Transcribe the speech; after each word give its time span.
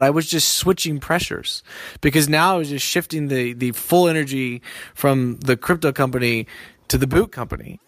I 0.00 0.10
was 0.10 0.28
just 0.28 0.54
switching 0.54 1.00
pressures 1.00 1.62
because 2.00 2.28
now 2.28 2.54
I 2.54 2.58
was 2.58 2.68
just 2.68 2.86
shifting 2.86 3.28
the, 3.28 3.52
the 3.52 3.72
full 3.72 4.08
energy 4.08 4.62
from 4.94 5.38
the 5.40 5.56
crypto 5.56 5.90
company 5.90 6.46
to 6.86 6.98
the 6.98 7.08
boot 7.08 7.32
company. 7.32 7.80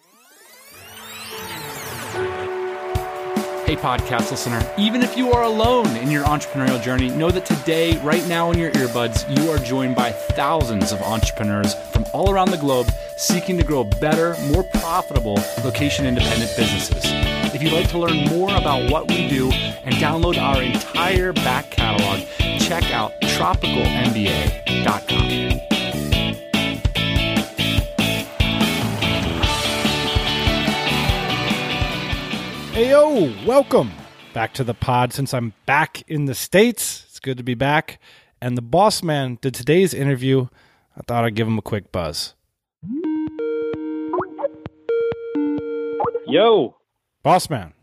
Hey, 3.64 3.76
podcast 3.76 4.32
listener, 4.32 4.60
even 4.76 5.00
if 5.00 5.16
you 5.16 5.30
are 5.30 5.44
alone 5.44 5.86
in 5.98 6.10
your 6.10 6.24
entrepreneurial 6.24 6.82
journey, 6.82 7.08
know 7.10 7.30
that 7.30 7.46
today, 7.46 8.02
right 8.02 8.26
now 8.26 8.50
in 8.50 8.58
your 8.58 8.72
earbuds, 8.72 9.24
you 9.38 9.48
are 9.48 9.58
joined 9.58 9.94
by 9.94 10.10
thousands 10.10 10.90
of 10.90 11.00
entrepreneurs 11.02 11.74
from 11.92 12.04
all 12.12 12.32
around 12.32 12.50
the 12.50 12.56
globe 12.56 12.88
seeking 13.16 13.56
to 13.58 13.62
grow 13.62 13.84
better, 13.84 14.34
more 14.48 14.64
profitable, 14.64 15.38
location 15.62 16.04
independent 16.04 16.50
businesses. 16.56 17.29
If 17.60 17.64
you'd 17.64 17.74
like 17.74 17.90
to 17.90 17.98
learn 17.98 18.24
more 18.24 18.56
about 18.56 18.90
what 18.90 19.10
we 19.10 19.28
do 19.28 19.52
and 19.52 19.94
download 19.96 20.38
our 20.38 20.62
entire 20.62 21.34
back 21.34 21.70
catalog, 21.70 22.20
check 22.58 22.90
out 22.90 23.12
tropicalmba.com. 23.20 25.28
Hey, 32.72 32.88
yo, 32.88 33.30
welcome 33.44 33.90
back 34.32 34.54
to 34.54 34.64
the 34.64 34.72
pod. 34.72 35.12
Since 35.12 35.34
I'm 35.34 35.52
back 35.66 36.02
in 36.08 36.24
the 36.24 36.34
States, 36.34 37.04
it's 37.10 37.20
good 37.20 37.36
to 37.36 37.44
be 37.44 37.52
back. 37.52 38.00
And 38.40 38.56
the 38.56 38.62
boss 38.62 39.02
man 39.02 39.36
did 39.42 39.52
today's 39.52 39.92
interview. 39.92 40.46
I 40.96 41.02
thought 41.06 41.26
I'd 41.26 41.34
give 41.34 41.46
him 41.46 41.58
a 41.58 41.62
quick 41.62 41.92
buzz. 41.92 42.34
Yo, 46.26 46.79
Boss 47.22 47.50
man. 47.50 47.74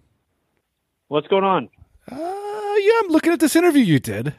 what's 1.10 1.28
going 1.28 1.44
on? 1.44 1.70
Uh, 2.12 2.16
yeah, 2.16 3.02
I'm 3.04 3.10
looking 3.10 3.32
at 3.34 3.40
this 3.40 3.56
interview 3.56 3.84
you 3.84 4.00
did. 4.00 4.34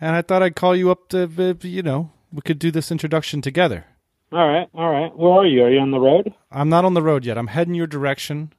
And 0.00 0.16
I 0.16 0.22
thought 0.22 0.42
I'd 0.42 0.56
call 0.56 0.74
you 0.76 0.90
up 0.90 1.08
to, 1.08 1.24
uh, 1.24 1.54
you 1.66 1.82
know, 1.82 2.12
we 2.32 2.40
could 2.40 2.58
do 2.58 2.70
this 2.70 2.90
introduction 2.90 3.42
together. 3.42 3.84
All 4.32 4.46
right, 4.46 4.68
all 4.74 4.90
right. 4.90 5.16
Where 5.16 5.32
are 5.32 5.46
you? 5.46 5.64
Are 5.64 5.70
you 5.70 5.80
on 5.80 5.90
the 5.90 6.00
road? 6.00 6.32
I'm 6.50 6.68
not 6.68 6.84
on 6.84 6.94
the 6.94 7.02
road 7.02 7.24
yet. 7.24 7.36
I'm 7.36 7.48
heading 7.48 7.74
your 7.74 7.86
direction. 7.86 8.52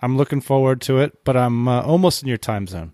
I'm 0.00 0.16
looking 0.16 0.40
forward 0.40 0.80
to 0.82 0.98
it, 0.98 1.24
but 1.24 1.36
I'm 1.36 1.68
uh, 1.68 1.82
almost 1.82 2.22
in 2.22 2.28
your 2.28 2.38
time 2.38 2.66
zone. 2.66 2.92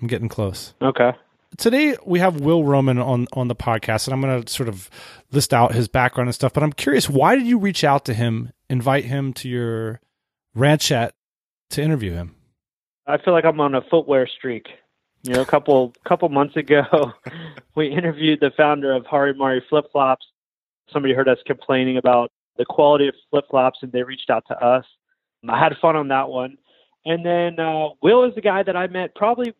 I'm 0.00 0.08
getting 0.08 0.28
close. 0.28 0.74
Okay. 0.82 1.12
today 1.56 1.96
we 2.04 2.18
have 2.18 2.40
Will 2.40 2.64
Roman 2.64 2.98
on 2.98 3.26
on 3.32 3.48
the 3.48 3.56
podcast, 3.56 4.06
and 4.06 4.14
I'm 4.14 4.20
going 4.20 4.42
to 4.42 4.52
sort 4.52 4.68
of 4.68 4.90
list 5.30 5.54
out 5.54 5.74
his 5.74 5.88
background 5.88 6.28
and 6.28 6.34
stuff. 6.34 6.52
But 6.52 6.62
I'm 6.62 6.72
curious, 6.72 7.08
why 7.08 7.36
did 7.36 7.46
you 7.46 7.58
reach 7.58 7.84
out 7.84 8.04
to 8.06 8.14
him, 8.14 8.52
invite 8.68 9.04
him 9.04 9.32
to 9.34 9.48
your 9.48 10.00
ranchette 10.56 11.12
to 11.74 11.82
interview 11.82 12.12
him? 12.12 12.34
I 13.06 13.18
feel 13.18 13.34
like 13.34 13.44
I'm 13.44 13.60
on 13.60 13.74
a 13.74 13.82
footwear 13.82 14.26
streak. 14.26 14.68
You 15.22 15.34
know, 15.34 15.42
a 15.42 15.46
couple 15.46 15.94
couple 16.06 16.28
months 16.28 16.56
ago, 16.56 17.12
we 17.74 17.88
interviewed 17.88 18.40
the 18.40 18.50
founder 18.56 18.92
of 18.92 19.06
Hari 19.06 19.34
Mari 19.34 19.62
Flip 19.68 19.84
Flops. 19.92 20.26
Somebody 20.92 21.14
heard 21.14 21.28
us 21.28 21.38
complaining 21.46 21.96
about 21.96 22.30
the 22.56 22.64
quality 22.64 23.08
of 23.08 23.14
flip 23.30 23.46
flops, 23.50 23.78
and 23.82 23.90
they 23.90 24.02
reached 24.02 24.30
out 24.30 24.44
to 24.48 24.64
us. 24.64 24.84
I 25.48 25.58
had 25.58 25.76
fun 25.80 25.96
on 25.96 26.08
that 26.08 26.28
one. 26.28 26.56
And 27.04 27.24
then 27.24 27.58
uh, 27.58 27.88
Will 28.02 28.24
is 28.24 28.34
the 28.34 28.40
guy 28.40 28.62
that 28.62 28.76
I 28.76 28.86
met, 28.86 29.14
probably 29.14 29.54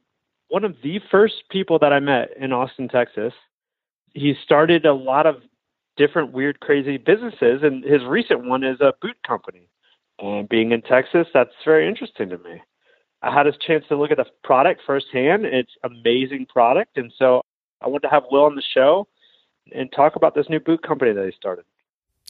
one 0.49 0.65
of 0.65 0.77
the 0.83 1.01
first 1.11 1.45
people 1.51 1.79
that 1.81 1.93
I 1.93 2.01
met 2.01 2.31
in 2.39 2.53
Austin, 2.53 2.89
Texas. 2.89 3.33
He 4.15 4.35
started 4.43 4.87
a 4.87 4.95
lot 4.95 5.27
of 5.27 5.43
different 5.97 6.33
weird, 6.33 6.61
crazy 6.61 6.97
businesses, 6.97 7.63
and 7.63 7.85
his 7.85 8.03
recent 8.05 8.45
one 8.45 8.65
is 8.65 8.81
a 8.81 8.95
boot 9.03 9.17
company. 9.27 9.69
And 10.19 10.49
being 10.49 10.73
in 10.73 10.83
Texas, 10.83 11.27
that's 11.35 11.51
very 11.65 11.89
interesting 11.89 12.29
to 12.31 12.39
me. 12.39 12.63
I 13.23 13.33
had 13.33 13.47
a 13.47 13.53
chance 13.53 13.85
to 13.89 13.97
look 13.97 14.11
at 14.11 14.19
the 14.19 14.27
product 14.43 14.83
firsthand. 14.87 15.47
It's 15.47 15.73
amazing 15.83 16.47
product, 16.47 16.97
and 16.97 17.13
so 17.19 17.41
I 17.81 17.89
wanted 17.89 18.03
to 18.03 18.11
have 18.11 18.25
Will 18.31 18.45
on 18.45 18.55
the 18.55 18.63
show 18.63 19.09
and 19.73 19.91
talk 19.93 20.17
about 20.17 20.35
this 20.35 20.49
new 20.49 20.61
boot 20.61 20.83
company 20.83 21.13
that 21.13 21.25
he 21.25 21.33
started. 21.33 21.65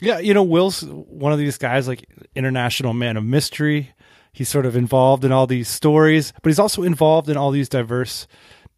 Yeah, 0.01 0.19
you 0.19 0.35
know, 0.35 0.43
Will's 0.43 0.83
one 0.85 1.33
of 1.33 1.39
these 1.39 1.59
guys, 1.59 1.89
like 1.89 2.07
international 2.35 2.95
man 2.95 3.17
of 3.17 3.25
mystery. 3.25 3.93
He's 4.33 4.49
sort 4.49 4.67
of 4.67 4.77
involved 4.77 5.25
in 5.25 5.33
all 5.33 5.47
these 5.47 5.69
stories, 5.69 6.33
but 6.43 6.51
he's 6.51 6.59
also 6.59 6.83
involved 6.83 7.29
in 7.29 7.37
all 7.37 7.53
these 7.53 7.69
diverse, 7.69 8.27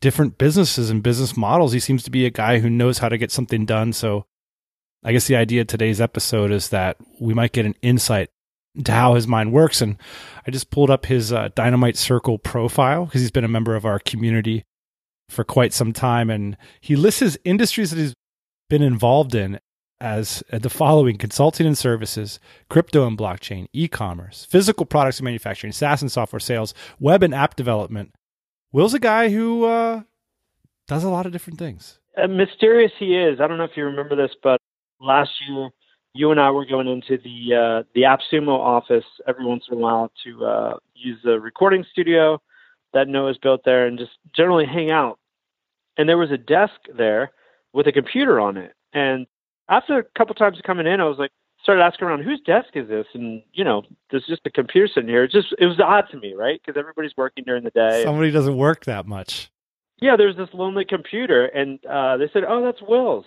different 0.01 0.37
businesses 0.37 0.91
and 0.91 1.03
business 1.03 1.37
models. 1.37 1.73
He 1.73 1.81
seems 1.81 2.03
to 2.05 2.11
be 2.11 2.27
a 2.27 2.31
guy 2.31 2.59
who 2.59 2.69
knows 2.69 2.99
how 2.99 3.09
to 3.09 3.17
get 3.17 3.31
something 3.31 3.65
done. 3.65 3.95
So, 3.95 4.27
I 5.03 5.13
guess 5.13 5.27
the 5.27 5.37
idea 5.37 5.63
of 5.63 5.69
today's 5.69 6.01
episode 6.01 6.51
is 6.51 6.69
that 6.71 6.99
we 7.21 7.33
might 7.33 7.53
get 7.53 7.65
an 7.65 7.75
insight 7.81 8.31
into 8.77 8.93
how 8.93 9.15
his 9.15 9.27
mind 9.27 9.53
works. 9.53 9.81
And 9.81 9.97
I 10.47 10.51
just 10.51 10.71
pulled 10.71 10.91
up 10.91 11.07
his 11.07 11.33
uh, 11.33 11.49
Dynamite 11.55 11.97
Circle 11.97 12.39
profile 12.39 13.07
because 13.07 13.21
he's 13.21 13.31
been 13.31 13.45
a 13.45 13.49
member 13.49 13.75
of 13.75 13.85
our 13.85 13.99
community 13.99 14.65
for 15.29 15.45
quite 15.45 15.73
some 15.73 15.93
time, 15.93 16.31
and 16.31 16.57
he 16.81 16.95
lists 16.95 17.21
his 17.21 17.39
industries 17.45 17.91
that 17.91 17.99
he's 17.99 18.15
been 18.69 18.83
involved 18.83 19.35
in 19.35 19.59
as 20.01 20.43
uh, 20.53 20.59
the 20.59 20.71
following 20.71 21.17
consulting 21.17 21.67
and 21.67 21.77
services, 21.77 22.39
crypto 22.69 23.07
and 23.07 23.17
blockchain, 23.17 23.67
e 23.73 23.89
commerce, 23.89 24.47
physical 24.49 24.87
products 24.87 25.19
and 25.19 25.25
manufacturing, 25.25 25.73
SaaS 25.73 26.03
and 26.03 26.13
software 26.13 26.41
sales, 26.41 26.75
web 27.01 27.23
and 27.23 27.35
app 27.35 27.57
development. 27.57 28.15
Will's 28.73 28.95
a 28.95 28.99
guy 28.99 29.31
who 29.31 29.65
uh, 29.65 30.03
does 30.87 31.03
a 31.03 31.09
lot 31.09 31.27
of 31.27 31.33
different 31.33 31.59
things. 31.59 31.99
Uh, 32.17 32.27
mysterious 32.27 32.93
he 32.99 33.17
is. 33.17 33.41
I 33.41 33.47
don't 33.47 33.59
know 33.59 33.65
if 33.65 33.77
you 33.77 33.85
remember 33.85 34.17
this, 34.17 34.35
but 34.43 34.61
last 35.01 35.31
year 35.49 35.71
you 36.17 36.31
and 36.31 36.41
I 36.41 36.51
were 36.51 36.67
going 36.67 36.89
into 36.89 37.19
the 37.23 37.55
uh, 37.55 37.83
the 37.95 38.03
AppSumo 38.03 38.59
office 38.59 39.05
every 39.27 39.45
once 39.45 39.65
in 39.71 39.77
a 39.77 39.81
while 39.81 40.11
to 40.25 40.45
uh, 40.45 40.77
use 40.95 41.19
the 41.23 41.39
recording 41.39 41.85
studio 41.91 42.41
that 42.93 43.09
Noah's 43.09 43.39
built 43.39 43.63
there 43.65 43.87
and 43.87 43.99
just 43.99 44.13
generally 44.35 44.67
hang 44.67 44.91
out. 44.91 45.19
And 45.99 46.09
there 46.09 46.19
was 46.19 46.31
a 46.31 46.39
desk 46.39 46.75
there 46.97 47.31
with 47.73 47.87
a 47.87 47.93
computer 47.93 48.41
on 48.41 48.57
it. 48.57 48.73
And 48.93 49.27
after 49.69 49.99
a 49.99 50.05
couple 50.17 50.35
times 50.35 50.59
of 50.59 50.65
coming 50.65 50.87
in, 50.87 51.01
I 51.01 51.05
was 51.05 51.19
like, 51.19 51.31
started 51.63 51.83
asking 51.83 52.07
around, 52.07 52.23
whose 52.23 52.41
desk 52.41 52.69
is 52.75 52.89
this? 52.89 53.07
And 53.15 53.43
you 53.53 53.65
know, 53.65 53.83
there's 54.11 54.27
just 54.27 54.43
a 54.47 54.51
computer 54.51 54.89
sitting 54.89 55.09
here. 55.09 55.25
It 55.25 55.33
just 55.33 55.49
it 55.59 55.67
was 55.67 55.81
odd 55.81 56.05
to 56.11 56.19
me, 56.19 56.35
right? 56.35 56.61
Because 56.65 56.79
everybody's 56.79 57.17
working 57.17 57.45
during 57.45 57.65
the 57.65 57.71
day. 57.71 58.03
Somebody 58.05 58.31
doesn't 58.31 58.57
work 58.57 58.85
that 58.85 59.07
much. 59.07 59.51
yeah, 60.01 60.17
there's 60.17 60.37
this 60.37 60.49
lonely 60.53 60.85
computer, 60.85 61.47
and 61.47 61.85
uh, 61.87 62.17
they 62.19 62.29
said, 62.33 62.45
oh, 62.47 62.63
that's 62.65 62.83
Will's. 62.83 63.25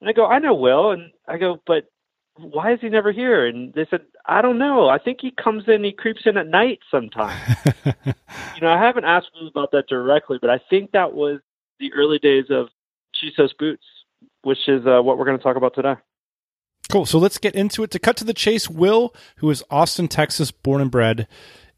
And 0.00 0.08
I 0.10 0.12
go, 0.12 0.26
I 0.26 0.38
know 0.38 0.54
Will, 0.54 0.90
and 0.90 1.10
I 1.26 1.38
go, 1.38 1.60
but 1.66 1.84
why 2.38 2.72
is 2.72 2.80
he 2.80 2.88
never 2.88 3.12
here? 3.12 3.46
And 3.46 3.72
they 3.74 3.86
said, 3.88 4.02
I 4.26 4.42
don't 4.42 4.58
know. 4.58 4.88
I 4.88 4.98
think 4.98 5.18
he 5.20 5.30
comes 5.30 5.64
in, 5.68 5.84
he 5.84 5.92
creeps 5.92 6.22
in 6.26 6.36
at 6.36 6.46
night 6.46 6.80
sometimes. 6.90 7.40
you 7.84 8.60
know, 8.60 8.68
I 8.68 8.78
haven't 8.78 9.04
asked 9.04 9.28
Will 9.34 9.48
about 9.48 9.70
that 9.72 9.88
directly, 9.88 10.38
but 10.40 10.50
I 10.50 10.60
think 10.70 10.92
that 10.92 11.14
was 11.14 11.40
the 11.78 11.92
early 11.94 12.18
days 12.18 12.46
of 12.50 12.68
Chisos 13.14 13.52
Boots, 13.58 13.84
which 14.42 14.68
is 14.68 14.86
uh, 14.86 15.02
what 15.02 15.18
we're 15.18 15.24
going 15.24 15.38
to 15.38 15.42
talk 15.42 15.56
about 15.56 15.74
today. 15.74 15.94
Cool. 16.90 17.06
So 17.06 17.18
let's 17.18 17.38
get 17.38 17.54
into 17.54 17.82
it. 17.82 17.90
To 17.92 17.98
cut 17.98 18.16
to 18.18 18.24
the 18.24 18.34
chase, 18.34 18.70
Will, 18.70 19.14
who 19.36 19.50
is 19.50 19.64
Austin, 19.70 20.08
Texas, 20.08 20.50
born 20.50 20.80
and 20.80 20.90
bred, 20.90 21.26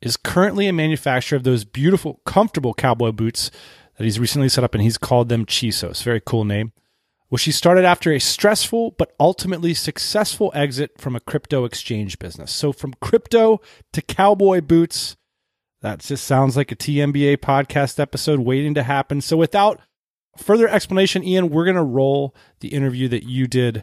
is 0.00 0.16
currently 0.16 0.66
a 0.66 0.72
manufacturer 0.72 1.36
of 1.36 1.44
those 1.44 1.64
beautiful, 1.64 2.20
comfortable 2.24 2.74
cowboy 2.74 3.12
boots 3.12 3.50
that 3.96 4.04
he's 4.04 4.20
recently 4.20 4.48
set 4.48 4.64
up, 4.64 4.74
and 4.74 4.82
he's 4.82 4.98
called 4.98 5.28
them 5.28 5.46
Chisos. 5.46 6.02
Very 6.02 6.20
cool 6.24 6.44
name. 6.44 6.72
Which 7.28 7.44
he 7.44 7.52
started 7.52 7.84
after 7.84 8.10
a 8.10 8.18
stressful 8.18 8.92
but 8.92 9.14
ultimately 9.20 9.74
successful 9.74 10.50
exit 10.54 10.92
from 10.98 11.14
a 11.14 11.20
crypto 11.20 11.64
exchange 11.64 12.18
business. 12.18 12.50
So 12.50 12.72
from 12.72 12.94
crypto 13.02 13.60
to 13.92 14.00
cowboy 14.00 14.62
boots, 14.62 15.16
that 15.82 16.00
just 16.00 16.24
sounds 16.24 16.56
like 16.56 16.72
a 16.72 16.76
TMBA 16.76 17.38
podcast 17.38 18.00
episode 18.00 18.40
waiting 18.40 18.72
to 18.74 18.82
happen. 18.82 19.20
So 19.20 19.36
without 19.36 19.80
further 20.38 20.68
explanation, 20.68 21.22
Ian, 21.22 21.50
we're 21.50 21.66
going 21.66 21.76
to 21.76 21.82
roll 21.82 22.34
the 22.60 22.68
interview 22.68 23.08
that 23.08 23.24
you 23.24 23.46
did 23.46 23.82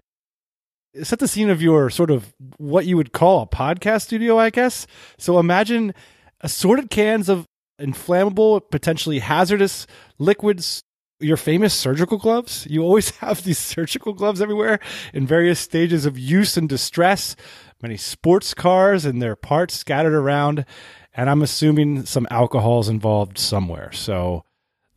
set 1.04 1.20
the 1.20 1.28
scene 1.28 1.50
of 1.50 1.62
your 1.62 1.90
sort 1.90 2.10
of 2.10 2.34
what 2.58 2.86
you 2.86 2.96
would 2.98 3.12
call 3.12 3.42
a 3.42 3.48
podcast 3.48 4.04
studio, 4.04 4.40
I 4.40 4.50
guess. 4.50 4.88
So 5.18 5.40
imagine 5.40 5.94
assorted 6.42 6.90
cans 6.90 7.30
of 7.30 7.46
inflammable, 7.80 8.62
potentially 8.62 9.20
hazardous 9.20 9.88
liquids. 10.18 10.82
Your 11.20 11.38
famous 11.38 11.74
surgical 11.74 12.18
gloves. 12.18 12.68
You 12.70 12.84
always 12.84 13.10
have 13.18 13.44
these 13.44 13.60
surgical 13.60 14.14
gloves 14.14 14.42
everywhere 14.42 14.80
in 15.14 15.26
various 15.28 15.60
stages 15.60 16.06
of 16.06 16.20
use 16.20 16.58
and 16.58 16.68
distress. 16.68 17.36
Many 17.82 17.98
sports 17.98 18.54
cars 18.54 19.06
and 19.06 19.22
their 19.22 19.36
parts 19.36 19.76
scattered 19.76 20.14
around. 20.14 20.66
And 21.14 21.30
I'm 21.30 21.42
assuming 21.42 22.06
some 22.06 22.28
alcohol's 22.30 22.90
involved 22.90 23.38
somewhere. 23.38 23.92
So 23.94 24.44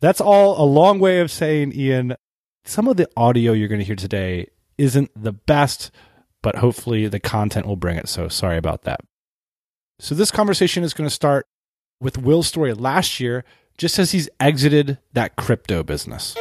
that's 0.01 0.21
all 0.21 0.61
a 0.61 0.65
long 0.65 0.99
way 0.99 1.19
of 1.19 1.31
saying, 1.31 1.73
Ian, 1.73 2.15
some 2.65 2.87
of 2.87 2.97
the 2.97 3.09
audio 3.15 3.53
you're 3.53 3.67
going 3.67 3.79
to 3.79 3.85
hear 3.85 3.95
today 3.95 4.47
isn't 4.77 5.11
the 5.15 5.33
best, 5.33 5.91
but 6.41 6.55
hopefully 6.55 7.07
the 7.07 7.19
content 7.19 7.65
will 7.65 7.75
bring 7.75 7.97
it. 7.97 8.07
So 8.07 8.27
sorry 8.27 8.57
about 8.57 8.83
that. 8.83 9.01
So 9.99 10.15
this 10.15 10.31
conversation 10.31 10.83
is 10.83 10.93
going 10.93 11.07
to 11.09 11.13
start 11.13 11.47
with 11.99 12.17
Will's 12.17 12.47
story 12.47 12.73
last 12.73 13.19
year, 13.19 13.43
just 13.79 13.97
as 13.97 14.11
he's 14.11 14.29
exited 14.39 14.99
that 15.13 15.35
crypto 15.35 15.81
business. 15.81 16.35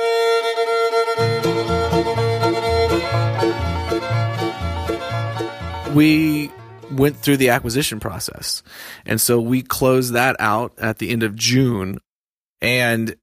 we 5.94 6.50
went 6.93 7.17
through 7.17 7.37
the 7.37 7.49
acquisition 7.49 7.99
process. 7.99 8.62
And 9.05 9.20
so 9.20 9.40
we 9.40 9.62
closed 9.62 10.12
that 10.12 10.37
out 10.38 10.73
at 10.79 10.99
the 10.99 11.11
end 11.11 11.23
of 11.23 11.35
June. 11.35 11.99
And 12.61 13.17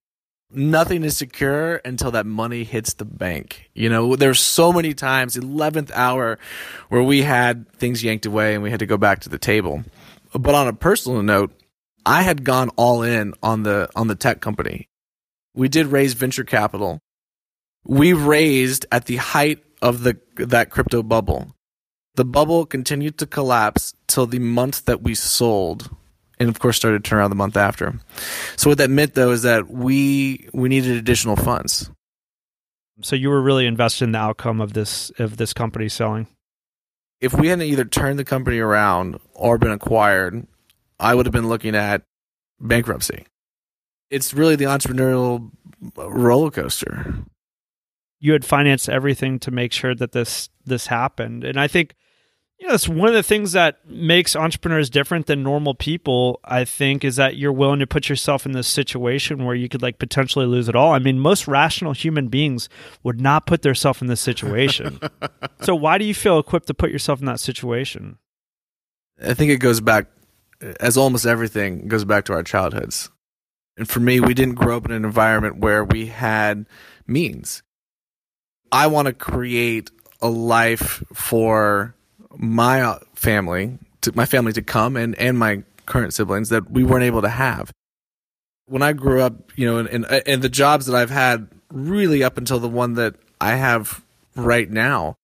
nothing 0.51 1.03
is 1.03 1.15
secure 1.15 1.81
until 1.85 2.11
that 2.11 2.25
money 2.25 2.65
hits 2.65 2.93
the 2.95 3.05
bank. 3.05 3.69
You 3.73 3.87
know, 3.87 4.15
there's 4.15 4.39
so 4.39 4.73
many 4.73 4.93
times, 4.93 5.37
11th 5.37 5.91
hour, 5.93 6.37
where 6.89 7.03
we 7.03 7.21
had 7.21 7.71
things 7.73 8.03
yanked 8.03 8.25
away 8.25 8.53
and 8.53 8.63
we 8.63 8.71
had 8.71 8.79
to 8.79 8.85
go 8.85 8.97
back 8.97 9.21
to 9.21 9.29
the 9.29 9.39
table. 9.39 9.83
But 10.33 10.55
on 10.55 10.67
a 10.67 10.73
personal 10.73 11.23
note, 11.23 11.53
I 12.05 12.21
had 12.21 12.43
gone 12.43 12.69
all 12.75 13.01
in 13.03 13.33
on 13.41 13.63
the 13.63 13.89
on 13.95 14.07
the 14.07 14.15
tech 14.15 14.41
company. 14.41 14.89
We 15.53 15.69
did 15.69 15.87
raise 15.87 16.13
venture 16.13 16.43
capital. 16.43 16.99
We 17.85 18.13
raised 18.13 18.85
at 18.91 19.05
the 19.05 19.17
height 19.17 19.63
of 19.81 20.03
the 20.03 20.17
that 20.37 20.69
crypto 20.69 21.03
bubble. 21.03 21.55
The 22.15 22.25
bubble 22.25 22.65
continued 22.65 23.17
to 23.19 23.25
collapse 23.25 23.93
till 24.07 24.25
the 24.25 24.39
month 24.39 24.85
that 24.85 25.01
we 25.01 25.15
sold 25.15 25.89
and 26.39 26.49
of 26.49 26.59
course 26.59 26.77
started 26.77 27.03
to 27.03 27.09
turn 27.09 27.19
around 27.19 27.29
the 27.29 27.35
month 27.35 27.57
after. 27.57 27.99
So 28.55 28.69
what 28.69 28.77
that 28.77 28.89
meant 28.89 29.13
though 29.13 29.31
is 29.31 29.43
that 29.43 29.69
we 29.69 30.47
we 30.53 30.69
needed 30.69 30.97
additional 30.97 31.35
funds. 31.35 31.89
So 33.01 33.15
you 33.15 33.29
were 33.29 33.41
really 33.41 33.65
invested 33.65 34.05
in 34.05 34.11
the 34.13 34.19
outcome 34.19 34.61
of 34.61 34.73
this 34.73 35.11
of 35.19 35.37
this 35.37 35.53
company 35.53 35.89
selling. 35.89 36.27
If 37.21 37.33
we 37.33 37.47
hadn't 37.47 37.65
either 37.65 37.85
turned 37.85 38.19
the 38.19 38.25
company 38.25 38.59
around 38.59 39.19
or 39.33 39.57
been 39.57 39.71
acquired, 39.71 40.45
I 40.99 41.15
would 41.15 41.25
have 41.25 41.33
been 41.33 41.49
looking 41.49 41.75
at 41.75 42.03
bankruptcy. 42.59 43.25
It's 44.09 44.33
really 44.33 44.55
the 44.55 44.65
entrepreneurial 44.65 45.51
roller 45.97 46.51
coaster. 46.51 47.15
You 48.19 48.33
had 48.33 48.45
financed 48.45 48.89
everything 48.89 49.39
to 49.39 49.51
make 49.51 49.71
sure 49.71 49.93
that 49.95 50.11
this 50.13 50.49
this 50.65 50.87
happened. 50.87 51.43
And 51.43 51.59
I 51.59 51.67
think 51.67 51.95
you 52.59 52.69
know, 52.69 52.73
it's 52.73 52.87
one 52.87 53.09
of 53.09 53.13
the 53.13 53.23
things 53.23 53.51
that 53.51 53.85
makes 53.85 54.35
entrepreneurs 54.35 54.89
different 54.89 55.25
than 55.25 55.43
normal 55.43 55.75
people, 55.75 56.39
I 56.45 56.63
think, 56.63 57.03
is 57.03 57.17
that 57.17 57.35
you're 57.35 57.51
willing 57.51 57.79
to 57.79 57.87
put 57.87 58.07
yourself 58.07 58.45
in 58.45 58.53
this 58.53 58.67
situation 58.67 59.43
where 59.43 59.55
you 59.55 59.67
could 59.67 59.81
like 59.81 59.99
potentially 59.99 60.45
lose 60.45 60.69
it 60.69 60.75
all. 60.75 60.93
I 60.93 60.99
mean, 60.99 61.19
most 61.19 61.49
rational 61.49 61.91
human 61.91 62.29
beings 62.29 62.69
would 63.03 63.19
not 63.19 63.45
put 63.45 63.61
themselves 63.61 64.01
in 64.01 64.07
this 64.07 64.21
situation. 64.21 65.01
so 65.61 65.75
why 65.75 65.97
do 65.97 66.05
you 66.05 66.13
feel 66.13 66.39
equipped 66.39 66.67
to 66.67 66.73
put 66.73 66.91
yourself 66.91 67.19
in 67.19 67.25
that 67.25 67.41
situation? 67.41 68.19
I 69.21 69.33
think 69.33 69.51
it 69.51 69.57
goes 69.57 69.81
back 69.81 70.07
as 70.79 70.97
almost 70.97 71.25
everything 71.25 71.87
goes 71.87 72.05
back 72.05 72.25
to 72.25 72.33
our 72.33 72.43
childhoods. 72.43 73.09
And 73.77 73.87
for 73.89 73.99
me, 73.99 74.19
we 74.19 74.33
didn't 74.33 74.55
grow 74.55 74.77
up 74.77 74.85
in 74.85 74.91
an 74.91 75.03
environment 75.03 75.57
where 75.57 75.83
we 75.83 76.07
had 76.07 76.65
means. 77.07 77.61
I 78.71 78.87
want 78.87 79.07
to 79.07 79.13
create 79.13 79.91
a 80.21 80.29
life 80.29 81.03
for 81.13 81.93
my 82.37 82.97
family, 83.13 83.77
to 84.01 84.15
my 84.15 84.25
family 84.25 84.53
to 84.53 84.61
come 84.61 84.95
and, 84.95 85.15
and 85.15 85.37
my 85.37 85.63
current 85.85 86.13
siblings 86.13 86.49
that 86.49 86.71
we 86.71 86.83
weren't 86.83 87.03
able 87.03 87.21
to 87.21 87.29
have. 87.29 87.71
When 88.67 88.81
I 88.81 88.93
grew 88.93 89.21
up, 89.21 89.51
you 89.55 89.65
know, 89.65 89.77
and, 89.77 89.89
and, 89.89 90.05
and 90.05 90.41
the 90.41 90.49
jobs 90.49 90.87
that 90.87 90.95
I've 90.95 91.11
had 91.11 91.49
really 91.69 92.23
up 92.23 92.37
until 92.37 92.59
the 92.59 92.69
one 92.69 92.93
that 92.93 93.15
I 93.39 93.55
have 93.55 94.03
right 94.35 94.69
now, 94.69 95.15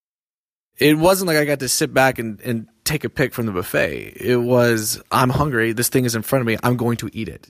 it 0.77 0.97
wasn't 0.97 1.27
like 1.27 1.37
I 1.37 1.45
got 1.45 1.59
to 1.59 1.69
sit 1.69 1.93
back 1.93 2.19
and, 2.19 2.39
and 2.41 2.67
take 2.83 3.03
a 3.03 3.09
pick 3.09 3.33
from 3.33 3.45
the 3.45 3.51
buffet. 3.51 4.13
It 4.15 4.37
was, 4.37 5.01
I'm 5.11 5.29
hungry. 5.29 5.73
This 5.73 5.89
thing 5.89 6.05
is 6.05 6.15
in 6.15 6.21
front 6.21 6.41
of 6.41 6.47
me. 6.47 6.57
I'm 6.63 6.77
going 6.77 6.97
to 6.97 7.09
eat 7.13 7.29
it. 7.29 7.47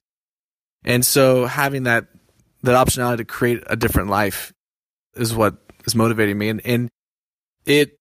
And 0.84 1.06
so 1.06 1.46
having 1.46 1.84
that, 1.84 2.08
that 2.64 2.76
optionality 2.76 3.18
to 3.18 3.26
create 3.26 3.64
a 3.68 3.76
different 3.76 4.10
life 4.10 4.52
is 5.16 5.36
what 5.36 5.56
is 5.86 5.96
motivating 5.96 6.38
me. 6.38 6.50
And, 6.50 6.62
and 6.66 6.90
it 7.66 7.98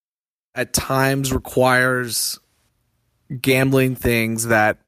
at 0.55 0.73
times 0.73 1.33
requires 1.33 2.39
gambling 3.41 3.97
things 3.97 4.47
that 4.47 4.79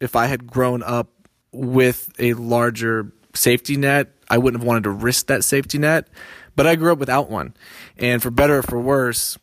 if 0.00 0.16
I 0.16 0.26
had 0.26 0.46
grown 0.46 0.82
up 0.82 1.10
with 1.52 2.10
a 2.18 2.34
larger 2.34 3.12
safety 3.34 3.76
net, 3.76 4.14
I 4.28 4.38
wouldn't 4.38 4.62
have 4.62 4.66
wanted 4.66 4.84
to 4.84 4.90
risk 4.90 5.26
that 5.26 5.44
safety 5.44 5.78
net. 5.78 6.08
But 6.56 6.66
I 6.66 6.74
grew 6.74 6.92
up 6.92 6.98
without 6.98 7.30
one. 7.30 7.54
And 7.96 8.22
for 8.22 8.30
better 8.30 8.58
or 8.58 8.62
for 8.62 8.80
worse, 8.80 9.38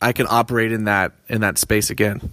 I 0.00 0.12
can 0.12 0.26
operate 0.28 0.72
in 0.72 0.84
that 0.84 1.12
in 1.28 1.40
that 1.40 1.58
space 1.58 1.90
again. 1.90 2.32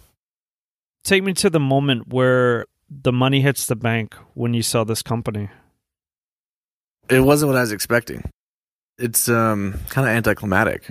Take 1.04 1.24
me 1.24 1.34
to 1.34 1.50
the 1.50 1.60
moment 1.60 2.08
where 2.08 2.66
the 2.90 3.12
money 3.12 3.42
hits 3.42 3.66
the 3.66 3.76
bank 3.76 4.16
when 4.34 4.54
you 4.54 4.62
sell 4.62 4.86
this 4.86 5.02
company. 5.02 5.50
It 7.10 7.20
wasn't 7.20 7.50
what 7.50 7.58
I 7.58 7.62
was 7.62 7.72
expecting. 7.72 8.30
It's 8.98 9.28
um, 9.28 9.80
kind 9.90 10.08
of 10.08 10.16
anticlimactic. 10.16 10.88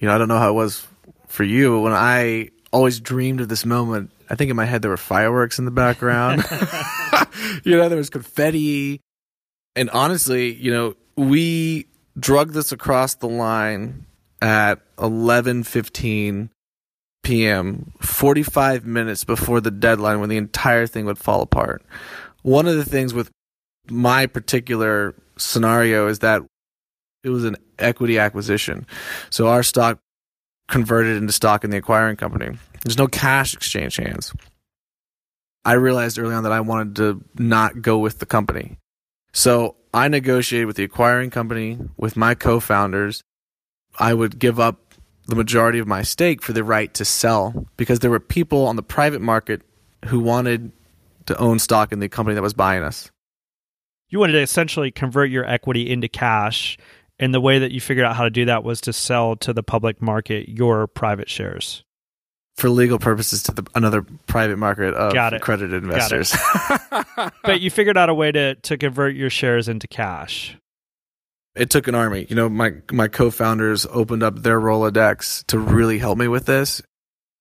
You 0.00 0.08
know, 0.08 0.14
I 0.14 0.18
don't 0.18 0.28
know 0.28 0.38
how 0.38 0.50
it 0.50 0.54
was 0.54 0.86
for 1.26 1.42
you, 1.42 1.76
but 1.76 1.80
when 1.80 1.92
I 1.92 2.50
always 2.72 3.00
dreamed 3.00 3.40
of 3.40 3.48
this 3.48 3.64
moment, 3.64 4.10
I 4.28 4.34
think 4.34 4.50
in 4.50 4.56
my 4.56 4.66
head 4.66 4.82
there 4.82 4.90
were 4.90 4.96
fireworks 4.96 5.58
in 5.58 5.64
the 5.64 5.70
background. 5.70 6.44
you 7.64 7.76
know, 7.76 7.88
there 7.88 7.98
was 7.98 8.10
confetti. 8.10 9.00
And 9.74 9.90
honestly, 9.90 10.54
you 10.54 10.72
know, 10.72 10.94
we 11.16 11.86
drug 12.18 12.52
this 12.52 12.72
across 12.72 13.14
the 13.14 13.28
line 13.28 14.06
at 14.40 14.80
11:15 14.96 16.50
p.m., 17.22 17.92
45 18.00 18.86
minutes 18.86 19.24
before 19.24 19.60
the 19.60 19.70
deadline 19.70 20.20
when 20.20 20.28
the 20.28 20.36
entire 20.36 20.86
thing 20.86 21.06
would 21.06 21.18
fall 21.18 21.42
apart. 21.42 21.84
One 22.42 22.68
of 22.68 22.76
the 22.76 22.84
things 22.84 23.12
with 23.12 23.30
my 23.90 24.26
particular 24.26 25.14
scenario 25.36 26.08
is 26.08 26.20
that 26.20 26.42
it 27.24 27.30
was 27.30 27.44
an 27.44 27.56
equity 27.78 28.18
acquisition. 28.18 28.86
So 29.30 29.48
our 29.48 29.62
stock 29.62 29.98
converted 30.68 31.16
into 31.16 31.32
stock 31.32 31.64
in 31.64 31.70
the 31.70 31.78
acquiring 31.78 32.16
company. 32.16 32.56
There's 32.82 32.98
no 32.98 33.08
cash 33.08 33.54
exchange 33.54 33.96
hands. 33.96 34.32
I 35.64 35.72
realized 35.72 36.18
early 36.18 36.34
on 36.34 36.44
that 36.44 36.52
I 36.52 36.60
wanted 36.60 36.96
to 36.96 37.24
not 37.36 37.82
go 37.82 37.98
with 37.98 38.20
the 38.20 38.26
company. 38.26 38.78
So 39.32 39.74
I 39.92 40.06
negotiated 40.06 40.68
with 40.68 40.76
the 40.76 40.84
acquiring 40.84 41.30
company, 41.30 41.78
with 41.96 42.16
my 42.16 42.34
co 42.34 42.60
founders. 42.60 43.22
I 43.98 44.14
would 44.14 44.38
give 44.38 44.60
up 44.60 44.85
the 45.26 45.36
majority 45.36 45.78
of 45.78 45.86
my 45.86 46.02
stake 46.02 46.42
for 46.42 46.52
the 46.52 46.64
right 46.64 46.92
to 46.94 47.04
sell 47.04 47.66
because 47.76 48.00
there 48.00 48.10
were 48.10 48.20
people 48.20 48.66
on 48.66 48.76
the 48.76 48.82
private 48.82 49.20
market 49.20 49.62
who 50.06 50.20
wanted 50.20 50.70
to 51.26 51.36
own 51.38 51.58
stock 51.58 51.92
in 51.92 51.98
the 51.98 52.08
company 52.08 52.34
that 52.34 52.42
was 52.42 52.54
buying 52.54 52.82
us. 52.82 53.10
You 54.08 54.20
wanted 54.20 54.34
to 54.34 54.40
essentially 54.40 54.90
convert 54.90 55.30
your 55.30 55.44
equity 55.44 55.90
into 55.90 56.08
cash 56.08 56.78
and 57.18 57.32
the 57.32 57.40
way 57.40 57.58
that 57.58 57.72
you 57.72 57.80
figured 57.80 58.06
out 58.06 58.14
how 58.14 58.24
to 58.24 58.30
do 58.30 58.44
that 58.44 58.62
was 58.62 58.80
to 58.82 58.92
sell 58.92 59.36
to 59.36 59.52
the 59.52 59.62
public 59.62 60.02
market 60.02 60.48
your 60.48 60.86
private 60.86 61.30
shares. 61.30 61.82
For 62.56 62.70
legal 62.70 62.98
purposes, 62.98 63.42
to 63.44 63.52
the, 63.52 63.66
another 63.74 64.02
private 64.26 64.56
market 64.56 64.94
of 64.94 65.12
Got 65.12 65.34
it. 65.34 65.38
accredited 65.38 65.82
investors. 65.82 66.34
but 67.42 67.60
you 67.60 67.70
figured 67.70 67.98
out 67.98 68.08
a 68.08 68.14
way 68.14 68.32
to, 68.32 68.54
to 68.54 68.78
convert 68.78 69.14
your 69.14 69.28
shares 69.28 69.68
into 69.68 69.86
cash. 69.88 70.56
It 71.56 71.70
took 71.70 71.88
an 71.88 71.94
army. 71.94 72.26
You 72.28 72.36
know, 72.36 72.48
my 72.48 72.74
my 72.90 73.08
co-founders 73.08 73.86
opened 73.90 74.22
up 74.22 74.42
their 74.42 74.60
Rolodex 74.60 75.46
to 75.46 75.58
really 75.58 75.98
help 75.98 76.18
me 76.18 76.28
with 76.28 76.46
this. 76.46 76.82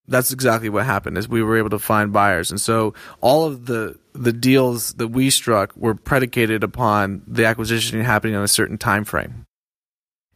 That's 0.08 0.32
exactly 0.32 0.70
what 0.70 0.86
happened. 0.86 1.18
Is 1.18 1.28
we 1.28 1.44
were 1.44 1.58
able 1.58 1.72
to 1.72 1.80
find 1.80 2.14
buyers, 2.14 2.52
and 2.52 2.62
so 2.62 2.94
all 3.22 3.46
of 3.46 3.66
the 3.66 3.98
the 4.14 4.34
deals 4.34 4.94
that 4.94 5.10
we 5.10 5.30
struck 5.30 5.76
were 5.76 5.96
predicated 5.96 6.64
upon 6.64 7.24
the 7.28 7.46
acquisition 7.46 8.00
happening 8.02 8.36
on 8.36 8.44
a 8.44 8.48
certain 8.48 8.78
time 8.78 9.04
frame 9.04 9.46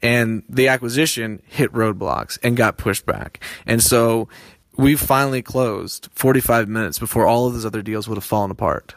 and 0.01 0.43
the 0.49 0.67
acquisition 0.67 1.41
hit 1.45 1.71
roadblocks 1.73 2.37
and 2.43 2.55
got 2.55 2.77
pushed 2.77 3.05
back. 3.05 3.43
And 3.65 3.81
so 3.83 4.29
we 4.77 4.95
finally 4.95 5.41
closed 5.41 6.09
45 6.13 6.69
minutes 6.69 6.99
before 6.99 7.25
all 7.25 7.47
of 7.47 7.53
those 7.53 7.65
other 7.65 7.81
deals 7.81 8.07
would 8.07 8.17
have 8.17 8.23
fallen 8.23 8.51
apart. 8.51 8.95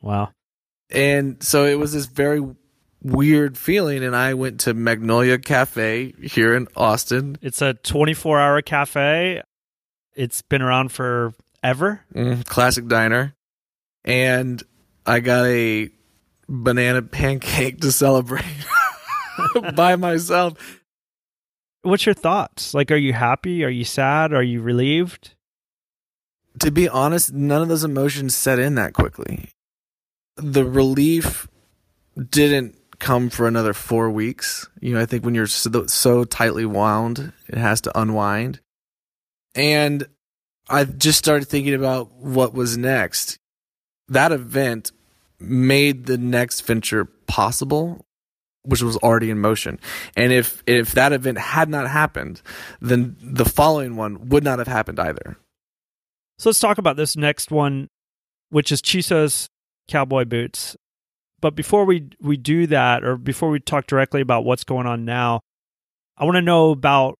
Wow. 0.00 0.30
And 0.90 1.42
so 1.42 1.66
it 1.66 1.78
was 1.78 1.92
this 1.92 2.06
very 2.06 2.42
weird 3.04 3.56
feeling 3.56 4.02
and 4.02 4.16
I 4.16 4.34
went 4.34 4.60
to 4.60 4.74
Magnolia 4.74 5.38
Cafe 5.38 6.14
here 6.22 6.54
in 6.54 6.66
Austin. 6.74 7.36
It's 7.42 7.62
a 7.62 7.74
24-hour 7.74 8.62
cafe. 8.62 9.42
It's 10.16 10.42
been 10.42 10.62
around 10.62 10.90
for 10.90 11.34
ever. 11.62 12.00
Mm, 12.14 12.44
classic 12.46 12.88
diner. 12.88 13.34
And 14.04 14.62
I 15.06 15.20
got 15.20 15.46
a 15.46 15.90
banana 16.48 17.02
pancake 17.02 17.80
to 17.82 17.92
celebrate. 17.92 18.44
by 19.74 19.96
myself. 19.96 20.80
What's 21.82 22.06
your 22.06 22.14
thoughts? 22.14 22.74
Like, 22.74 22.90
are 22.90 22.96
you 22.96 23.12
happy? 23.12 23.64
Are 23.64 23.70
you 23.70 23.84
sad? 23.84 24.32
Are 24.32 24.42
you 24.42 24.62
relieved? 24.62 25.34
To 26.60 26.70
be 26.70 26.88
honest, 26.88 27.32
none 27.32 27.62
of 27.62 27.68
those 27.68 27.84
emotions 27.84 28.34
set 28.34 28.58
in 28.58 28.76
that 28.76 28.94
quickly. 28.94 29.50
The 30.36 30.64
relief 30.64 31.48
didn't 32.30 32.76
come 32.98 33.30
for 33.30 33.46
another 33.46 33.72
four 33.72 34.10
weeks. 34.10 34.68
You 34.80 34.94
know, 34.94 35.00
I 35.00 35.06
think 35.06 35.24
when 35.24 35.34
you're 35.34 35.46
so, 35.46 35.86
so 35.86 36.24
tightly 36.24 36.66
wound, 36.66 37.32
it 37.48 37.58
has 37.58 37.80
to 37.82 37.98
unwind. 37.98 38.60
And 39.54 40.06
I 40.68 40.84
just 40.84 41.18
started 41.18 41.46
thinking 41.46 41.74
about 41.74 42.12
what 42.12 42.54
was 42.54 42.76
next. 42.76 43.38
That 44.08 44.32
event 44.32 44.92
made 45.38 46.06
the 46.06 46.18
next 46.18 46.62
venture 46.62 47.04
possible 47.04 48.04
which 48.64 48.82
was 48.82 48.96
already 48.98 49.30
in 49.30 49.38
motion. 49.38 49.78
And 50.16 50.32
if 50.32 50.62
if 50.66 50.92
that 50.92 51.12
event 51.12 51.38
had 51.38 51.68
not 51.68 51.88
happened, 51.88 52.42
then 52.80 53.16
the 53.20 53.44
following 53.44 53.96
one 53.96 54.28
would 54.30 54.42
not 54.42 54.58
have 54.58 54.68
happened 54.68 54.98
either. 54.98 55.36
So 56.38 56.48
let's 56.48 56.60
talk 56.60 56.78
about 56.78 56.96
this 56.96 57.16
next 57.16 57.50
one, 57.50 57.88
which 58.50 58.72
is 58.72 58.82
Chisos 58.82 59.48
cowboy 59.88 60.24
boots. 60.24 60.76
But 61.44 61.54
before 61.54 61.84
we 61.84 62.08
we 62.22 62.38
do 62.38 62.66
that, 62.68 63.04
or 63.04 63.18
before 63.18 63.50
we 63.50 63.60
talk 63.60 63.86
directly 63.86 64.22
about 64.22 64.46
what's 64.46 64.64
going 64.64 64.86
on 64.86 65.04
now, 65.04 65.40
I 66.16 66.24
want 66.24 66.36
to 66.36 66.40
know 66.40 66.70
about 66.70 67.18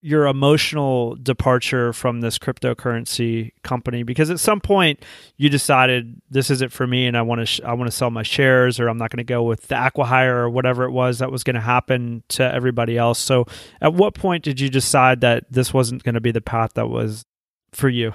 your 0.00 0.28
emotional 0.28 1.14
departure 1.16 1.92
from 1.92 2.22
this 2.22 2.38
cryptocurrency 2.38 3.50
company 3.62 4.02
because 4.02 4.30
at 4.30 4.40
some 4.40 4.62
point 4.62 5.04
you 5.36 5.50
decided 5.50 6.22
this 6.30 6.48
isn't 6.48 6.72
for 6.72 6.86
me 6.86 7.06
and 7.06 7.18
I 7.18 7.20
want 7.20 7.42
to 7.42 7.44
sh- 7.44 7.60
I 7.66 7.74
want 7.74 7.90
to 7.90 7.94
sell 7.94 8.08
my 8.08 8.22
shares 8.22 8.80
or 8.80 8.88
I'm 8.88 8.96
not 8.96 9.10
going 9.10 9.18
to 9.18 9.24
go 9.24 9.42
with 9.42 9.68
the 9.68 9.74
acquihire 9.74 10.36
or 10.36 10.48
whatever 10.48 10.84
it 10.84 10.92
was 10.92 11.18
that 11.18 11.30
was 11.30 11.44
going 11.44 11.56
to 11.56 11.60
happen 11.60 12.22
to 12.28 12.44
everybody 12.44 12.96
else. 12.96 13.18
So 13.18 13.44
at 13.82 13.92
what 13.92 14.14
point 14.14 14.42
did 14.42 14.58
you 14.58 14.70
decide 14.70 15.20
that 15.20 15.52
this 15.52 15.74
wasn't 15.74 16.02
going 16.02 16.14
to 16.14 16.22
be 16.22 16.32
the 16.32 16.40
path 16.40 16.72
that 16.76 16.88
was 16.88 17.26
for 17.72 17.90
you? 17.90 18.14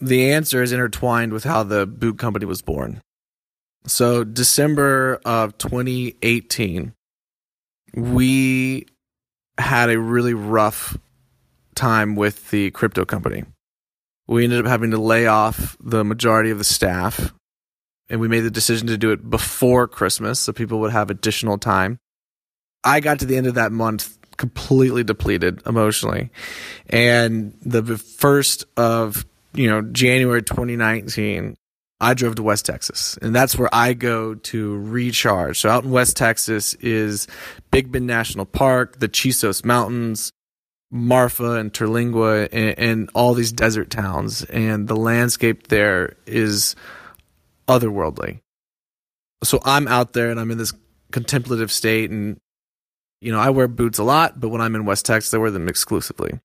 The 0.00 0.32
answer 0.32 0.62
is 0.62 0.72
intertwined 0.72 1.34
with 1.34 1.44
how 1.44 1.62
the 1.62 1.84
boot 1.84 2.16
company 2.16 2.46
was 2.46 2.62
born. 2.62 3.02
So 3.86 4.24
December 4.24 5.20
of 5.24 5.58
2018 5.58 6.94
we 7.96 8.86
had 9.58 9.90
a 9.90 9.98
really 9.98 10.34
rough 10.34 10.98
time 11.74 12.16
with 12.16 12.50
the 12.50 12.70
crypto 12.72 13.04
company. 13.04 13.44
We 14.26 14.44
ended 14.44 14.60
up 14.60 14.66
having 14.66 14.90
to 14.92 14.98
lay 14.98 15.26
off 15.26 15.76
the 15.80 16.04
majority 16.04 16.50
of 16.50 16.58
the 16.58 16.64
staff, 16.64 17.32
and 18.08 18.20
we 18.20 18.28
made 18.28 18.40
the 18.40 18.50
decision 18.50 18.88
to 18.88 18.98
do 18.98 19.12
it 19.12 19.28
before 19.28 19.86
Christmas 19.86 20.40
so 20.40 20.52
people 20.52 20.80
would 20.80 20.92
have 20.92 21.10
additional 21.10 21.58
time. 21.58 21.98
I 22.82 23.00
got 23.00 23.20
to 23.20 23.26
the 23.26 23.36
end 23.36 23.46
of 23.46 23.54
that 23.54 23.72
month 23.72 24.18
completely 24.36 25.04
depleted 25.04 25.62
emotionally. 25.66 26.30
And 26.88 27.56
the 27.62 27.96
first 27.96 28.64
of, 28.76 29.24
you 29.54 29.68
know, 29.68 29.82
January 29.82 30.42
2019, 30.42 31.56
I 32.04 32.12
drove 32.12 32.34
to 32.34 32.42
West 32.42 32.66
Texas, 32.66 33.18
and 33.22 33.34
that's 33.34 33.56
where 33.56 33.70
I 33.72 33.94
go 33.94 34.34
to 34.34 34.76
recharge. 34.76 35.58
So 35.58 35.70
out 35.70 35.84
in 35.84 35.90
West 35.90 36.18
Texas 36.18 36.74
is 36.74 37.26
Big 37.70 37.90
Bend 37.90 38.06
National 38.06 38.44
Park, 38.44 39.00
the 39.00 39.08
Chisos 39.08 39.64
Mountains, 39.64 40.30
Marfa 40.90 41.52
and 41.52 41.72
Terlingua, 41.72 42.50
and, 42.52 42.78
and 42.78 43.10
all 43.14 43.32
these 43.32 43.52
desert 43.52 43.88
towns, 43.88 44.44
and 44.44 44.86
the 44.86 44.96
landscape 44.96 45.68
there 45.68 46.14
is 46.26 46.76
otherworldly. 47.66 48.40
So 49.42 49.60
I'm 49.64 49.88
out 49.88 50.12
there, 50.12 50.30
and 50.30 50.38
I'm 50.38 50.50
in 50.50 50.58
this 50.58 50.74
contemplative 51.10 51.72
state, 51.72 52.10
and 52.10 52.36
you 53.22 53.32
know 53.32 53.40
I 53.40 53.48
wear 53.48 53.66
boots 53.66 53.98
a 53.98 54.04
lot, 54.04 54.38
but 54.38 54.50
when 54.50 54.60
I'm 54.60 54.74
in 54.74 54.84
West 54.84 55.06
Texas, 55.06 55.32
I 55.32 55.38
wear 55.38 55.50
them 55.50 55.70
exclusively. 55.70 56.38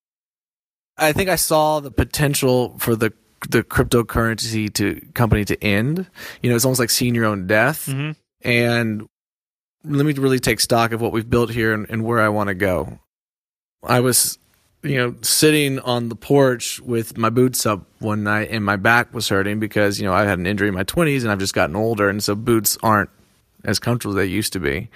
I 0.97 1.11
think 1.11 1.29
I 1.29 1.35
saw 1.35 1.81
the 1.81 1.91
potential 1.91 2.77
for 2.77 2.95
the 2.95 3.11
the 3.49 3.63
cryptocurrency 3.63 4.73
to 4.75 5.01
company 5.13 5.45
to 5.45 5.63
end. 5.63 6.07
You 6.41 6.49
know, 6.49 6.55
it's 6.55 6.65
almost 6.65 6.79
like 6.79 6.89
seeing 6.89 7.15
your 7.15 7.25
own 7.25 7.47
death. 7.47 7.87
Mm-hmm. 7.87 8.11
And 8.47 9.07
let 9.83 10.05
me 10.05 10.13
really 10.13 10.39
take 10.39 10.59
stock 10.59 10.91
of 10.91 11.01
what 11.01 11.11
we've 11.11 11.29
built 11.29 11.49
here 11.49 11.73
and, 11.73 11.89
and 11.89 12.03
where 12.03 12.19
I 12.19 12.29
want 12.29 12.49
to 12.49 12.55
go. 12.55 12.99
I 13.83 14.01
was, 14.01 14.37
you 14.83 14.97
know, 14.97 15.15
sitting 15.21 15.79
on 15.79 16.09
the 16.09 16.15
porch 16.15 16.79
with 16.81 17.17
my 17.17 17.29
boots 17.29 17.65
up 17.65 17.85
one 17.99 18.23
night 18.23 18.49
and 18.51 18.63
my 18.63 18.75
back 18.75 19.13
was 19.13 19.29
hurting 19.29 19.59
because, 19.59 19.99
you 19.99 20.05
know, 20.05 20.13
I 20.13 20.25
had 20.25 20.39
an 20.39 20.47
injury 20.47 20.67
in 20.67 20.73
my 20.73 20.83
20s 20.83 21.21
and 21.21 21.31
I've 21.31 21.39
just 21.39 21.53
gotten 21.53 21.75
older. 21.75 22.09
And 22.09 22.23
so 22.23 22.35
boots 22.35 22.77
aren't 22.83 23.09
as 23.63 23.79
comfortable 23.79 24.17
as 24.17 24.17
they 24.17 24.25
used 24.25 24.53
to 24.53 24.59
be. 24.59 24.89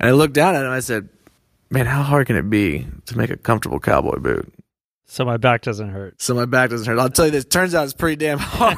And 0.00 0.08
I 0.08 0.12
looked 0.12 0.34
down 0.34 0.54
at 0.54 0.58
them 0.58 0.66
and 0.66 0.74
I 0.74 0.80
said, 0.80 1.08
man, 1.70 1.86
how 1.86 2.02
hard 2.02 2.26
can 2.26 2.36
it 2.36 2.48
be 2.50 2.86
to 3.06 3.16
make 3.16 3.30
a 3.30 3.36
comfortable 3.36 3.80
cowboy 3.80 4.18
boot? 4.18 4.52
So 5.08 5.24
my 5.24 5.36
back 5.36 5.62
doesn't 5.62 5.90
hurt. 5.90 6.20
So 6.20 6.34
my 6.34 6.46
back 6.46 6.70
doesn't 6.70 6.86
hurt. 6.86 6.98
I'll 6.98 7.08
tell 7.08 7.26
you 7.26 7.30
this. 7.30 7.44
Turns 7.44 7.74
out 7.74 7.84
it's 7.84 7.92
pretty 7.92 8.16
damn 8.16 8.38
hard. 8.40 8.76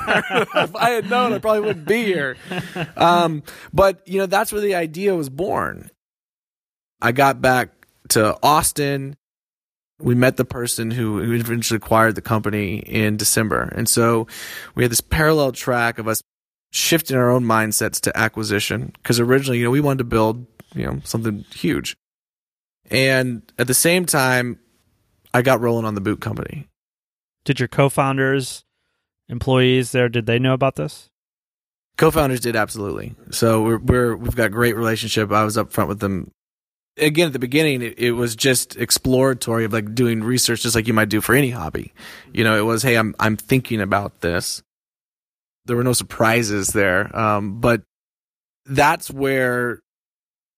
if 0.57 0.77
I 0.77 0.91
had 0.91 1.09
known, 1.09 1.33
I 1.33 1.39
probably 1.39 1.61
wouldn't 1.61 1.87
be 1.87 2.05
here. 2.05 2.37
Um, 2.97 3.43
but 3.73 4.07
you 4.07 4.19
know, 4.19 4.27
that's 4.27 4.53
where 4.53 4.61
the 4.61 4.75
idea 4.75 5.15
was 5.15 5.29
born. 5.29 5.91
I 7.01 7.13
got 7.13 7.41
back 7.41 7.71
to 8.11 8.37
Austin. 8.43 9.17
We 10.01 10.15
met 10.15 10.37
the 10.37 10.45
person 10.45 10.91
who, 10.91 11.23
who 11.23 11.33
eventually 11.33 11.77
acquired 11.77 12.15
the 12.15 12.23
company 12.23 12.79
in 12.79 13.17
December. 13.17 13.73
And 13.75 13.89
so 13.89 14.27
we 14.75 14.85
had 14.85 14.93
this 14.93 15.01
parallel 15.01 15.53
track 15.53 15.99
of 15.99 16.09
us 16.09 16.23
shifting 16.73 17.17
our 17.17 17.31
own 17.31 17.45
mindsets 17.45 18.01
to 18.03 18.17
acquisition. 18.17 18.93
Cause 19.03 19.19
originally, 19.21 19.59
you 19.59 19.65
know, 19.65 19.71
we 19.71 19.81
wanted 19.81 19.99
to 19.99 20.05
build, 20.05 20.47
you 20.75 20.87
know, 20.87 21.01
something 21.05 21.45
huge. 21.55 21.97
And 22.91 23.43
at 23.59 23.67
the 23.67 23.75
same 23.75 24.07
time, 24.07 24.59
I 25.35 25.43
got 25.43 25.61
rolling 25.61 25.85
on 25.85 25.95
the 25.95 26.01
boot 26.01 26.21
company. 26.21 26.69
Did 27.45 27.61
your 27.61 27.69
co-founders, 27.69 28.65
employees 29.29 29.93
there, 29.93 30.09
did 30.09 30.27
they 30.27 30.39
know 30.39 30.55
about 30.55 30.77
this? 30.77 31.09
Co-founders 31.97 32.41
did 32.41 32.57
absolutely. 32.57 33.15
So 33.31 33.63
we're, 33.63 33.79
we're 33.79 34.17
we've 34.17 34.37
got 34.37 34.53
great 34.53 34.77
relationship. 34.77 35.33
I 35.33 35.45
was 35.45 35.59
up 35.59 35.73
front 35.73 35.89
with 35.89 36.01
them. 36.01 36.31
Again, 36.97 37.29
at 37.29 37.33
the 37.33 37.39
beginning, 37.39 37.83
it, 37.83 37.99
it 37.99 38.13
was 38.13 38.37
just 38.37 38.77
exploratory 38.77 39.65
of 39.65 39.73
like 39.73 39.95
doing 39.95 40.23
research, 40.23 40.63
just 40.63 40.75
like 40.75 40.87
you 40.87 40.95
might 40.95 41.09
do 41.09 41.21
for 41.21 41.35
any 41.35 41.51
hobby. 41.51 41.93
You 42.33 42.45
know, 42.45 42.57
it 42.57 42.63
was, 42.63 42.83
hey, 42.83 42.97
I'm 42.97 43.15
I'm 43.19 43.37
thinking 43.37 43.81
about 43.81 44.21
this. 44.21 44.63
There 45.65 45.77
were 45.77 45.85
no 45.85 45.93
surprises 45.93 46.69
there, 46.69 47.15
um, 47.17 47.61
but 47.61 47.83
that's 48.65 49.11
where 49.11 49.81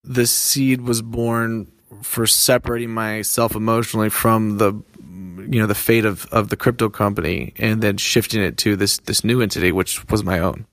the 0.04 0.26
seed 0.26 0.82
was 0.82 1.02
born 1.02 1.72
for 2.02 2.26
separating 2.26 2.90
myself 2.90 3.54
emotionally 3.54 4.08
from 4.08 4.58
the 4.58 4.72
you 4.98 5.60
know 5.60 5.66
the 5.66 5.74
fate 5.74 6.04
of 6.04 6.26
of 6.26 6.48
the 6.48 6.56
crypto 6.56 6.88
company 6.88 7.52
and 7.56 7.82
then 7.82 7.96
shifting 7.96 8.42
it 8.42 8.56
to 8.58 8.76
this 8.76 8.98
this 8.98 9.24
new 9.24 9.40
entity 9.40 9.72
which 9.72 10.08
was 10.08 10.22
my 10.22 10.38
own. 10.38 10.66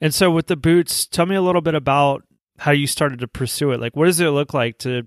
And 0.00 0.14
so 0.14 0.30
with 0.30 0.46
the 0.46 0.56
boots 0.56 1.06
tell 1.06 1.26
me 1.26 1.34
a 1.34 1.42
little 1.42 1.62
bit 1.62 1.74
about 1.74 2.24
how 2.58 2.72
you 2.72 2.86
started 2.86 3.20
to 3.20 3.28
pursue 3.28 3.72
it. 3.72 3.80
Like 3.80 3.96
what 3.96 4.06
does 4.06 4.20
it 4.20 4.28
look 4.28 4.52
like 4.52 4.78
to 4.78 5.06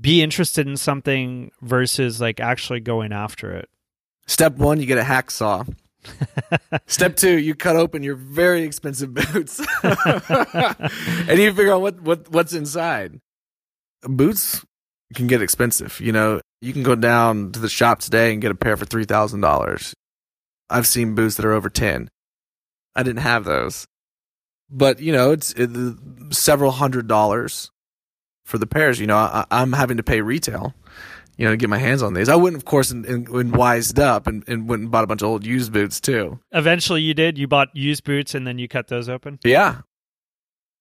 be 0.00 0.22
interested 0.22 0.66
in 0.66 0.76
something 0.76 1.50
versus 1.60 2.20
like 2.20 2.40
actually 2.40 2.80
going 2.80 3.12
after 3.12 3.52
it? 3.52 3.68
Step 4.26 4.56
one 4.56 4.80
you 4.80 4.86
get 4.86 4.98
a 4.98 5.02
hacksaw. 5.02 5.66
Step 6.86 7.16
two, 7.16 7.38
you 7.38 7.54
cut 7.54 7.76
open 7.76 8.02
your 8.02 8.14
very 8.14 8.62
expensive 8.62 9.12
boots, 9.12 9.60
and 9.82 11.38
you 11.38 11.52
figure 11.52 11.72
out 11.72 11.82
what, 11.82 12.00
what 12.00 12.30
what's 12.30 12.54
inside. 12.54 13.20
Boots 14.02 14.64
can 15.14 15.26
get 15.26 15.42
expensive. 15.42 16.00
You 16.00 16.12
know, 16.12 16.40
you 16.60 16.72
can 16.72 16.82
go 16.82 16.94
down 16.94 17.52
to 17.52 17.60
the 17.60 17.68
shop 17.68 18.00
today 18.00 18.32
and 18.32 18.42
get 18.42 18.50
a 18.50 18.54
pair 18.54 18.76
for 18.76 18.84
three 18.84 19.04
thousand 19.04 19.40
dollars. 19.40 19.94
I've 20.68 20.86
seen 20.86 21.14
boots 21.14 21.36
that 21.36 21.44
are 21.44 21.52
over 21.52 21.68
ten. 21.68 22.08
I 22.94 23.02
didn't 23.02 23.22
have 23.22 23.44
those, 23.44 23.86
but 24.70 25.00
you 25.00 25.12
know, 25.12 25.32
it's 25.32 25.52
it, 25.52 25.70
several 26.30 26.72
hundred 26.72 27.08
dollars 27.08 27.70
for 28.44 28.58
the 28.58 28.66
pairs. 28.66 29.00
You 29.00 29.06
know, 29.06 29.16
I, 29.16 29.44
am 29.50 29.72
having 29.72 29.96
to 29.96 30.02
pay 30.02 30.20
retail. 30.20 30.74
You 31.36 31.46
know, 31.46 31.52
to 31.52 31.56
get 31.56 31.70
my 31.70 31.78
hands 31.78 32.02
on 32.02 32.12
these. 32.12 32.28
I 32.28 32.36
wouldn't, 32.36 32.60
of 32.60 32.66
course, 32.66 32.90
and, 32.90 33.06
and, 33.06 33.56
wised 33.56 33.98
up 33.98 34.26
and, 34.26 34.46
and 34.46 34.68
went 34.68 34.82
and 34.82 34.90
bought 34.90 35.04
a 35.04 35.06
bunch 35.06 35.22
of 35.22 35.28
old 35.28 35.46
used 35.46 35.72
boots 35.72 35.98
too. 35.98 36.38
Eventually, 36.52 37.00
you 37.00 37.14
did. 37.14 37.38
You 37.38 37.48
bought 37.48 37.74
used 37.74 38.04
boots 38.04 38.34
and 38.34 38.46
then 38.46 38.58
you 38.58 38.68
cut 38.68 38.88
those 38.88 39.08
open. 39.08 39.38
Yeah, 39.42 39.80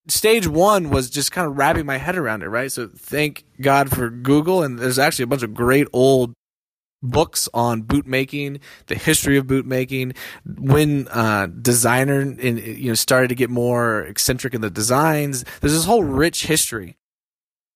stage 0.07 0.47
one 0.47 0.89
was 0.89 1.09
just 1.09 1.31
kind 1.31 1.47
of 1.47 1.57
wrapping 1.57 1.85
my 1.85 1.97
head 1.97 2.17
around 2.17 2.43
it, 2.43 2.47
right? 2.47 2.71
So 2.71 2.87
thank 2.87 3.45
God 3.61 3.89
for 3.89 4.09
Google. 4.09 4.63
And 4.63 4.79
there's 4.79 4.99
actually 4.99 5.23
a 5.23 5.27
bunch 5.27 5.43
of 5.43 5.53
great 5.53 5.87
old 5.93 6.33
books 7.01 7.47
on 7.53 7.83
boot 7.83 8.05
making, 8.05 8.59
the 8.87 8.95
history 8.95 9.37
of 9.37 9.47
boot 9.47 9.65
making, 9.65 10.13
when 10.45 11.07
uh, 11.09 11.47
designer 11.47 12.21
in, 12.21 12.57
you 12.57 12.89
know 12.89 12.95
started 12.95 13.29
to 13.29 13.35
get 13.35 13.49
more 13.49 14.01
eccentric 14.01 14.53
in 14.53 14.61
the 14.61 14.69
designs. 14.69 15.45
There's 15.61 15.73
this 15.73 15.85
whole 15.85 16.03
rich 16.03 16.45
history, 16.45 16.97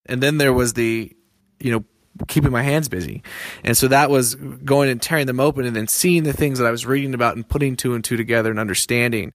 and 0.05 0.21
then 0.21 0.37
there 0.37 0.53
was 0.53 0.73
the 0.73 1.15
you 1.59 1.71
know 1.71 1.85
keeping 2.27 2.51
my 2.51 2.63
hands 2.63 2.89
busy, 2.89 3.23
and 3.63 3.77
so 3.77 3.87
that 3.87 4.09
was 4.09 4.35
going 4.35 4.89
and 4.89 5.01
tearing 5.01 5.27
them 5.27 5.39
open, 5.39 5.65
and 5.65 5.75
then 5.75 5.87
seeing 5.87 6.23
the 6.23 6.33
things 6.33 6.59
that 6.59 6.67
I 6.67 6.71
was 6.71 6.85
reading 6.85 7.13
about 7.13 7.35
and 7.35 7.47
putting 7.47 7.75
two 7.75 7.95
and 7.95 8.03
two 8.03 8.17
together 8.17 8.49
and 8.49 8.59
understanding. 8.59 9.31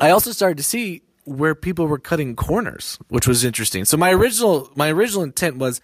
I 0.00 0.10
also 0.10 0.32
started 0.32 0.58
to 0.58 0.62
see 0.62 1.02
where 1.28 1.54
people 1.54 1.86
were 1.86 1.98
cutting 1.98 2.36
corners, 2.36 2.98
which 3.08 3.26
was 3.26 3.44
interesting. 3.44 3.84
So 3.84 3.96
my 3.96 4.12
original 4.12 4.70
my 4.74 4.90
original 4.90 5.22
intent 5.22 5.56
was 5.58 5.80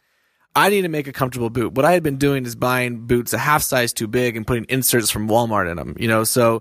I 0.54 0.68
need 0.70 0.82
to 0.82 0.88
make 0.88 1.08
a 1.08 1.12
comfortable 1.12 1.50
boot. 1.50 1.72
What 1.74 1.84
I 1.84 1.92
had 1.92 2.02
been 2.02 2.16
doing 2.16 2.46
is 2.46 2.54
buying 2.54 3.06
boots 3.06 3.32
a 3.32 3.38
half 3.38 3.62
size 3.62 3.92
too 3.92 4.06
big 4.06 4.36
and 4.36 4.46
putting 4.46 4.64
inserts 4.68 5.10
from 5.10 5.28
Walmart 5.28 5.70
in 5.70 5.76
them, 5.76 5.96
you 5.98 6.08
know, 6.08 6.24
so 6.24 6.60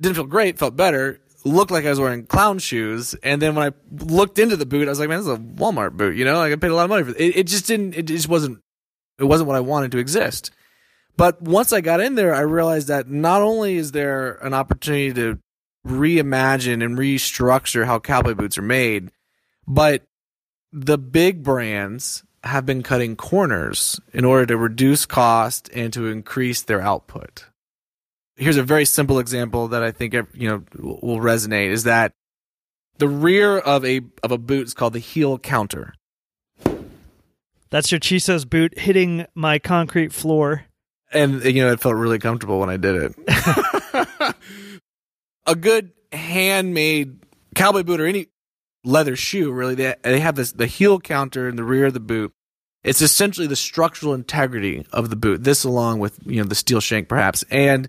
didn't 0.00 0.14
feel 0.14 0.24
great, 0.24 0.58
felt 0.58 0.76
better, 0.76 1.20
looked 1.44 1.70
like 1.70 1.84
I 1.84 1.90
was 1.90 1.98
wearing 1.98 2.26
clown 2.26 2.58
shoes. 2.58 3.14
And 3.22 3.42
then 3.42 3.54
when 3.54 3.66
I 3.66 4.04
looked 4.04 4.38
into 4.38 4.56
the 4.56 4.66
boot, 4.66 4.86
I 4.86 4.90
was 4.90 5.00
like, 5.00 5.08
man, 5.08 5.18
this 5.18 5.26
is 5.26 5.34
a 5.34 5.38
Walmart 5.38 5.96
boot, 5.96 6.16
you 6.16 6.24
know, 6.24 6.36
like 6.36 6.52
I 6.52 6.56
paid 6.56 6.70
a 6.70 6.74
lot 6.74 6.84
of 6.84 6.90
money 6.90 7.04
for 7.04 7.10
it. 7.10 7.20
It, 7.20 7.36
it 7.38 7.46
just 7.46 7.66
didn't, 7.66 7.94
it 7.94 8.02
just 8.02 8.28
wasn't, 8.28 8.60
it 9.18 9.24
wasn't 9.24 9.48
what 9.48 9.56
I 9.56 9.60
wanted 9.60 9.90
to 9.92 9.98
exist. 9.98 10.50
But 11.16 11.40
once 11.40 11.72
I 11.72 11.80
got 11.80 12.00
in 12.00 12.14
there, 12.14 12.34
I 12.34 12.40
realized 12.40 12.88
that 12.88 13.08
not 13.08 13.42
only 13.42 13.76
is 13.76 13.92
there 13.92 14.34
an 14.34 14.54
opportunity 14.54 15.12
to 15.14 15.38
reimagine 15.86 16.84
and 16.84 16.98
restructure 16.98 17.86
how 17.86 17.98
cowboy 17.98 18.34
boots 18.34 18.58
are 18.58 18.62
made. 18.62 19.10
But 19.66 20.02
the 20.72 20.98
big 20.98 21.42
brands 21.42 22.24
have 22.44 22.66
been 22.66 22.82
cutting 22.82 23.16
corners 23.16 24.00
in 24.12 24.24
order 24.24 24.46
to 24.46 24.56
reduce 24.56 25.06
cost 25.06 25.68
and 25.74 25.92
to 25.92 26.06
increase 26.06 26.62
their 26.62 26.80
output. 26.80 27.46
Here's 28.36 28.56
a 28.56 28.62
very 28.62 28.84
simple 28.84 29.18
example 29.18 29.68
that 29.68 29.82
I 29.82 29.90
think 29.90 30.12
you 30.12 30.48
know 30.48 30.62
will 30.78 31.18
resonate 31.18 31.70
is 31.70 31.84
that 31.84 32.12
The 32.98 33.08
rear 33.08 33.58
of 33.58 33.84
a 33.84 34.02
of 34.22 34.30
a 34.32 34.38
boot 34.38 34.66
is 34.66 34.74
called 34.74 34.92
the 34.92 34.98
heel 34.98 35.38
counter. 35.38 35.94
That's 37.70 37.90
your 37.90 37.98
Chisos 37.98 38.48
boot 38.48 38.78
hitting 38.78 39.26
my 39.34 39.58
concrete 39.58 40.12
floor. 40.12 40.66
And 41.12 41.42
you 41.44 41.64
know, 41.64 41.72
it 41.72 41.80
felt 41.80 41.96
really 41.96 42.18
comfortable 42.18 42.60
when 42.60 42.70
I 42.70 42.76
did 42.76 42.94
it. 42.96 44.36
a 45.46 45.54
good 45.54 45.92
handmade 46.12 47.18
cowboy 47.54 47.82
boot 47.82 48.00
or 48.00 48.06
any 48.06 48.28
leather 48.84 49.16
shoe, 49.16 49.50
really, 49.52 49.74
they, 49.74 49.94
they 50.02 50.20
have 50.20 50.36
this 50.36 50.52
the 50.52 50.66
heel 50.66 51.00
counter 51.00 51.48
in 51.48 51.56
the 51.56 51.64
rear 51.64 51.86
of 51.86 51.94
the 51.94 52.00
boot. 52.00 52.32
It's 52.84 53.02
essentially 53.02 53.48
the 53.48 53.56
structural 53.56 54.14
integrity 54.14 54.86
of 54.92 55.10
the 55.10 55.16
boot. 55.16 55.42
This 55.42 55.64
along 55.64 55.98
with, 55.98 56.20
you 56.24 56.40
know, 56.40 56.48
the 56.48 56.54
steel 56.54 56.80
shank 56.80 57.08
perhaps. 57.08 57.44
And 57.50 57.88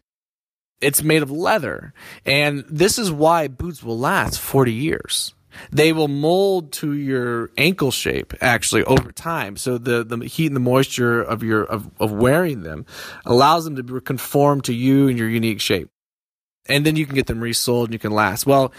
it's 0.81 1.03
made 1.03 1.21
of 1.21 1.29
leather. 1.29 1.93
And 2.25 2.65
this 2.67 2.97
is 2.97 3.11
why 3.11 3.47
boots 3.47 3.83
will 3.83 3.97
last 3.97 4.39
40 4.39 4.73
years. 4.73 5.35
They 5.71 5.93
will 5.93 6.07
mold 6.07 6.71
to 6.73 6.93
your 6.93 7.51
ankle 7.57 7.91
shape 7.91 8.33
actually 8.41 8.83
over 8.85 9.11
time. 9.11 9.55
So 9.55 9.77
the, 9.77 10.03
the 10.03 10.25
heat 10.25 10.47
and 10.47 10.55
the 10.55 10.61
moisture 10.61 11.21
of 11.21 11.43
your, 11.43 11.63
of, 11.63 11.89
of 11.99 12.11
wearing 12.11 12.63
them 12.63 12.85
allows 13.25 13.65
them 13.65 13.75
to 13.75 14.01
conform 14.01 14.61
to 14.61 14.73
you 14.73 15.07
and 15.07 15.17
your 15.17 15.29
unique 15.29 15.61
shape 15.61 15.89
and 16.69 16.85
then 16.85 16.95
you 16.95 17.05
can 17.05 17.15
get 17.15 17.27
them 17.27 17.39
resold 17.39 17.89
and 17.89 17.93
you 17.93 17.99
can 17.99 18.11
last. 18.11 18.45
Well, 18.45 18.73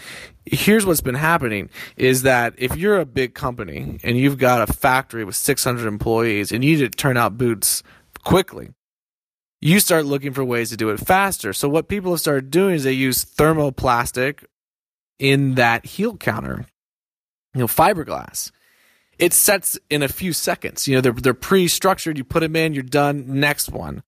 here's 0.45 0.85
what's 0.85 1.01
been 1.01 1.15
happening 1.15 1.69
is 1.97 2.23
that 2.23 2.53
if 2.57 2.75
you're 2.75 2.99
a 2.99 3.05
big 3.05 3.33
company 3.33 3.99
and 4.03 4.17
you've 4.17 4.37
got 4.37 4.67
a 4.67 4.73
factory 4.73 5.23
with 5.23 5.35
600 5.35 5.87
employees 5.87 6.51
and 6.51 6.63
you 6.63 6.77
need 6.77 6.91
to 6.91 6.97
turn 6.97 7.17
out 7.17 7.37
boots 7.37 7.83
quickly, 8.23 8.69
you 9.61 9.79
start 9.79 10.05
looking 10.05 10.33
for 10.33 10.43
ways 10.43 10.69
to 10.69 10.77
do 10.77 10.89
it 10.89 10.99
faster. 10.99 11.53
So 11.53 11.67
what 11.67 11.87
people 11.87 12.11
have 12.11 12.21
started 12.21 12.49
doing 12.49 12.75
is 12.75 12.83
they 12.83 12.93
use 12.93 13.25
thermoplastic 13.25 14.45
in 15.19 15.55
that 15.55 15.85
heel 15.85 16.15
counter, 16.15 16.65
you 17.53 17.59
know, 17.59 17.67
fiberglass. 17.67 18.51
It 19.17 19.33
sets 19.33 19.77
in 19.89 20.01
a 20.01 20.07
few 20.07 20.31
seconds. 20.31 20.87
You 20.87 20.95
know, 20.95 21.01
they're 21.01 21.11
they're 21.11 21.33
pre-structured. 21.33 22.17
You 22.17 22.23
put 22.23 22.39
them 22.39 22.55
in, 22.55 22.73
you're 22.73 22.83
done. 22.83 23.25
Next 23.27 23.69
one. 23.69 24.01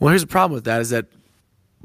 Well, 0.00 0.08
here's 0.08 0.22
the 0.22 0.26
problem 0.26 0.54
with 0.54 0.64
that 0.64 0.80
is 0.80 0.90
that 0.90 1.06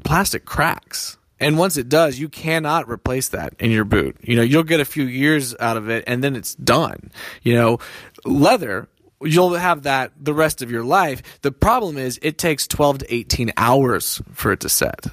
plastic 0.04 0.44
cracks. 0.44 1.16
And 1.40 1.56
once 1.56 1.76
it 1.76 1.88
does, 1.88 2.18
you 2.18 2.28
cannot 2.28 2.88
replace 2.88 3.28
that 3.28 3.54
in 3.60 3.70
your 3.70 3.84
boot. 3.84 4.16
You 4.22 4.36
know, 4.36 4.42
you'll 4.42 4.64
get 4.64 4.80
a 4.80 4.84
few 4.84 5.04
years 5.04 5.54
out 5.60 5.76
of 5.76 5.88
it 5.88 6.04
and 6.06 6.22
then 6.22 6.34
it's 6.34 6.54
done. 6.56 7.12
You 7.42 7.54
know, 7.54 7.78
leather, 8.24 8.88
you'll 9.22 9.54
have 9.54 9.84
that 9.84 10.12
the 10.18 10.34
rest 10.34 10.62
of 10.62 10.70
your 10.70 10.84
life. 10.84 11.22
The 11.42 11.52
problem 11.52 11.96
is 11.96 12.18
it 12.22 12.38
takes 12.38 12.66
12 12.66 12.98
to 12.98 13.14
18 13.14 13.52
hours 13.56 14.20
for 14.32 14.52
it 14.52 14.60
to 14.60 14.68
set. 14.68 15.06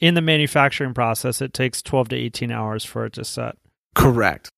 In 0.00 0.14
the 0.14 0.20
manufacturing 0.20 0.92
process, 0.92 1.40
it 1.40 1.54
takes 1.54 1.82
12 1.82 2.10
to 2.10 2.16
18 2.16 2.50
hours 2.50 2.84
for 2.84 3.06
it 3.06 3.14
to 3.14 3.24
set. 3.24 3.56
Correct. 3.94 4.50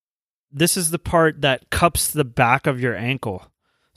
This 0.50 0.76
is 0.76 0.90
the 0.90 0.98
part 0.98 1.42
that 1.42 1.70
cups 1.70 2.10
the 2.10 2.24
back 2.24 2.66
of 2.66 2.80
your 2.80 2.96
ankle. 2.96 3.46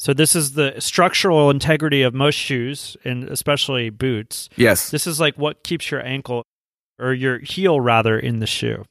So 0.02 0.16
this 0.16 0.36
is 0.36 0.54
the 0.54 0.74
structural 0.80 1.52
integrity 1.52 2.02
of 2.02 2.16
most 2.16 2.34
shoes 2.34 2.98
and 3.06 3.26
especially 3.26 3.92
boots. 3.92 4.50
Yes. 4.56 4.90
This 4.90 5.06
is 5.06 5.20
like 5.20 5.38
what 5.38 5.64
keeps 5.64 5.92
your 5.92 6.04
ankle 6.04 6.42
or 6.98 7.14
your 7.14 7.38
heel 7.38 7.80
rather 7.80 8.18
in 8.18 8.40
the 8.40 8.48
shoe. 8.48 8.84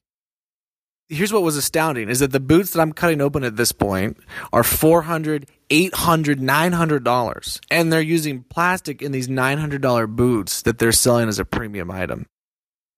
Here's 1.08 1.32
what 1.32 1.42
was 1.42 1.56
astounding 1.56 2.08
is 2.08 2.20
that 2.20 2.30
the 2.30 2.38
boots 2.38 2.70
that 2.70 2.80
I'm 2.80 2.92
cutting 2.92 3.20
open 3.20 3.42
at 3.42 3.56
this 3.56 3.72
point 3.72 4.18
are 4.52 4.62
400, 4.62 5.48
800, 5.68 6.40
900 6.40 7.02
dollars 7.02 7.60
and 7.72 7.92
they're 7.92 8.00
using 8.00 8.44
plastic 8.44 9.02
in 9.02 9.10
these 9.10 9.26
$900 9.26 10.14
boots 10.14 10.62
that 10.62 10.78
they're 10.78 10.92
selling 10.92 11.28
as 11.28 11.40
a 11.40 11.44
premium 11.44 11.90
item. 11.90 12.26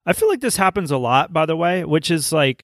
I 0.05 0.13
feel 0.13 0.29
like 0.29 0.43
this 0.43 0.59
happens 0.59 0.91
a 0.91 0.99
lot 0.99 1.33
by 1.33 1.47
the 1.47 1.57
way, 1.57 1.83
which 1.87 2.11
is 2.11 2.31
like 2.31 2.63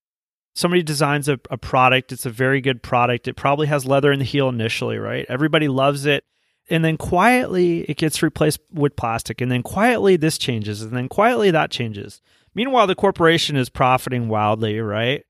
somebody 0.58 0.82
designs 0.82 1.28
a, 1.28 1.38
a 1.50 1.56
product, 1.56 2.10
it's 2.10 2.26
a 2.26 2.30
very 2.30 2.60
good 2.60 2.82
product. 2.82 3.28
It 3.28 3.36
probably 3.36 3.68
has 3.68 3.86
leather 3.86 4.10
in 4.10 4.18
the 4.18 4.24
heel 4.24 4.48
initially, 4.48 4.98
right? 4.98 5.24
Everybody 5.28 5.68
loves 5.68 6.04
it. 6.04 6.24
And 6.68 6.84
then 6.84 6.96
quietly 6.96 7.82
it 7.82 7.96
gets 7.96 8.22
replaced 8.22 8.58
with 8.72 8.96
plastic. 8.96 9.40
And 9.40 9.52
then 9.52 9.62
quietly 9.62 10.16
this 10.16 10.36
changes. 10.36 10.82
And 10.82 10.92
then 10.92 11.08
quietly 11.08 11.52
that 11.52 11.70
changes. 11.70 12.20
Meanwhile, 12.54 12.88
the 12.88 12.96
corporation 12.96 13.56
is 13.56 13.70
profiting 13.70 14.28
wildly, 14.28 14.80
right? 14.80 15.24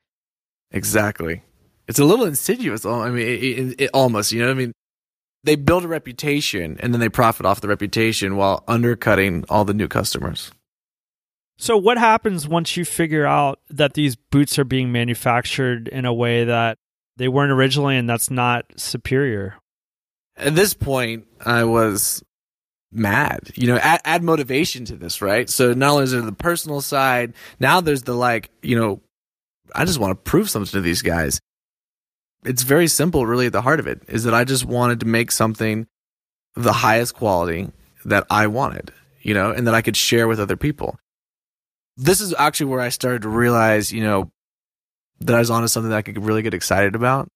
Exactly. 0.71 1.43
It's 1.87 1.99
a 1.99 2.05
little 2.05 2.25
insidious. 2.25 2.87
I 2.87 3.11
mean, 3.11 3.27
it, 3.27 3.43
it, 3.43 3.81
it 3.83 3.91
almost, 3.93 4.33
you 4.33 4.41
know, 4.41 4.47
what 4.47 4.53
I 4.53 4.55
mean, 4.55 4.73
they 5.45 5.57
build 5.57 5.85
a 5.85 5.89
reputation 5.89 6.79
and 6.81 6.95
then 6.95 7.01
they 7.01 7.09
profit 7.11 7.45
off 7.45 7.61
the 7.61 7.69
reputation 7.69 8.37
while 8.37 8.65
undercutting 8.67 9.45
all 9.51 9.67
the 9.67 9.75
new 9.75 9.89
customers. 9.89 10.51
So, 11.61 11.77
what 11.77 11.99
happens 11.99 12.47
once 12.47 12.77
you 12.77 12.85
figure 12.85 13.27
out 13.27 13.59
that 13.69 13.95
these 13.95 14.15
boots 14.15 14.61
are 14.61 14.65
being 14.65 14.93
manufactured 14.93 15.89
in 15.89 16.05
a 16.05 16.15
way 16.15 16.45
that 16.45 16.79
they 17.17 17.27
weren't 17.27 17.51
originally 17.51 17.97
and 17.97 18.09
that's 18.09 18.31
not 18.31 18.65
superior? 18.77 19.57
At 20.37 20.55
this 20.55 20.73
point, 20.73 21.27
I 21.45 21.65
was 21.65 22.23
mad. 22.93 23.51
You 23.57 23.67
know, 23.67 23.77
add, 23.77 24.01
add 24.05 24.23
motivation 24.23 24.85
to 24.85 24.95
this, 24.95 25.21
right? 25.21 25.51
So, 25.51 25.73
not 25.75 25.91
only 25.91 26.05
is 26.05 26.13
there 26.13 26.21
the 26.21 26.31
personal 26.31 26.81
side, 26.81 27.35
now 27.59 27.81
there's 27.81 28.05
the 28.05 28.15
like, 28.15 28.51
you 28.63 28.79
know, 28.79 29.01
I 29.75 29.85
just 29.85 29.99
want 29.99 30.13
to 30.13 30.31
prove 30.31 30.49
something 30.49 30.71
to 30.71 30.81
these 30.81 31.03
guys. 31.03 31.41
It's 32.45 32.63
very 32.63 32.87
simple, 32.87 33.27
really, 33.27 33.47
at 33.47 33.53
the 33.53 33.63
heart 33.63 33.81
of 33.81 33.89
it, 33.89 34.03
is 34.07 34.23
that 34.25 34.33
I 34.33 34.45
just 34.45 34.65
wanted 34.65 35.01
to 35.01 35.07
make 35.07 35.33
something 35.33 35.89
the 36.55 36.73
highest 36.73 37.17
quality 37.17 37.73
that 38.05 38.27
I 38.31 38.47
wanted, 38.47 38.93
you 39.23 39.35
know, 39.35 39.51
and 39.51 39.67
that 39.67 39.75
I 39.75 39.83
could 39.83 39.97
share 39.97 40.29
with 40.29 40.39
other 40.39 40.57
people 40.57 41.01
this 41.99 42.21
is 42.21 42.33
actually 42.39 42.67
where 42.67 42.81
I 42.81 42.89
started 42.91 43.23
to 43.23 43.29
realize, 43.29 43.93
you 43.93 44.03
know, 44.03 44.31
that 45.21 45.35
I 45.35 45.41
was 45.41 45.51
onto 45.51 45.67
something 45.67 45.91
that 45.91 45.97
I 45.97 46.03
could 46.03 46.25
really 46.25 46.43
get 46.43 46.55
excited 46.55 46.95
about. 46.95 47.29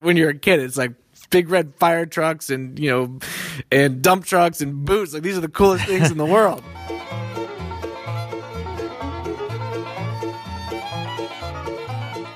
When 0.00 0.16
you're 0.16 0.30
a 0.30 0.38
kid, 0.38 0.60
it's 0.60 0.76
like 0.76 0.92
big 1.30 1.50
red 1.50 1.74
fire 1.74 2.06
trucks 2.06 2.50
and, 2.50 2.78
you 2.78 2.90
know, 2.90 3.18
and 3.72 4.00
dump 4.00 4.26
trucks 4.26 4.60
and 4.60 4.84
boots. 4.84 5.12
Like 5.12 5.24
these 5.24 5.36
are 5.36 5.40
the 5.40 5.48
coolest 5.48 5.86
things 5.86 6.10
in 6.10 6.18
the 6.18 6.24
world. 6.24 6.62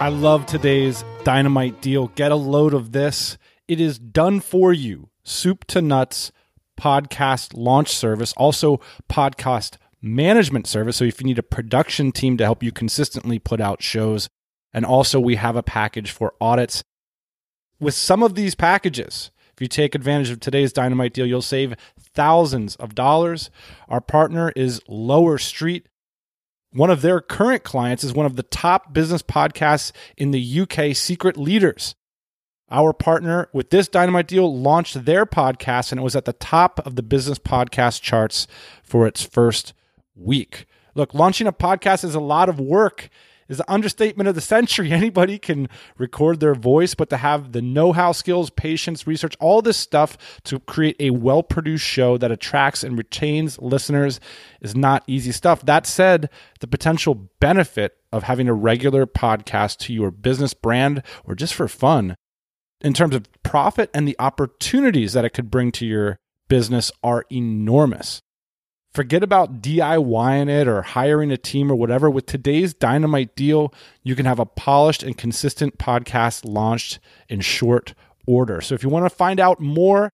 I 0.01 0.09
love 0.11 0.47
today's 0.47 1.05
dynamite 1.23 1.81
deal. 1.81 2.09
Get 2.09 2.33
a 2.33 2.37
load 2.37 2.75
of 2.75 2.91
this. 2.93 3.39
It 3.69 3.81
is 3.81 3.99
done 3.99 4.41
for 4.41 4.73
you. 4.73 5.09
Soup 5.23 5.65
to 5.67 5.83
nuts 5.83 6.33
podcast 6.81 7.53
launch 7.57 7.91
service, 7.91 8.33
also 8.37 8.81
podcast 9.09 9.77
management 10.01 10.67
service. 10.67 10.97
So 10.97 11.05
if 11.05 11.21
you 11.21 11.27
need 11.27 11.39
a 11.39 11.43
production 11.43 12.13
team 12.13 12.37
to 12.37 12.45
help 12.45 12.63
you 12.63 12.73
consistently 12.73 13.39
put 13.39 13.61
out 13.61 13.83
shows, 13.83 14.29
and 14.73 14.85
also 14.85 15.19
we 15.19 15.37
have 15.37 15.57
a 15.57 15.63
package 15.63 16.11
for 16.11 16.35
audits. 16.41 16.83
With 17.81 17.95
some 17.95 18.23
of 18.23 18.35
these 18.35 18.55
packages, 18.55 19.31
if 19.53 19.63
you 19.63 19.69
take 19.69 19.95
advantage 19.95 20.31
of 20.31 20.41
today's 20.41 20.73
dynamite 20.73 21.15
deal, 21.15 21.27
you'll 21.27 21.43
save 21.43 21.75
thousands 21.99 22.77
of 22.77 22.95
dollars. 22.95 23.51
Our 23.89 24.01
partner 24.01 24.53
is 24.55 24.81
Lower 24.89 25.39
Street. 25.39 25.89
One 26.73 26.91
of 26.91 27.03
their 27.03 27.21
current 27.21 27.65
clients 27.65 28.05
is 28.05 28.13
one 28.13 28.27
of 28.27 28.37
the 28.37 28.43
top 28.43 28.93
business 28.93 29.23
podcasts 29.23 29.93
in 30.17 30.33
the 30.33 30.61
UK, 30.61 30.95
Secret 30.95 31.37
Leaders. 31.37 31.95
Our 32.71 32.93
partner 32.93 33.49
with 33.55 33.71
this 33.71 33.89
dynamite 33.89 34.29
deal 34.29 34.55
launched 34.55 35.07
their 35.07 35.25
podcast 35.25 35.91
and 35.91 36.01
it 36.01 36.05
was 36.05 36.15
at 36.15 36.27
the 36.27 36.35
top 36.35 36.85
of 36.87 36.97
the 36.97 37.03
business 37.03 37.39
podcast 37.39 38.03
charts 38.03 38.47
for 38.83 39.07
its 39.07 39.25
first 39.25 39.73
week. 40.19 40.67
Look, 40.95 41.15
launching 41.15 41.47
a 41.47 41.53
podcast 41.53 42.05
is 42.05 42.15
a 42.15 42.21
lot 42.21 42.49
of 42.49 42.59
work. 42.61 43.09
Is 43.49 43.57
the 43.57 43.73
understatement 43.73 44.29
of 44.29 44.35
the 44.35 44.43
century. 44.43 44.93
Anybody 44.93 45.39
can 45.39 45.71
record 45.97 46.39
their 46.39 46.55
voice, 46.55 46.95
but 46.95 47.09
to 47.09 47.17
have 47.17 47.53
the 47.53 47.63
know-how, 47.63 48.13
skills, 48.13 48.51
patience, 48.51 49.07
research, 49.07 49.35
all 49.41 49.63
this 49.63 49.79
stuff 49.79 50.19
to 50.45 50.61
create 50.61 50.97
a 51.01 51.11
well-produced 51.11 51.85
show 51.85 52.19
that 52.19 52.31
attracts 52.31 52.85
and 52.85 52.99
retains 52.99 53.59
listeners 53.59 54.21
is 54.61 54.77
not 54.77 55.03
easy 55.07 55.33
stuff. 55.33 55.65
That 55.65 55.87
said, 55.87 56.29
the 56.61 56.67
potential 56.67 57.31
benefit 57.41 57.97
of 58.13 58.25
having 58.25 58.49
a 58.49 58.55
regular 58.55 59.07
podcast 59.07 59.79
to 59.79 59.95
your 59.95 60.11
business 60.11 60.53
brand 60.53 61.03
or 61.25 61.35
just 61.35 61.55
for 61.55 61.69
fun 61.69 62.17
in 62.81 62.93
terms 62.93 63.15
of 63.15 63.29
profit 63.43 63.91
and 63.95 64.07
the 64.07 64.17
opportunities 64.19 65.13
that 65.15 65.25
it 65.25 65.31
could 65.31 65.51
bring 65.51 65.73
to 65.73 65.87
your 65.87 66.19
business 66.49 66.93
are 67.03 67.25
enormous. 67.31 68.21
Forget 68.99 69.23
about 69.23 69.63
DIYing 69.63 70.49
it 70.49 70.67
or 70.67 70.83
hiring 70.83 71.31
a 71.31 71.37
team 71.37 71.71
or 71.71 71.77
whatever. 71.77 72.11
With 72.11 72.27
today's 72.27 72.75
dynamite 72.75 73.37
deal, 73.37 73.73
you 74.03 74.17
can 74.17 74.27
have 74.27 74.41
a 74.41 74.45
polished 74.45 75.05
and 75.05 75.17
consistent 75.17 75.79
podcast 75.79 76.45
launched 76.45 76.99
in 77.29 77.41
short 77.41 77.95
order. 78.27 78.61
So 78.61 78.75
if 78.75 78.83
you 78.83 78.89
want 78.89 79.05
to 79.05 79.11
find 79.11 79.39
out 79.39 79.61
more 79.61 80.11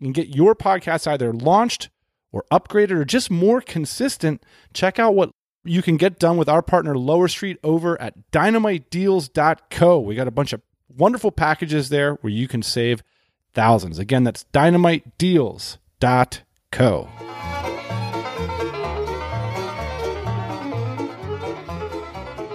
and 0.00 0.14
get 0.14 0.28
your 0.28 0.54
podcast 0.54 1.08
either 1.08 1.32
launched 1.32 1.90
or 2.30 2.44
upgraded 2.52 2.92
or 2.92 3.04
just 3.04 3.32
more 3.32 3.60
consistent, 3.60 4.44
check 4.72 5.00
out 5.00 5.16
what 5.16 5.32
you 5.64 5.82
can 5.82 5.96
get 5.96 6.20
done 6.20 6.36
with 6.36 6.48
our 6.48 6.62
partner 6.62 6.96
Lower 6.96 7.26
Street 7.26 7.58
over 7.64 8.00
at 8.00 8.30
dynamitedeals.co. 8.30 9.98
We 9.98 10.14
got 10.14 10.28
a 10.28 10.30
bunch 10.30 10.52
of 10.52 10.62
wonderful 10.88 11.32
packages 11.32 11.88
there 11.88 12.14
where 12.20 12.32
you 12.32 12.46
can 12.46 12.62
save 12.62 13.02
thousands. 13.54 13.98
Again, 13.98 14.22
that's 14.22 14.44
dynamitedeals.co. 14.52 17.08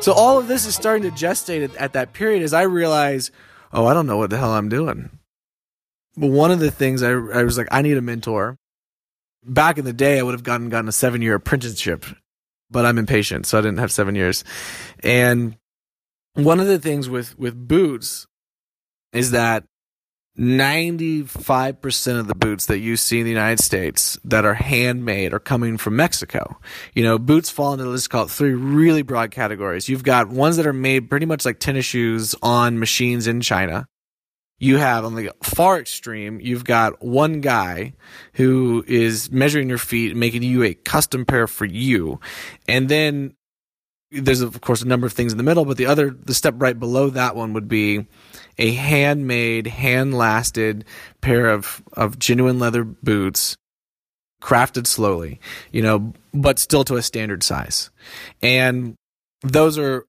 So 0.05 0.13
all 0.13 0.37
of 0.37 0.47
this 0.47 0.67
is 0.67 0.75
starting 0.75 1.01
to 1.01 1.25
gestate 1.25 1.63
at, 1.63 1.75
at 1.77 1.93
that 1.93 2.13
period 2.13 2.43
as 2.43 2.53
I 2.53 2.61
realize, 2.61 3.31
oh, 3.73 3.87
I 3.87 3.95
don't 3.95 4.05
know 4.05 4.17
what 4.17 4.29
the 4.29 4.37
hell 4.37 4.53
I'm 4.53 4.69
doing. 4.69 5.09
But 6.15 6.27
one 6.27 6.51
of 6.51 6.59
the 6.59 6.69
things 6.69 7.01
I, 7.01 7.09
I 7.09 7.41
was 7.41 7.57
like, 7.57 7.69
I 7.71 7.81
need 7.81 7.97
a 7.97 8.03
mentor. 8.03 8.55
Back 9.43 9.79
in 9.79 9.83
the 9.83 9.93
day, 9.93 10.19
I 10.19 10.21
would 10.21 10.35
have 10.35 10.43
gotten 10.43 10.69
gotten 10.69 10.87
a 10.87 10.91
seven 10.91 11.23
year 11.23 11.33
apprenticeship, 11.33 12.05
but 12.69 12.85
I'm 12.85 12.99
impatient, 12.99 13.47
so 13.47 13.57
I 13.57 13.61
didn't 13.61 13.79
have 13.79 13.91
seven 13.91 14.13
years. 14.13 14.43
And 14.99 15.57
one 16.35 16.59
of 16.59 16.67
the 16.67 16.77
things 16.77 17.09
with 17.09 17.35
with 17.39 17.67
boots 17.67 18.27
is 19.11 19.31
that 19.31 19.63
95% 20.37 22.19
of 22.19 22.27
the 22.27 22.35
boots 22.35 22.65
that 22.65 22.79
you 22.79 22.97
see 22.97 23.19
in 23.19 23.23
the 23.23 23.31
United 23.31 23.63
States 23.63 24.19
that 24.25 24.43
are 24.43 24.53
handmade 24.53 25.33
are 25.33 25.39
coming 25.39 25.77
from 25.77 25.95
Mexico. 25.95 26.59
You 26.93 27.03
know, 27.03 27.17
boots 27.17 27.49
fall 27.49 27.73
into, 27.73 27.85
let's 27.85 28.07
call 28.07 28.25
it 28.25 28.31
three 28.31 28.53
really 28.53 29.01
broad 29.01 29.31
categories. 29.31 29.87
You've 29.87 30.03
got 30.03 30.27
ones 30.27 30.57
that 30.57 30.67
are 30.67 30.73
made 30.73 31.09
pretty 31.09 31.25
much 31.25 31.45
like 31.45 31.59
tennis 31.59 31.85
shoes 31.85 32.35
on 32.41 32.79
machines 32.79 33.27
in 33.27 33.39
China. 33.39 33.87
You 34.59 34.77
have 34.77 35.05
on 35.05 35.15
the 35.15 35.31
far 35.43 35.79
extreme, 35.79 36.39
you've 36.41 36.63
got 36.63 37.03
one 37.03 37.41
guy 37.41 37.93
who 38.33 38.83
is 38.87 39.31
measuring 39.31 39.69
your 39.69 39.77
feet 39.77 40.11
and 40.11 40.19
making 40.19 40.43
you 40.43 40.63
a 40.63 40.73
custom 40.73 41.25
pair 41.25 41.47
for 41.47 41.65
you. 41.65 42.19
And 42.67 42.89
then 42.89 43.35
there's 44.11 44.41
of 44.41 44.59
course 44.61 44.81
a 44.81 44.87
number 44.87 45.07
of 45.07 45.13
things 45.13 45.31
in 45.31 45.37
the 45.37 45.43
middle, 45.43 45.65
but 45.65 45.77
the 45.77 45.85
other, 45.85 46.09
the 46.09 46.33
step 46.33 46.55
right 46.57 46.77
below 46.77 47.09
that 47.09 47.35
one 47.35 47.53
would 47.53 47.67
be 47.67 48.05
a 48.57 48.71
handmade, 48.73 49.67
hand 49.67 50.13
lasted 50.13 50.85
pair 51.21 51.47
of, 51.47 51.83
of 51.93 52.19
genuine 52.19 52.59
leather 52.59 52.83
boots 52.83 53.57
crafted 54.41 54.85
slowly, 54.85 55.39
you 55.71 55.81
know, 55.81 56.13
but 56.33 56.59
still 56.59 56.83
to 56.83 56.95
a 56.95 57.01
standard 57.01 57.43
size. 57.43 57.89
And 58.41 58.95
those 59.41 59.77
are 59.77 60.05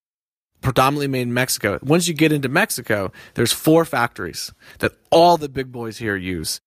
predominantly 0.61 1.09
made 1.09 1.23
in 1.23 1.35
Mexico. 1.35 1.79
Once 1.83 2.09
you 2.09 2.15
get 2.15 2.33
into 2.33 2.49
Mexico, 2.49 3.13
there's 3.35 3.53
four 3.53 3.85
factories 3.85 4.53
that 4.81 4.93
all 5.11 5.37
the 5.37 5.49
big 5.49 5.73
boys 5.73 5.99
here 5.99 6.17
use. 6.17 6.61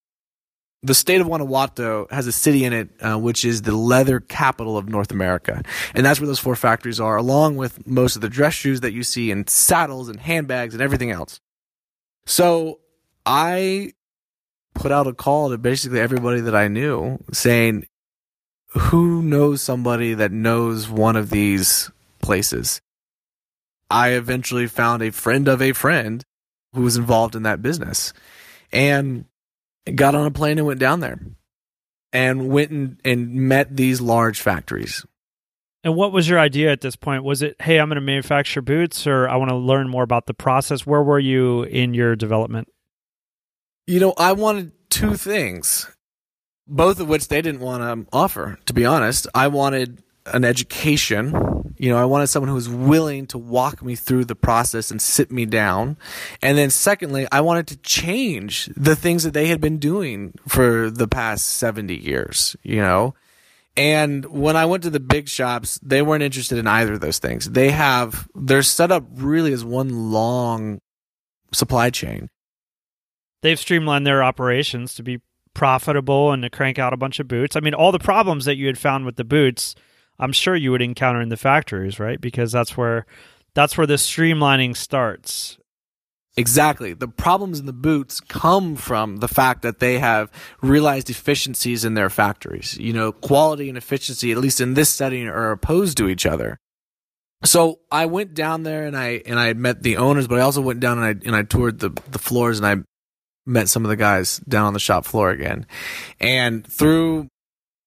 The 0.82 0.96
state 0.96 1.20
of 1.20 1.28
Guanajuato 1.28 2.08
has 2.10 2.26
a 2.26 2.32
city 2.32 2.64
in 2.64 2.72
it, 2.72 2.90
uh, 3.02 3.18
which 3.18 3.44
is 3.44 3.64
the 3.64 3.76
leather 3.76 4.22
capital 4.22 4.78
of 4.78 4.88
North 4.88 5.12
America. 5.12 5.62
And 5.94 6.06
that's 6.06 6.22
where 6.22 6.28
those 6.28 6.40
four 6.40 6.56
factories 6.56 7.02
are, 7.02 7.18
along 7.18 7.58
with 7.58 7.86
most 7.86 8.16
of 8.16 8.22
the 8.22 8.30
dress 8.30 8.54
shoes 8.54 8.80
that 8.82 8.94
you 8.94 9.04
see 9.04 9.30
and 9.30 9.50
saddles 9.50 10.08
and 10.08 10.20
handbags 10.20 10.74
and 10.74 10.82
everything 10.82 11.12
else. 11.12 11.42
So 12.30 12.80
I 13.26 13.94
put 14.76 14.92
out 14.92 15.08
a 15.08 15.14
call 15.14 15.50
to 15.50 15.58
basically 15.58 16.00
everybody 16.00 16.42
that 16.42 16.56
I 16.56 16.68
knew 16.68 17.18
saying, 17.34 17.88
who 18.68 19.24
knows 19.24 19.64
somebody 19.64 20.14
that 20.14 20.32
knows 20.32 20.88
one 20.88 21.16
of 21.16 21.32
these 21.32 21.90
places? 22.22 22.82
I 23.90 24.10
eventually 24.10 24.68
found 24.68 25.02
a 25.02 25.12
friend 25.12 25.48
of 25.48 25.60
a 25.60 25.74
friend 25.74 26.24
who 26.74 26.84
was 26.84 26.98
involved 26.98 27.36
in 27.36 27.42
that 27.44 27.64
business 27.64 28.14
and 28.72 29.26
got 29.96 30.14
on 30.14 30.28
a 30.28 30.32
plane 30.32 30.60
and 30.60 30.68
went 30.68 30.80
down 30.80 31.00
there 31.00 31.20
and 32.14 32.50
went 32.50 32.70
and, 32.70 33.00
and 33.04 33.34
met 33.34 33.76
these 33.76 34.02
large 34.02 34.40
factories. 34.40 35.04
And 35.84 35.96
what 35.96 36.12
was 36.12 36.28
your 36.28 36.40
idea 36.40 36.72
at 36.72 36.82
this 36.82 36.96
point? 36.96 37.24
Was 37.24 37.42
it, 37.42 37.56
hey, 37.62 37.80
I'm 37.80 37.88
going 37.88 37.96
to 37.96 38.02
manufacture 38.02 38.62
boots, 38.62 39.08
or 39.08 39.30
I 39.30 39.38
want 39.38 39.50
to 39.50 39.56
learn 39.56 39.88
more 39.88 40.04
about 40.04 40.26
the 40.26 40.34
process? 40.34 40.86
Where 40.86 41.02
were 41.02 41.20
you 41.20 41.64
in 41.64 41.94
your 41.94 42.16
development? 42.16 42.68
You 43.88 44.00
know, 44.00 44.14
I 44.18 44.34
wanted 44.34 44.72
two 44.90 45.16
things, 45.16 45.88
both 46.68 47.00
of 47.00 47.08
which 47.08 47.30
they 47.30 47.42
didn't 47.42 47.62
want 47.62 47.82
to 47.82 48.08
offer, 48.16 48.60
to 48.66 48.74
be 48.74 48.86
honest. 48.86 49.26
I 49.34 49.48
wanted 49.48 50.04
an 50.26 50.44
education. 50.44 51.74
You 51.78 51.90
know, 51.90 51.98
I 51.98 52.06
wanted 52.06 52.28
someone 52.28 52.50
who 52.50 52.56
was 52.56 52.68
willing 52.68 53.26
to 53.28 53.38
walk 53.38 53.82
me 53.82 53.96
through 53.96 54.26
the 54.26 54.36
process 54.36 54.92
and 54.92 55.02
sit 55.02 55.32
me 55.32 55.46
down. 55.46 55.98
And 56.42 56.58
then 56.58 56.72
secondly, 56.72 57.26
I 57.32 57.40
wanted 57.40 57.68
to 57.68 57.78
change 57.78 58.70
the 58.76 58.98
things 58.98 59.24
that 59.24 59.34
they 59.34 59.48
had 59.48 59.62
been 59.62 59.78
doing 59.78 60.34
for 60.46 60.90
the 60.90 61.08
past 61.08 61.46
70 61.46 61.96
years, 61.96 62.58
you 62.64 62.82
know? 62.82 63.16
And 63.80 64.26
when 64.26 64.58
I 64.58 64.66
went 64.66 64.84
to 64.84 64.90
the 64.90 65.00
big 65.00 65.30
shops, 65.30 65.80
they 65.82 66.02
weren't 66.02 66.22
interested 66.22 66.58
in 66.58 66.68
either 66.68 66.96
of 66.96 67.00
those 67.00 67.20
things. 67.20 67.50
They 67.50 67.72
have, 67.72 68.28
they're 68.36 68.62
set 68.62 68.92
up 68.92 69.06
really 69.14 69.54
as 69.54 69.64
one 69.64 70.12
long 70.12 70.80
supply 71.54 71.90
chain. 71.90 72.28
They've 73.42 73.58
streamlined 73.58 74.06
their 74.06 74.22
operations 74.22 74.96
to 74.96 75.04
be 75.04 75.22
profitable 75.54 76.34
and 76.34 76.44
to 76.44 76.50
crank 76.50 76.78
out 76.78 76.92
a 76.92 76.98
bunch 76.98 77.22
of 77.22 77.30
boots. 77.30 77.56
I 77.56 77.62
mean, 77.62 77.74
all 77.74 77.94
the 77.94 78.00
problems 78.00 78.44
that 78.44 78.58
you 78.58 78.68
had 78.68 78.78
found 78.78 79.06
with 79.06 79.16
the 79.16 79.24
boots, 79.24 79.76
I'm 80.20 80.34
sure 80.34 80.58
you 80.58 80.72
would 80.72 80.82
encounter 80.82 81.22
in 81.22 81.30
the 81.30 81.38
factories, 81.38 82.02
right? 82.02 82.20
Because 82.20 82.52
that's 82.52 82.76
where 82.76 83.06
that's 83.54 83.78
where 83.78 83.88
the 83.88 83.94
streamlining 83.94 84.76
starts. 84.76 85.58
Exactly. 86.38 86.94
The 86.94 87.08
problems 87.08 87.60
in 87.60 87.66
the 87.66 87.74
boots 87.74 88.20
come 88.20 88.76
from 88.76 89.18
the 89.18 89.28
fact 89.28 89.62
that 89.64 89.80
they 89.80 90.00
have 90.00 90.32
realized 90.62 91.10
efficiencies 91.10 91.84
in 91.84 91.96
their 91.96 92.10
factories. 92.10 92.78
You 92.78 92.94
know, 92.94 93.12
quality 93.12 93.68
and 93.68 93.78
efficiency, 93.78 94.32
at 94.32 94.38
least 94.38 94.62
in 94.62 94.74
this 94.74 94.90
setting, 94.90 95.28
are 95.28 95.52
opposed 95.52 95.98
to 95.98 96.08
each 96.08 96.26
other. 96.26 96.58
So 97.44 97.80
I 97.92 98.06
went 98.06 98.34
down 98.34 98.64
there 98.64 98.86
and 98.86 98.98
I 98.98 99.22
and 99.26 99.40
I 99.40 99.54
met 99.54 99.82
the 99.82 99.98
owners, 99.98 100.28
but 100.28 100.40
I 100.40 100.42
also 100.42 100.62
went 100.62 100.82
down 100.82 100.98
and 100.98 101.08
I 101.08 101.26
and 101.26 101.36
I 101.36 101.44
toured 101.44 101.80
the 101.80 101.90
the 102.10 102.20
floors 102.20 102.60
and 102.60 102.68
I 102.68 102.84
met 103.46 103.70
some 103.70 103.86
of 103.86 103.90
the 103.90 103.96
guys 103.96 104.38
down 104.40 104.66
on 104.66 104.74
the 104.74 104.80
shop 104.80 105.06
floor 105.06 105.30
again. 105.32 105.66
And 106.20 106.66
through 106.68 107.28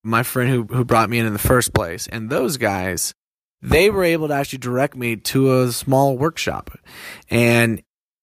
my 0.03 0.23
friend 0.23 0.51
who 0.51 0.65
who 0.75 0.85
brought 0.85 1.11
me 1.11 1.19
in 1.19 1.27
in 1.27 1.33
the 1.33 1.39
first 1.39 1.75
place 1.75 2.07
and 2.07 2.31
those 2.31 2.57
guys 2.57 3.13
they 3.61 3.91
were 3.91 4.03
able 4.03 4.29
to 4.29 4.35
actually 4.35 4.59
direct 4.59 4.97
me 4.97 5.17
to 5.17 5.61
a 5.61 5.71
small 5.71 6.19
workshop. 6.19 6.77
And 7.31 7.83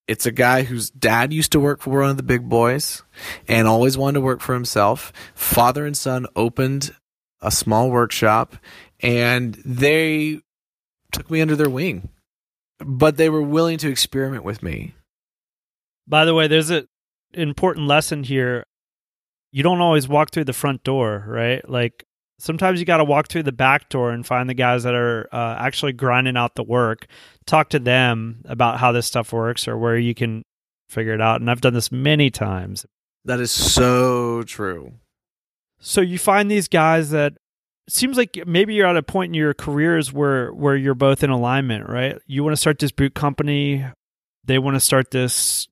it's 0.10 0.26
a 0.26 0.32
guy 0.32 0.63
whose 0.63 0.89
dad 0.89 1.32
used 1.32 1.52
to 1.52 1.60
work 1.60 1.82
for 1.82 2.02
one 2.02 2.10
of 2.10 2.17
the 2.17 2.24
big 2.24 2.50
boys 2.50 3.04
and 3.48 3.67
always 3.67 3.95
wanted 3.95 4.15
to 4.15 4.22
work 4.22 4.41
for 4.41 4.56
himself. 4.56 5.13
Father 5.36 5.86
and 5.86 5.95
son 5.95 6.26
opened 6.36 6.95
a 7.41 7.52
small 7.52 7.91
workshop 7.91 8.56
and 9.02 9.54
they 9.63 10.41
took 11.12 11.30
me 11.30 11.41
under 11.41 11.56
their 11.56 11.69
wing. 11.69 12.10
But 12.80 13.17
they 13.17 13.30
were 13.30 13.43
willing 13.43 13.78
to 13.78 13.89
experiment 13.89 14.43
with 14.43 14.63
me. 14.63 14.95
By 16.08 16.26
the 16.26 16.34
way, 16.34 16.48
there's 16.48 16.72
an 16.72 16.88
important 17.32 17.86
lesson 17.86 18.24
here. 18.24 18.65
You 19.52 19.62
don't 19.62 19.82
always 19.82 20.08
walk 20.08 20.32
through 20.32 20.45
the 20.45 20.54
front 20.54 20.84
door, 20.84 21.24
right? 21.28 21.67
Like 21.69 22.04
sometimes 22.39 22.80
you 22.80 22.86
got 22.86 22.97
to 22.97 23.04
walk 23.04 23.28
through 23.28 23.43
the 23.43 23.52
back 23.52 23.89
door 23.89 24.12
and 24.12 24.25
find 24.25 24.49
the 24.49 24.56
guys 24.56 24.84
that 24.84 24.95
are 24.95 25.28
uh, 25.32 25.56
actually 25.60 25.93
grinding 25.93 26.38
out 26.38 26.56
the 26.56 26.63
work. 26.63 27.06
Talk 27.45 27.69
to 27.69 27.80
them 27.80 28.41
about 28.45 28.80
how 28.80 28.91
this 28.91 29.06
stuff 29.06 29.32
works 29.32 29.67
or 29.67 29.78
where 29.78 29.97
you 29.97 30.15
can 30.15 30.43
figure 30.89 31.13
it 31.13 31.21
out 31.21 31.39
and 31.39 31.52
i've 31.52 31.62
done 31.62 31.73
this 31.73 31.91
many 31.91 32.32
times. 32.32 32.86
That 33.25 33.39
is 33.39 33.52
so 33.52 34.41
true. 34.43 34.93
So 35.80 36.02
you 36.02 36.17
find 36.17 36.49
these 36.49 36.67
guys 36.67 37.12
that 37.12 37.34
seems 37.88 38.17
like 38.17 38.39
maybe 38.47 38.73
you're 38.73 38.88
at 38.88 38.97
a 38.97 39.04
point 39.04 39.30
in 39.30 39.34
your 39.36 39.54
careers 39.54 40.12
where 40.12 40.52
where 40.52 40.75
you're 40.75 40.95
both 40.95 41.23
in 41.23 41.30
alignment 41.30 41.88
right? 41.88 42.17
You 42.25 42.43
want 42.43 42.54
to 42.54 42.58
start 42.58 42.80
this 42.80 42.91
boot 42.91 43.13
company 43.13 43.86
they 44.45 44.58
want 44.58 44.75
to 44.75 44.80
start 44.80 45.12
this 45.12 45.67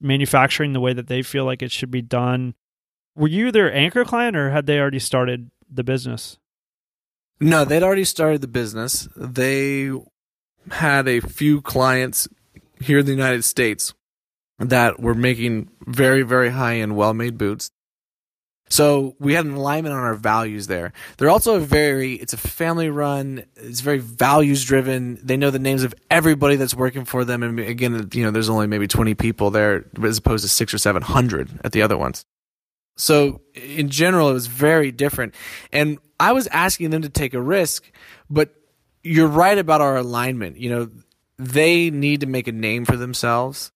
manufacturing 0.00 0.72
the 0.72 0.80
way 0.80 0.92
that 0.92 1.08
they 1.08 1.22
feel 1.22 1.44
like 1.44 1.62
it 1.62 1.72
should 1.72 1.90
be 1.90 2.02
done. 2.02 2.54
Were 3.16 3.28
you 3.28 3.50
their 3.50 3.74
anchor 3.74 4.04
client 4.04 4.36
or 4.36 4.50
had 4.50 4.66
they 4.66 4.78
already 4.78 5.00
started 5.00 5.50
the 5.70 5.84
business? 5.84 6.38
No, 7.40 7.64
they'd 7.64 7.82
already 7.82 8.04
started 8.04 8.42
the 8.42 8.48
business. 8.48 9.08
They 9.16 9.90
had 10.70 11.08
a 11.08 11.20
few 11.20 11.62
clients 11.62 12.28
here 12.80 12.98
in 12.98 13.06
the 13.06 13.12
United 13.12 13.44
States 13.44 13.94
that 14.58 15.00
were 15.00 15.14
making 15.14 15.70
very, 15.86 16.22
very 16.22 16.50
high 16.50 16.76
end, 16.76 16.96
well 16.96 17.14
made 17.14 17.38
boots. 17.38 17.70
So 18.68 19.16
we 19.18 19.34
had 19.34 19.46
an 19.46 19.54
alignment 19.54 19.94
on 19.94 20.00
our 20.00 20.14
values 20.14 20.68
there. 20.68 20.92
They're 21.16 21.28
also 21.28 21.56
a 21.56 21.60
very, 21.60 22.14
it's 22.14 22.34
a 22.34 22.36
family 22.36 22.88
run. 22.88 23.44
It's 23.56 23.80
very 23.80 23.98
values 23.98 24.64
driven. 24.64 25.18
They 25.24 25.36
know 25.36 25.50
the 25.50 25.58
names 25.58 25.82
of 25.82 25.92
everybody 26.08 26.54
that's 26.54 26.74
working 26.74 27.04
for 27.04 27.24
them. 27.24 27.42
And 27.42 27.58
again, 27.58 28.08
you 28.12 28.22
know, 28.22 28.30
there's 28.30 28.48
only 28.48 28.68
maybe 28.68 28.86
20 28.86 29.14
people 29.14 29.50
there 29.50 29.86
as 30.04 30.18
opposed 30.18 30.44
to 30.44 30.48
six 30.48 30.72
or 30.72 30.78
700 30.78 31.60
at 31.64 31.72
the 31.72 31.82
other 31.82 31.98
ones. 31.98 32.24
So 32.96 33.40
in 33.54 33.88
general, 33.88 34.30
it 34.30 34.34
was 34.34 34.46
very 34.46 34.92
different. 34.92 35.34
And 35.72 35.98
I 36.18 36.32
was 36.32 36.46
asking 36.48 36.90
them 36.90 37.02
to 37.02 37.08
take 37.08 37.34
a 37.34 37.40
risk, 37.40 37.90
but 38.28 38.54
you're 39.02 39.26
right 39.26 39.56
about 39.56 39.80
our 39.80 39.96
alignment. 39.96 40.58
You 40.58 40.70
know, 40.70 40.88
they 41.38 41.90
need 41.90 42.20
to 42.20 42.26
make 42.26 42.46
a 42.46 42.52
name 42.52 42.84
for 42.84 42.96
themselves. 42.96 43.72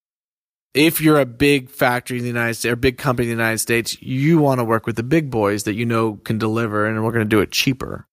If 0.75 1.01
you're 1.01 1.19
a 1.19 1.25
big 1.25 1.69
factory 1.69 2.17
in 2.17 2.23
the 2.23 2.29
United 2.29 2.55
States 2.55 2.71
or 2.71 2.75
big 2.75 2.97
company 2.97 3.29
in 3.29 3.37
the 3.37 3.41
United 3.43 3.59
States, 3.59 3.99
you 4.01 4.39
want 4.39 4.59
to 4.59 4.63
work 4.63 4.85
with 4.85 4.97
the 4.97 5.03
big 5.03 5.31
boys 5.31 5.63
that 5.63 5.73
you 5.73 5.85
know 5.85 6.17
can 6.17 6.37
deliver 6.37 6.85
and 6.85 7.03
we're 7.03 7.13
going 7.13 7.25
to 7.25 7.29
do 7.29 7.41
it 7.41 7.51
cheaper. 7.51 8.05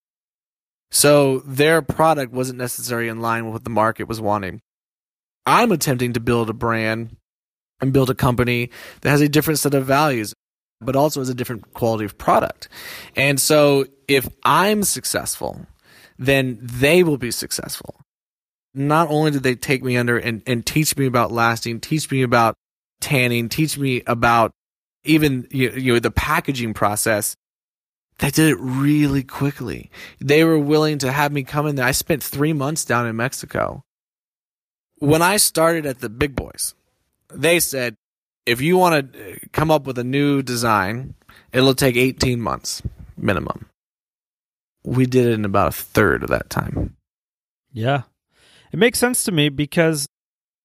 So 0.90 1.40
their 1.40 1.82
product 1.82 2.32
wasn't 2.32 2.58
necessarily 2.58 3.08
in 3.08 3.20
line 3.20 3.44
with 3.44 3.54
what 3.54 3.64
the 3.64 3.70
market 3.70 4.04
was 4.04 4.20
wanting. 4.20 4.60
I'm 5.44 5.72
attempting 5.72 6.12
to 6.12 6.20
build 6.20 6.48
a 6.50 6.54
brand 6.54 7.16
and 7.80 7.92
build 7.92 8.10
a 8.10 8.14
company 8.14 8.70
that 9.00 9.10
has 9.10 9.20
a 9.20 9.28
different 9.28 9.58
set 9.58 9.74
of 9.74 9.84
values 9.84 10.34
but 10.84 10.96
also 10.96 11.20
as 11.20 11.28
a 11.28 11.34
different 11.34 11.72
quality 11.74 12.04
of 12.04 12.18
product. 12.18 12.68
And 13.16 13.40
so 13.40 13.86
if 14.08 14.28
I'm 14.44 14.82
successful, 14.82 15.66
then 16.18 16.58
they 16.60 17.02
will 17.02 17.18
be 17.18 17.30
successful. 17.30 17.96
not 18.74 19.08
only 19.10 19.30
did 19.30 19.42
they 19.42 19.54
take 19.54 19.82
me 19.82 19.96
under 19.96 20.16
and, 20.18 20.42
and 20.46 20.64
teach 20.64 20.96
me 20.96 21.06
about 21.06 21.32
lasting, 21.32 21.80
teach 21.80 22.10
me 22.10 22.22
about 22.22 22.54
tanning, 23.00 23.48
teach 23.48 23.76
me 23.76 24.02
about 24.06 24.52
even 25.04 25.46
you, 25.50 25.70
you 25.70 25.92
know 25.92 25.98
the 25.98 26.10
packaging 26.10 26.74
process. 26.74 27.36
They 28.18 28.30
did 28.30 28.50
it 28.50 28.58
really 28.60 29.24
quickly. 29.24 29.90
They 30.20 30.44
were 30.44 30.58
willing 30.58 30.98
to 30.98 31.10
have 31.10 31.32
me 31.32 31.42
come 31.42 31.66
in 31.66 31.76
there. 31.76 31.86
I 31.86 31.92
spent 31.92 32.22
three 32.22 32.52
months 32.52 32.84
down 32.84 33.06
in 33.06 33.16
Mexico. 33.16 33.82
When 34.98 35.22
I 35.22 35.38
started 35.38 35.86
at 35.86 36.00
the 36.00 36.08
big 36.08 36.36
boys, 36.36 36.74
they 37.32 37.58
said, 37.58 37.96
if 38.46 38.60
you 38.60 38.76
want 38.76 39.12
to 39.12 39.32
uh, 39.32 39.36
come 39.52 39.70
up 39.70 39.86
with 39.86 39.98
a 39.98 40.04
new 40.04 40.42
design, 40.42 41.14
it'll 41.52 41.74
take 41.74 41.96
18 41.96 42.40
months 42.40 42.82
minimum. 43.16 43.68
We 44.84 45.06
did 45.06 45.26
it 45.26 45.32
in 45.32 45.44
about 45.44 45.68
a 45.68 45.72
third 45.72 46.22
of 46.22 46.30
that 46.30 46.50
time. 46.50 46.96
Yeah. 47.72 48.02
It 48.72 48.78
makes 48.78 48.98
sense 48.98 49.24
to 49.24 49.32
me 49.32 49.48
because 49.48 50.08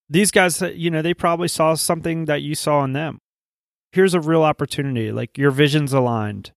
these 0.09 0.31
guys, 0.31 0.61
uh, 0.61 0.69
you 0.69 0.89
know, 0.89 1.01
they 1.01 1.13
probably 1.13 1.47
saw 1.47 1.75
something 1.75 2.25
that 2.25 2.41
you 2.41 2.55
saw 2.55 2.83
in 2.83 2.93
them. 2.93 3.19
Here's 3.91 4.13
a 4.13 4.19
real 4.19 4.43
opportunity. 4.43 5.11
Like 5.11 5.37
your 5.37 5.51
vision's 5.51 5.93
aligned. 5.93 6.51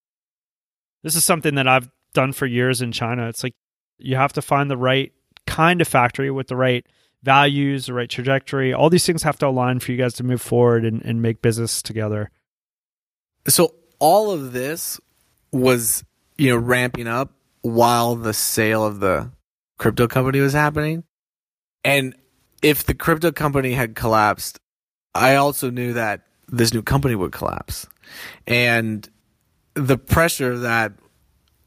This 1.02 1.16
is 1.16 1.24
something 1.24 1.54
that 1.56 1.68
I've 1.68 1.90
done 2.14 2.32
for 2.32 2.46
years 2.46 2.82
in 2.82 2.92
China. 2.92 3.28
It's 3.28 3.42
like 3.42 3.54
you 3.98 4.16
have 4.16 4.32
to 4.34 4.42
find 4.42 4.70
the 4.70 4.76
right 4.76 5.12
kind 5.46 5.80
of 5.80 5.88
factory 5.88 6.30
with 6.30 6.48
the 6.48 6.56
right 6.56 6.86
values, 7.22 7.86
the 7.86 7.94
right 7.94 8.08
trajectory. 8.08 8.72
All 8.72 8.90
these 8.90 9.06
things 9.06 9.22
have 9.22 9.38
to 9.38 9.46
align 9.46 9.80
for 9.80 9.92
you 9.92 9.98
guys 9.98 10.14
to 10.14 10.24
move 10.24 10.40
forward 10.40 10.84
and, 10.84 11.02
and 11.04 11.20
make 11.20 11.42
business 11.42 11.82
together. 11.82 12.30
So 13.48 13.74
all 13.98 14.30
of 14.30 14.52
this 14.52 15.00
was, 15.52 16.04
you 16.36 16.50
know, 16.50 16.56
ramping 16.56 17.06
up 17.06 17.32
while 17.62 18.16
the 18.16 18.32
sale 18.32 18.84
of 18.84 19.00
the 19.00 19.30
crypto 19.78 20.06
company 20.08 20.40
was 20.40 20.52
happening. 20.52 21.04
And 21.84 22.14
if 22.62 22.84
the 22.84 22.94
crypto 22.94 23.32
company 23.32 23.72
had 23.72 23.94
collapsed, 23.94 24.58
I 25.14 25.36
also 25.36 25.70
knew 25.70 25.94
that 25.94 26.22
this 26.48 26.72
new 26.72 26.82
company 26.82 27.14
would 27.14 27.32
collapse. 27.32 27.86
And 28.46 29.08
the 29.74 29.98
pressure 29.98 30.52
of 30.52 30.62
that 30.62 30.92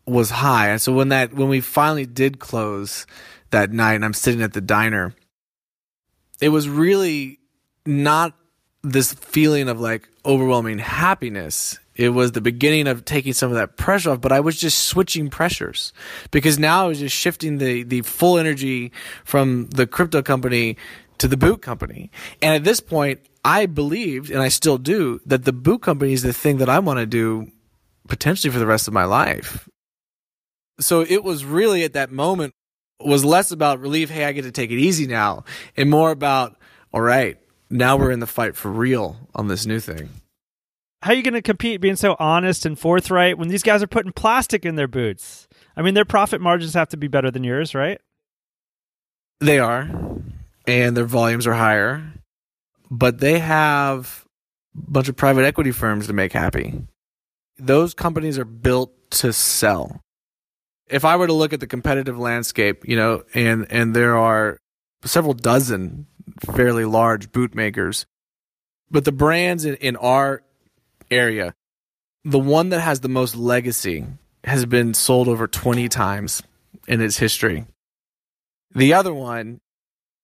was 0.06 0.30
high. 0.30 0.70
And 0.70 0.82
so 0.82 0.94
when 0.94 1.10
that 1.10 1.34
when 1.34 1.50
we 1.50 1.62
finally 1.62 2.06
did 2.06 2.40
close 2.40 3.06
that 3.52 3.72
night 3.72 3.94
and 3.94 4.06
I'm 4.06 4.14
sitting 4.14 4.42
at 4.42 4.54
the 4.54 4.62
diner, 4.62 5.14
it 6.44 6.50
was 6.50 6.68
really 6.68 7.40
not 7.86 8.34
this 8.84 9.14
feeling 9.14 9.70
of 9.70 9.80
like 9.80 10.10
overwhelming 10.26 10.78
happiness. 10.78 11.80
It 11.96 12.10
was 12.10 12.34
the 12.34 12.42
beginning 12.42 12.88
of 12.88 13.06
taking 13.06 13.32
some 13.32 13.50
of 13.50 13.56
that 13.56 13.78
pressure 13.78 14.12
off, 14.12 14.20
but 14.20 14.34
I 14.34 14.42
was 14.42 14.60
just 14.60 14.80
switching 14.86 15.30
pressures 15.30 15.94
because 16.32 16.60
now 16.60 16.84
I 16.84 16.88
was 16.90 17.00
just 17.00 17.16
shifting 17.16 17.60
the, 17.60 17.84
the 17.84 18.02
full 18.02 18.38
energy 18.38 18.92
from 19.24 19.68
the 19.70 19.88
crypto 19.88 20.22
company 20.22 20.76
to 21.20 21.30
the 21.30 21.38
boot 21.38 21.62
company. 21.62 22.12
And 22.42 22.56
at 22.56 22.66
this 22.66 22.82
point, 22.82 23.22
I 23.46 23.66
believed, 23.66 24.30
and 24.30 24.42
I 24.42 24.50
still 24.50 24.78
do, 24.78 25.22
that 25.26 25.46
the 25.46 25.54
boot 25.54 25.82
company 25.82 26.12
is 26.12 26.24
the 26.24 26.34
thing 26.34 26.58
that 26.58 26.68
I 26.68 26.80
want 26.80 27.00
to 27.00 27.06
do 27.06 27.52
potentially 28.10 28.52
for 28.52 28.60
the 28.60 28.68
rest 28.68 28.90
of 28.90 28.94
my 28.94 29.06
life. 29.06 29.70
So 30.82 31.06
it 31.08 31.24
was 31.24 31.46
really 31.46 31.86
at 31.86 31.94
that 31.94 32.12
moment 32.12 32.54
was 33.00 33.26
less 33.26 33.52
about 33.52 33.80
relief, 33.80 34.10
hey, 34.10 34.26
I 34.26 34.32
get 34.32 34.44
to 34.44 34.52
take 34.52 34.72
it 34.72 34.80
easy 34.80 35.08
now, 35.08 35.44
and 35.76 35.90
more 35.90 36.12
about, 36.12 36.56
all 36.94 37.02
right, 37.02 37.38
now 37.70 37.98
we're 37.98 38.12
in 38.12 38.20
the 38.20 38.28
fight 38.28 38.56
for 38.56 38.72
real 38.72 39.18
on 39.34 39.48
this 39.48 39.66
new 39.66 39.80
thing. 39.80 40.10
How 41.02 41.12
are 41.12 41.16
you 41.16 41.24
going 41.24 41.34
to 41.34 41.42
compete 41.42 41.82
being 41.82 41.98
so 41.98 42.16
honest 42.18 42.66
and 42.66 42.80
forthright 42.80 43.38
when 43.38 43.50
these 43.50 43.64
guys 43.64 43.84
are 43.84 43.88
putting 43.88 44.14
plastic 44.14 44.66
in 44.66 44.76
their 44.76 44.88
boots? 44.88 45.50
I 45.76 45.82
mean, 45.82 45.96
their 45.96 46.06
profit 46.06 46.40
margins 46.40 46.76
have 46.76 46.90
to 46.90 46.98
be 46.98 47.10
better 47.10 47.30
than 47.30 47.44
yours, 47.44 47.76
right? 47.76 48.00
They 49.42 49.60
are, 49.60 49.90
and 50.66 50.96
their 50.96 51.04
volumes 51.04 51.46
are 51.46 51.54
higher, 51.54 52.14
but 52.90 53.20
they 53.20 53.40
have 53.40 54.26
a 54.78 54.92
bunch 54.92 55.10
of 55.10 55.18
private 55.18 55.44
equity 55.44 55.72
firms 55.72 56.08
to 56.08 56.14
make 56.14 56.32
happy. 56.32 56.74
Those 57.58 57.94
companies 57.94 58.38
are 58.40 58.46
built 58.46 58.94
to 59.12 59.34
sell. 59.34 60.00
If 60.88 61.06
I 61.06 61.16
were 61.16 61.28
to 61.28 61.34
look 61.34 61.54
at 61.54 61.60
the 61.60 61.68
competitive 61.68 62.20
landscape, 62.20 62.88
you 62.88 62.96
know, 62.96 63.24
and 63.34 63.68
and 63.70 63.96
there 63.96 64.18
are 64.18 64.58
several 65.06 65.34
dozen 65.34 66.08
fairly 66.54 66.86
large 66.86 67.32
boot 67.32 67.56
makers, 67.56 68.06
but 68.92 69.06
the 69.06 69.12
brands 69.12 69.66
in, 69.66 69.76
in 69.76 69.96
our 69.96 70.44
area, 71.10 71.54
the 72.24 72.40
one 72.40 72.70
that 72.70 72.82
has 72.82 73.00
the 73.00 73.10
most 73.10 73.36
legacy 73.36 74.06
has 74.44 74.66
been 74.66 74.94
sold 74.94 75.28
over 75.28 75.48
20 75.48 75.88
times 75.90 76.44
in 76.88 77.02
its 77.02 77.18
history. 77.18 77.66
The 78.76 78.94
other 78.94 79.14
one, 79.14 79.62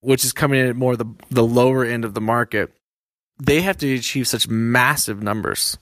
which 0.01 0.25
is 0.25 0.33
coming 0.33 0.59
in 0.59 0.67
at 0.67 0.75
more 0.75 0.95
the 0.95 1.05
the 1.29 1.43
lower 1.43 1.85
end 1.85 2.03
of 2.03 2.13
the 2.13 2.21
market, 2.21 2.73
they 3.41 3.61
have 3.61 3.77
to 3.77 3.93
achieve 3.93 4.27
such 4.27 4.47
massive 4.47 5.21
numbers. 5.21 5.77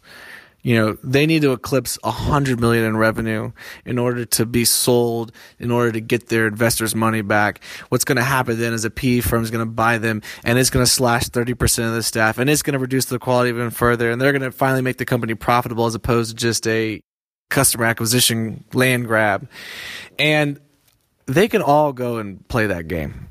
You 0.68 0.76
know, 0.76 0.98
they 1.02 1.26
need 1.26 1.44
to 1.44 1.54
eclipse 1.54 1.98
a 2.04 2.12
hundred 2.12 2.60
million 2.60 2.84
in 2.84 2.98
revenue 2.98 3.54
in 3.86 3.98
order 3.98 4.26
to 4.26 4.46
be 4.46 4.66
sold, 4.66 5.32
in 5.60 5.72
order 5.72 5.94
to 5.94 6.02
get 6.02 6.28
their 6.28 6.46
investors' 6.46 6.94
money 6.94 7.22
back. 7.22 7.64
What's 7.88 8.04
going 8.04 8.18
to 8.18 8.24
happen 8.24 8.60
then 8.60 8.74
is 8.74 8.84
a 8.84 8.90
PE 8.90 9.22
firm 9.22 9.44
is 9.44 9.50
going 9.50 9.66
to 9.66 9.72
buy 9.72 9.98
them 9.98 10.22
and 10.44 10.60
it's 10.60 10.70
going 10.70 10.86
to 10.86 10.92
slash 10.92 11.30
30% 11.30 11.88
of 11.88 11.94
the 11.94 12.04
staff 12.04 12.38
and 12.38 12.50
it's 12.50 12.64
going 12.64 12.74
to 12.74 12.80
reduce 12.80 13.06
the 13.06 13.18
quality 13.18 13.48
even 13.50 13.70
further. 13.70 14.12
And 14.12 14.20
they're 14.20 14.34
going 14.34 14.42
to 14.42 14.52
finally 14.52 14.82
make 14.82 14.98
the 14.98 15.06
company 15.06 15.36
profitable 15.36 15.86
as 15.86 15.96
opposed 15.96 16.32
to 16.32 16.36
just 16.36 16.68
a 16.68 17.00
customer 17.50 17.86
acquisition 17.86 18.66
land 18.74 19.08
grab. 19.08 19.48
And 20.20 20.60
they 21.28 21.48
can 21.48 21.62
all 21.62 21.94
go 21.94 22.18
and 22.18 22.46
play 22.50 22.68
that 22.68 22.90
game. 22.90 23.30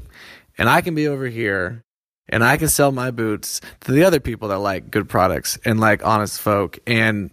And 0.57 0.71
I 0.71 0.81
can 0.81 0.95
be 0.95 1.07
over 1.07 1.27
here 1.27 1.85
and 2.29 2.45
I 2.45 2.57
can 2.57 2.69
sell 2.69 2.93
my 2.93 3.11
boots 3.11 3.61
to 3.83 3.93
the 3.93 4.05
other 4.05 4.21
people 4.21 4.49
that 4.49 4.59
like 4.59 4.91
good 4.91 5.09
products 5.09 5.59
and 5.65 5.81
like 5.81 6.05
honest 6.05 6.41
folk 6.41 6.79
and 6.87 7.31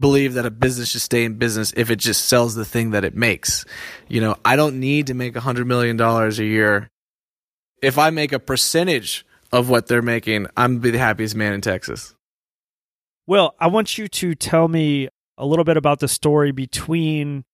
believe 0.00 0.34
that 0.34 0.46
a 0.46 0.50
business 0.50 0.90
should 0.90 1.00
stay 1.00 1.24
in 1.24 1.34
business 1.34 1.72
if 1.76 1.90
it 1.90 1.96
just 1.96 2.26
sells 2.26 2.54
the 2.54 2.64
thing 2.64 2.90
that 2.90 3.04
it 3.04 3.16
makes. 3.16 3.64
You 4.08 4.20
know, 4.20 4.36
I 4.44 4.56
don't 4.56 4.78
need 4.80 5.08
to 5.08 5.14
make 5.14 5.34
a 5.36 5.40
hundred 5.40 5.66
million 5.66 5.96
dollars 5.96 6.38
a 6.38 6.44
year. 6.44 6.88
If 7.82 7.98
I 7.98 8.10
make 8.10 8.32
a 8.32 8.38
percentage 8.38 9.24
of 9.52 9.68
what 9.68 9.86
they're 9.86 10.02
making, 10.02 10.46
I'm 10.56 10.78
be 10.78 10.90
the 10.90 10.98
happiest 10.98 11.34
man 11.34 11.52
in 11.52 11.60
Texas. 11.60 12.14
Well, 13.26 13.54
I 13.58 13.66
want 13.66 13.98
you 13.98 14.08
to 14.08 14.34
tell 14.34 14.68
me 14.68 15.08
a 15.36 15.46
little 15.46 15.64
bit 15.64 15.76
about 15.76 16.00
the 16.00 16.08
story 16.08 16.50
between 16.50 17.44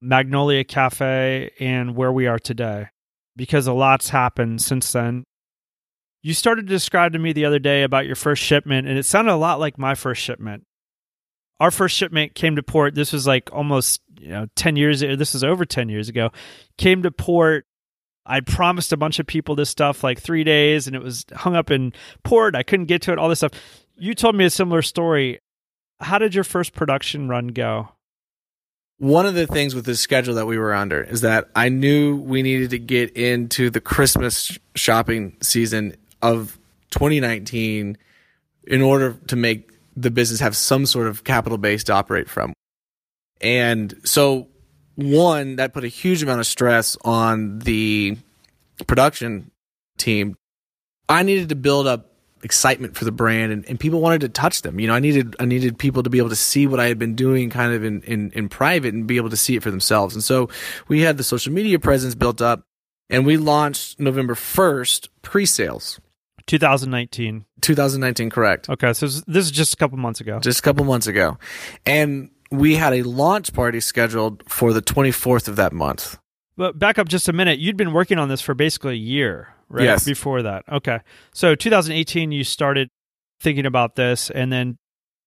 Magnolia 0.00 0.64
Cafe 0.64 1.50
and 1.58 1.96
where 1.96 2.12
we 2.12 2.26
are 2.26 2.38
today, 2.38 2.88
because 3.36 3.66
a 3.66 3.72
lot's 3.72 4.10
happened 4.10 4.62
since 4.62 4.92
then. 4.92 5.24
You 6.24 6.32
started 6.32 6.66
to 6.68 6.72
describe 6.72 7.12
to 7.12 7.18
me 7.18 7.34
the 7.34 7.44
other 7.44 7.58
day 7.58 7.82
about 7.82 8.06
your 8.06 8.16
first 8.16 8.42
shipment, 8.42 8.88
and 8.88 8.96
it 8.96 9.04
sounded 9.04 9.34
a 9.34 9.36
lot 9.36 9.60
like 9.60 9.76
my 9.76 9.94
first 9.94 10.22
shipment. 10.22 10.64
Our 11.60 11.70
first 11.70 11.94
shipment 11.94 12.34
came 12.34 12.56
to 12.56 12.62
port. 12.62 12.94
This 12.94 13.12
was 13.12 13.26
like 13.26 13.52
almost 13.52 14.00
you 14.18 14.30
know 14.30 14.46
ten 14.56 14.74
years. 14.74 15.02
Ago 15.02 15.16
this 15.16 15.34
was 15.34 15.44
over 15.44 15.66
ten 15.66 15.90
years 15.90 16.08
ago. 16.08 16.30
Came 16.78 17.02
to 17.02 17.10
port. 17.10 17.66
I 18.24 18.40
promised 18.40 18.90
a 18.90 18.96
bunch 18.96 19.18
of 19.18 19.26
people 19.26 19.54
this 19.54 19.68
stuff 19.68 20.02
like 20.02 20.18
three 20.18 20.44
days, 20.44 20.86
and 20.86 20.96
it 20.96 21.02
was 21.02 21.26
hung 21.34 21.56
up 21.56 21.70
in 21.70 21.92
port. 22.22 22.56
I 22.56 22.62
couldn't 22.62 22.86
get 22.86 23.02
to 23.02 23.12
it. 23.12 23.18
All 23.18 23.28
this 23.28 23.40
stuff. 23.40 23.52
You 23.94 24.14
told 24.14 24.34
me 24.34 24.46
a 24.46 24.50
similar 24.50 24.80
story. 24.80 25.40
How 26.00 26.16
did 26.16 26.34
your 26.34 26.42
first 26.42 26.72
production 26.72 27.28
run 27.28 27.48
go? 27.48 27.90
One 28.96 29.26
of 29.26 29.34
the 29.34 29.46
things 29.46 29.74
with 29.74 29.84
the 29.84 29.96
schedule 29.96 30.36
that 30.36 30.46
we 30.46 30.56
were 30.56 30.72
under 30.72 31.02
is 31.02 31.20
that 31.20 31.50
I 31.54 31.68
knew 31.68 32.16
we 32.16 32.40
needed 32.40 32.70
to 32.70 32.78
get 32.78 33.14
into 33.14 33.68
the 33.68 33.80
Christmas 33.80 34.58
shopping 34.74 35.36
season 35.42 35.96
of 36.24 36.58
2019 36.90 37.98
in 38.66 38.82
order 38.82 39.14
to 39.28 39.36
make 39.36 39.70
the 39.96 40.10
business 40.10 40.40
have 40.40 40.56
some 40.56 40.86
sort 40.86 41.06
of 41.06 41.24
capital 41.24 41.58
base 41.58 41.84
to 41.84 41.92
operate 41.92 42.28
from. 42.28 42.52
And 43.40 43.94
so, 44.04 44.48
one, 44.94 45.56
that 45.56 45.72
put 45.72 45.84
a 45.84 45.88
huge 45.88 46.22
amount 46.22 46.40
of 46.40 46.46
stress 46.46 46.96
on 47.04 47.58
the 47.60 48.16
production 48.86 49.50
team. 49.98 50.36
I 51.08 51.22
needed 51.22 51.50
to 51.50 51.56
build 51.56 51.86
up 51.86 52.10
excitement 52.42 52.96
for 52.96 53.04
the 53.04 53.12
brand 53.12 53.52
and, 53.52 53.64
and 53.66 53.80
people 53.80 54.00
wanted 54.00 54.20
to 54.20 54.28
touch 54.28 54.62
them. 54.62 54.78
You 54.78 54.86
know, 54.86 54.94
I 54.94 55.00
needed 55.00 55.34
I 55.40 55.46
needed 55.46 55.78
people 55.78 56.02
to 56.02 56.10
be 56.10 56.18
able 56.18 56.28
to 56.28 56.36
see 56.36 56.66
what 56.66 56.78
I 56.78 56.86
had 56.86 56.98
been 56.98 57.14
doing 57.14 57.50
kind 57.50 57.72
of 57.72 57.84
in, 57.84 58.02
in, 58.02 58.30
in 58.32 58.48
private 58.48 58.94
and 58.94 59.06
be 59.06 59.16
able 59.16 59.30
to 59.30 59.36
see 59.36 59.56
it 59.56 59.62
for 59.62 59.70
themselves. 59.70 60.14
And 60.14 60.22
so 60.22 60.48
we 60.88 61.00
had 61.00 61.16
the 61.16 61.24
social 61.24 61.52
media 61.52 61.78
presence 61.78 62.14
built 62.14 62.40
up 62.40 62.62
and 63.10 63.26
we 63.26 63.36
launched 63.36 63.98
November 63.98 64.34
1st 64.34 65.08
pre-sales. 65.22 66.00
2019. 66.46 67.44
2019, 67.60 68.30
correct. 68.30 68.68
Okay, 68.68 68.92
so 68.92 69.06
this 69.06 69.44
is 69.44 69.50
just 69.50 69.74
a 69.74 69.76
couple 69.76 69.98
months 69.98 70.20
ago. 70.20 70.38
Just 70.40 70.58
a 70.58 70.62
couple 70.62 70.84
months 70.84 71.06
ago. 71.06 71.38
And 71.86 72.30
we 72.50 72.76
had 72.76 72.92
a 72.92 73.02
launch 73.02 73.52
party 73.52 73.80
scheduled 73.80 74.42
for 74.48 74.72
the 74.72 74.82
24th 74.82 75.48
of 75.48 75.56
that 75.56 75.72
month. 75.72 76.18
But 76.56 76.78
back 76.78 76.98
up 76.98 77.08
just 77.08 77.28
a 77.28 77.32
minute. 77.32 77.58
You'd 77.58 77.76
been 77.76 77.92
working 77.92 78.18
on 78.18 78.28
this 78.28 78.40
for 78.40 78.54
basically 78.54 78.92
a 78.92 78.98
year, 78.98 79.48
right? 79.68 79.84
Yes. 79.84 80.04
Before 80.04 80.42
that. 80.42 80.64
Okay. 80.70 81.00
So 81.32 81.54
2018, 81.54 82.30
you 82.30 82.44
started 82.44 82.90
thinking 83.40 83.66
about 83.66 83.96
this, 83.96 84.30
and 84.30 84.52
then 84.52 84.78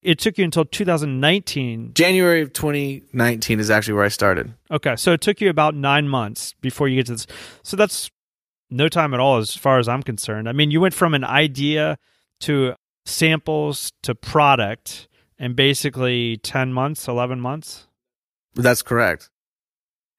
it 0.01 0.19
took 0.19 0.37
you 0.37 0.45
until 0.45 0.63
2019. 0.63 1.91
January 1.95 2.41
of 2.41 2.53
2019 2.53 3.59
is 3.59 3.69
actually 3.69 3.95
where 3.95 4.05
I 4.05 4.09
started. 4.09 4.53
Okay. 4.71 4.95
So 4.95 5.11
it 5.11 5.21
took 5.21 5.41
you 5.41 5.49
about 5.49 5.75
nine 5.75 6.07
months 6.07 6.53
before 6.61 6.87
you 6.87 6.95
get 6.95 7.07
to 7.07 7.13
this. 7.13 7.27
So 7.63 7.75
that's 7.75 8.09
no 8.69 8.89
time 8.89 9.13
at 9.13 9.19
all, 9.19 9.37
as 9.37 9.55
far 9.55 9.79
as 9.79 9.87
I'm 9.87 10.03
concerned. 10.03 10.49
I 10.49 10.51
mean, 10.51 10.71
you 10.71 10.81
went 10.81 10.93
from 10.93 11.13
an 11.13 11.23
idea 11.23 11.97
to 12.41 12.75
samples 13.05 13.91
to 14.03 14.13
product 14.13 15.07
in 15.39 15.53
basically 15.53 16.37
10 16.37 16.73
months, 16.73 17.07
11 17.07 17.39
months. 17.39 17.87
That's 18.55 18.81
correct. 18.81 19.29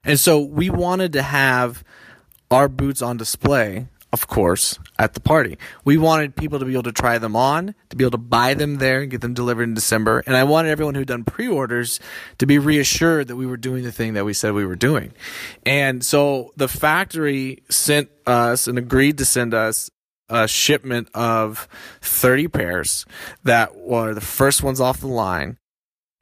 And 0.05 0.19
so 0.19 0.41
we 0.41 0.71
wanted 0.71 1.13
to 1.15 1.23
have 1.23 1.85
our 2.51 2.69
boots 2.69 3.03
on 3.03 3.17
display, 3.17 3.89
of 4.13 4.27
course, 4.27 4.79
at 4.99 5.15
the 5.15 5.21
party. 5.21 5.59
We 5.85 5.99
wanted 5.99 6.35
people 6.35 6.59
to 6.59 6.65
be 6.65 6.73
able 6.73 6.85
to 6.85 6.93
try 6.93 7.19
them 7.19 7.37
on, 7.37 7.75
to 7.91 7.97
be 7.97 8.05
able 8.05 8.13
to 8.13 8.19
buy 8.19 8.55
them 8.55 8.77
there 8.77 9.03
and 9.03 9.11
get 9.11 9.21
them 9.21 9.35
delivered 9.35 9.65
in 9.65 9.75
December. 9.75 10.23
And 10.27 10.35
I 10.35 10.45
wanted 10.45 10.71
everyone 10.71 10.95
who'd 10.95 11.09
done 11.09 11.25
pre 11.25 11.47
orders 11.47 12.01
to 12.39 12.47
be 12.47 12.59
reassured 12.59 13.29
that 13.29 13.37
we 13.37 13.47
were 13.47 13.59
doing 13.59 13.85
the 13.85 13.93
thing 13.93 14.15
that 14.15 14.25
we 14.25 14.33
said 14.33 14.55
we 14.55 14.65
were 14.65 14.77
doing. 14.77 15.13
And 15.67 16.05
so 16.05 16.53
the 16.57 16.69
factory 16.69 17.63
sent 17.69 18.09
us 18.27 18.67
and 18.67 18.79
agreed 18.79 19.19
to 19.19 19.25
send 19.25 19.53
us 19.53 19.91
a 20.31 20.49
shipment 20.49 21.09
of 21.15 21.69
30 22.01 22.49
pairs 22.49 23.07
that 23.45 23.77
were 23.77 24.15
the 24.15 24.21
first 24.21 24.63
ones 24.63 24.81
off 24.81 25.01
the 25.01 25.07
line. 25.07 25.59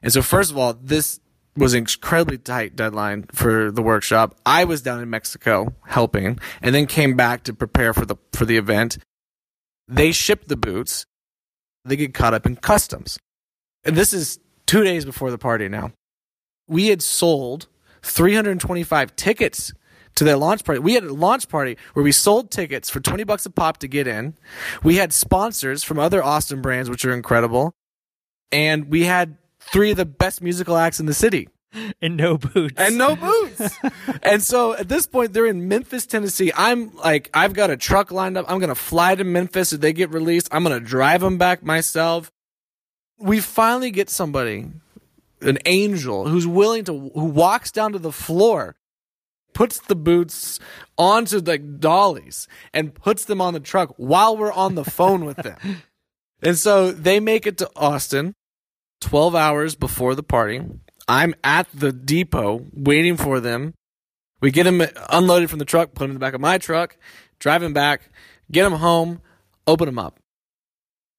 And 0.03 0.13
so, 0.13 0.23
first 0.23 0.51
of 0.51 0.59
all, 0.59 0.75
this 0.75 1.21
was 1.57 1.75
an 1.75 1.79
incredibly 1.79 2.39
tight 2.39 2.77
deadline 2.77 3.27
for 3.33 3.71
the 3.71 3.83
workshop. 3.83 4.39
I 4.45 4.65
was 4.65 4.83
down 4.83 5.01
in 5.01 5.11
Mexico 5.11 5.75
helping 5.87 6.39
and 6.61 6.75
then 6.75 6.87
came 6.87 7.17
back 7.17 7.45
to 7.45 7.55
prepare 7.55 7.95
for 7.95 8.05
the 8.05 8.17
for 8.33 8.45
the 8.45 8.57
event. 8.57 8.99
They 9.89 10.13
shipped 10.13 10.49
the 10.49 10.57
boots. 10.57 11.07
They 11.85 11.97
get 11.97 12.15
caught 12.15 12.35
up 12.35 12.47
in 12.47 12.57
customs. 12.57 13.19
And 13.85 13.97
this 13.97 14.13
is 14.13 14.41
2 14.67 14.83
days 14.83 15.05
before 15.05 15.31
the 15.31 15.39
party 15.39 15.69
now. 15.69 15.93
We 16.69 16.89
had 16.89 17.01
sold 17.01 17.69
325 18.03 19.15
tickets 19.15 19.73
to 20.17 20.25
their 20.25 20.37
launch 20.37 20.65
party. 20.65 20.81
We 20.81 20.95
had 20.95 21.05
a 21.05 21.13
launch 21.13 21.49
party 21.49 21.77
where 21.93 22.03
we 22.03 22.11
sold 22.11 22.51
tickets 22.51 22.91
for 22.91 23.01
20 23.01 23.23
bucks 23.25 23.47
a 23.47 23.51
pop 23.51 23.79
to 23.79 23.87
get 23.89 24.09
in. 24.09 24.35
We 24.83 24.97
had 24.97 25.13
sponsors 25.13 25.85
from 25.85 25.99
other 25.99 26.23
Austin 26.23 26.61
brands 26.63 26.91
which 26.91 27.05
are 27.05 27.13
incredible. 27.13 27.73
And 28.51 28.89
we 28.89 29.05
had 29.05 29.37
three 29.73 29.91
of 29.91 29.97
the 29.97 30.07
best 30.07 30.43
musical 30.43 30.77
acts 30.77 31.01
in 31.01 31.07
the 31.07 31.15
city. 31.15 31.49
And 32.01 32.17
no 32.17 32.39
boots. 32.39 32.75
And 32.77 32.97
no 32.97 33.17
boots. 33.17 33.77
And 34.23 34.43
so 34.43 34.75
at 34.75 34.89
this 34.89 35.07
point 35.07 35.33
they're 35.33 35.47
in 35.47 35.69
memphis 35.69 36.07
tennessee. 36.07 36.51
I'm 36.57 36.95
like 36.97 37.31
i've 37.35 37.53
got 37.53 37.71
a 37.71 37.77
truck 37.77 38.11
lined 38.11 38.37
up. 38.37 38.47
I'm 38.49 38.59
gonna 38.59 38.75
fly 38.75 39.15
to 39.15 39.25
memphis 39.25 39.73
if 39.73 39.81
they 39.81 39.93
get 39.93 40.11
released. 40.11 40.49
I'm 40.53 40.63
gonna 40.63 40.81
drive 40.81 41.21
them 41.21 41.39
back 41.39 41.63
myself. 41.63 42.33
We 43.19 43.41
finally 43.41 43.91
get 43.91 44.11
somebody 44.11 44.69
an 45.43 45.59
angel 45.67 46.29
who's 46.29 46.47
willing 46.47 46.85
to 46.85 47.11
who 47.15 47.25
walks 47.27 47.71
down 47.71 47.93
to 47.93 47.99
the 47.99 48.13
floor 48.13 48.77
puts 49.53 49.79
the 49.81 49.97
boots 49.97 50.59
onto 50.99 51.41
the 51.41 51.59
dollies 51.59 52.49
and 52.73 52.95
puts 52.95 53.25
them 53.25 53.41
on 53.41 53.55
the 53.55 53.61
truck 53.61 53.95
while 53.97 54.37
we're 54.37 54.53
on 54.53 54.75
the 54.75 54.85
phone 54.85 55.25
with 55.25 55.39
them. 55.39 55.59
And 56.43 56.59
so 56.59 56.93
they 56.93 57.19
make 57.19 57.47
it 57.47 57.57
to 57.59 57.71
austin 57.75 58.35
12 59.07 59.37
hours 59.37 59.77
before 59.77 60.17
the 60.17 60.23
party. 60.25 60.61
I'm 61.07 61.37
at 61.45 61.69
the 61.73 61.93
depot 61.93 62.67
waiting 62.73 63.17
for 63.17 63.39
them. 63.39 63.73
We 64.41 64.51
get 64.51 64.65
them 64.65 64.83
unloaded 65.09 65.49
from 65.49 65.61
the 65.61 65.65
truck, 65.65 65.95
put 65.95 66.01
them 66.01 66.11
in 66.11 66.15
the 66.15 66.21
back 66.21 66.35
of 66.35 66.41
my 66.41 66.59
truck, 66.59 66.97
drive 67.39 67.61
them 67.61 67.73
back, 67.73 68.11
get 68.51 68.65
them 68.65 68.73
home, 68.73 69.21
open 69.65 69.87
them 69.87 70.01
up. 70.01 70.19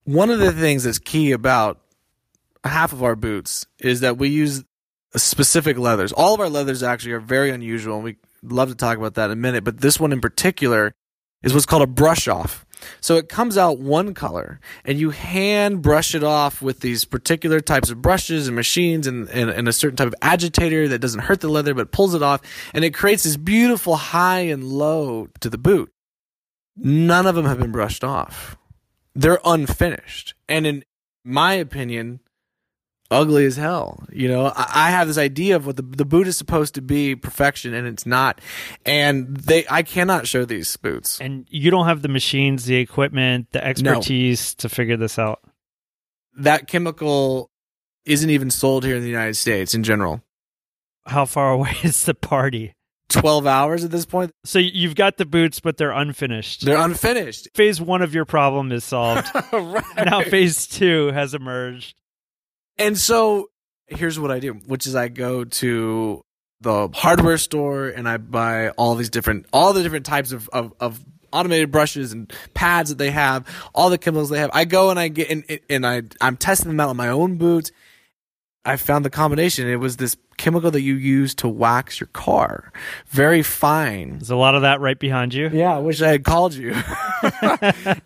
One 0.03 0.29
of 0.29 0.39
the 0.39 0.51
things 0.51 0.83
that's 0.83 0.99
key 0.99 1.31
about 1.31 1.79
half 2.65 2.91
of 2.91 3.03
our 3.03 3.15
boots 3.15 3.65
is 3.79 4.01
that 4.01 4.17
we 4.17 4.27
use 4.27 4.65
specific 5.15 5.77
leathers. 5.77 6.11
All 6.11 6.33
of 6.33 6.41
our 6.41 6.49
leathers 6.49 6.83
actually 6.83 7.13
are 7.13 7.21
very 7.21 7.51
unusual, 7.51 7.95
and 7.95 8.03
we 8.03 8.17
love 8.43 8.67
to 8.67 8.75
talk 8.75 8.97
about 8.97 9.13
that 9.13 9.27
in 9.27 9.31
a 9.31 9.37
minute. 9.37 9.63
But 9.63 9.79
this 9.79 9.97
one 9.97 10.11
in 10.11 10.19
particular 10.19 10.93
is 11.41 11.53
what's 11.53 11.65
called 11.65 11.83
a 11.83 11.87
brush 11.87 12.27
off. 12.27 12.65
So 13.01 13.17
it 13.17 13.29
comes 13.29 13.57
out 13.57 13.79
one 13.79 14.13
color, 14.13 14.59
and 14.85 14.99
you 14.99 15.11
hand 15.11 15.81
brush 15.81 16.15
it 16.15 16.23
off 16.23 16.61
with 16.61 16.79
these 16.79 17.05
particular 17.05 17.59
types 17.59 17.89
of 17.89 18.01
brushes 18.01 18.47
and 18.47 18.55
machines 18.55 19.07
and, 19.07 19.29
and, 19.29 19.49
and, 19.49 19.67
a 19.67 19.73
certain 19.73 19.97
type 19.97 20.07
of 20.07 20.15
agitator 20.21 20.87
that 20.87 20.99
doesn't 20.99 21.21
hurt 21.21 21.41
the 21.41 21.49
leather 21.49 21.73
but 21.73 21.91
pulls 21.91 22.13
it 22.13 22.21
off, 22.21 22.41
and 22.73 22.83
it 22.83 22.93
creates 22.93 23.23
this 23.23 23.37
beautiful 23.37 23.95
high 23.95 24.41
and 24.41 24.63
low 24.63 25.27
to 25.39 25.49
the 25.49 25.57
boot. 25.57 25.91
None 26.75 27.25
of 27.25 27.35
them 27.35 27.45
have 27.45 27.59
been 27.59 27.71
brushed 27.71 28.03
off. 28.03 28.55
They're 29.15 29.39
unfinished. 29.43 30.35
And 30.47 30.67
in 30.67 30.83
my 31.23 31.53
opinion, 31.53 32.19
ugly 33.11 33.45
as 33.45 33.55
hell. 33.55 34.03
You 34.11 34.27
know, 34.27 34.51
I, 34.55 34.71
I, 34.73 34.89
have 34.91 35.07
this 35.07 35.17
idea 35.17 35.55
of 35.55 35.65
what 35.65 35.75
the 35.75 35.81
the 35.81 36.05
boot 36.05 36.27
is 36.27 36.37
supposed 36.37 36.75
to 36.75 36.81
be 36.81 37.15
perfection, 37.15 37.73
and 37.73 37.87
it's 37.87 38.05
not. 38.05 38.41
And 38.85 39.35
they, 39.37 39.65
I 39.69 39.83
cannot 39.83 40.27
show 40.27 40.45
these 40.45 40.75
boots. 40.77 41.19
And 41.21 41.45
you 41.49 41.71
don't 41.71 41.87
have 41.87 42.01
the 42.01 42.09
machines, 42.09 42.65
the 42.65 42.77
equipment, 42.77 43.51
the 43.51 43.63
expertise 43.63 44.55
no. 44.57 44.61
to 44.61 44.69
figure 44.69 44.97
this 44.97 45.17
out. 45.17 45.41
That 46.37 46.67
chemical 46.67 47.49
isn't 48.05 48.29
even 48.29 48.49
sold 48.49 48.85
here 48.85 48.95
in 48.95 49.01
the 49.01 49.09
United 49.09 49.35
States 49.35 49.73
in 49.73 49.83
general. 49.83 50.21
How 51.05 51.25
far 51.25 51.51
away 51.53 51.75
is 51.83 52.05
the 52.05 52.13
party? 52.13 52.73
12 53.09 53.47
hours 53.47 53.85
at 53.85 53.91
this 53.91 54.05
point. 54.05 54.31
So 54.43 54.59
you've 54.59 54.95
got 54.95 55.15
the 55.15 55.25
boots, 55.25 55.61
but 55.61 55.77
they're 55.77 55.91
unfinished. 55.91 56.65
They're 56.65 56.77
unfinished. 56.77 57.47
Phase 57.53 57.79
one 57.79 58.01
of 58.01 58.13
your 58.13 58.25
problem 58.25 58.71
is 58.73 58.83
solved. 58.83 59.27
right. 59.53 59.83
Now 59.95 60.21
phase 60.23 60.67
two 60.67 61.11
has 61.13 61.33
emerged. 61.33 61.95
And 62.77 62.97
so 62.97 63.49
here's 63.87 64.19
what 64.19 64.31
I 64.31 64.39
do, 64.39 64.53
which 64.53 64.85
is 64.85 64.95
I 64.95 65.07
go 65.07 65.43
to 65.43 66.21
the 66.61 66.89
hardware 66.93 67.37
store 67.37 67.87
and 67.87 68.07
I 68.07 68.17
buy 68.17 68.69
all 68.69 68.95
these 68.95 69.09
different, 69.09 69.45
all 69.53 69.73
the 69.73 69.83
different 69.83 70.05
types 70.05 70.31
of, 70.31 70.49
of, 70.49 70.73
of 70.79 70.99
automated 71.31 71.71
brushes 71.71 72.13
and 72.13 72.31
pads 72.53 72.89
that 72.89 72.97
they 72.97 73.11
have, 73.11 73.45
all 73.73 73.89
the 73.89 73.97
chemicals 73.97 74.29
they 74.29 74.39
have. 74.39 74.51
I 74.53 74.65
go 74.65 74.89
and 74.89 74.99
I 74.99 75.07
get, 75.07 75.29
and, 75.29 75.59
and 75.69 75.85
I, 75.85 76.03
I'm 76.21 76.37
testing 76.37 76.69
them 76.69 76.79
out 76.79 76.89
on 76.89 76.97
my 76.97 77.09
own 77.09 77.37
boots. 77.37 77.71
I 78.65 78.75
found 78.77 79.05
the 79.05 79.09
combination. 79.09 79.67
It 79.67 79.77
was 79.77 79.97
this 79.97 80.17
chemical 80.37 80.71
that 80.71 80.81
you 80.81 80.95
use 80.95 81.35
to 81.35 81.47
wax 81.47 81.99
your 81.99 82.07
car. 82.07 82.71
Very 83.07 83.43
fine. 83.43 84.13
There's 84.13 84.29
a 84.29 84.35
lot 84.35 84.55
of 84.55 84.61
that 84.61 84.79
right 84.79 84.97
behind 84.97 85.33
you. 85.33 85.49
Yeah, 85.49 85.75
I 85.75 85.79
wish 85.79 86.01
I 86.01 86.09
had 86.09 86.23
called 86.23 86.53
you. 86.53 86.73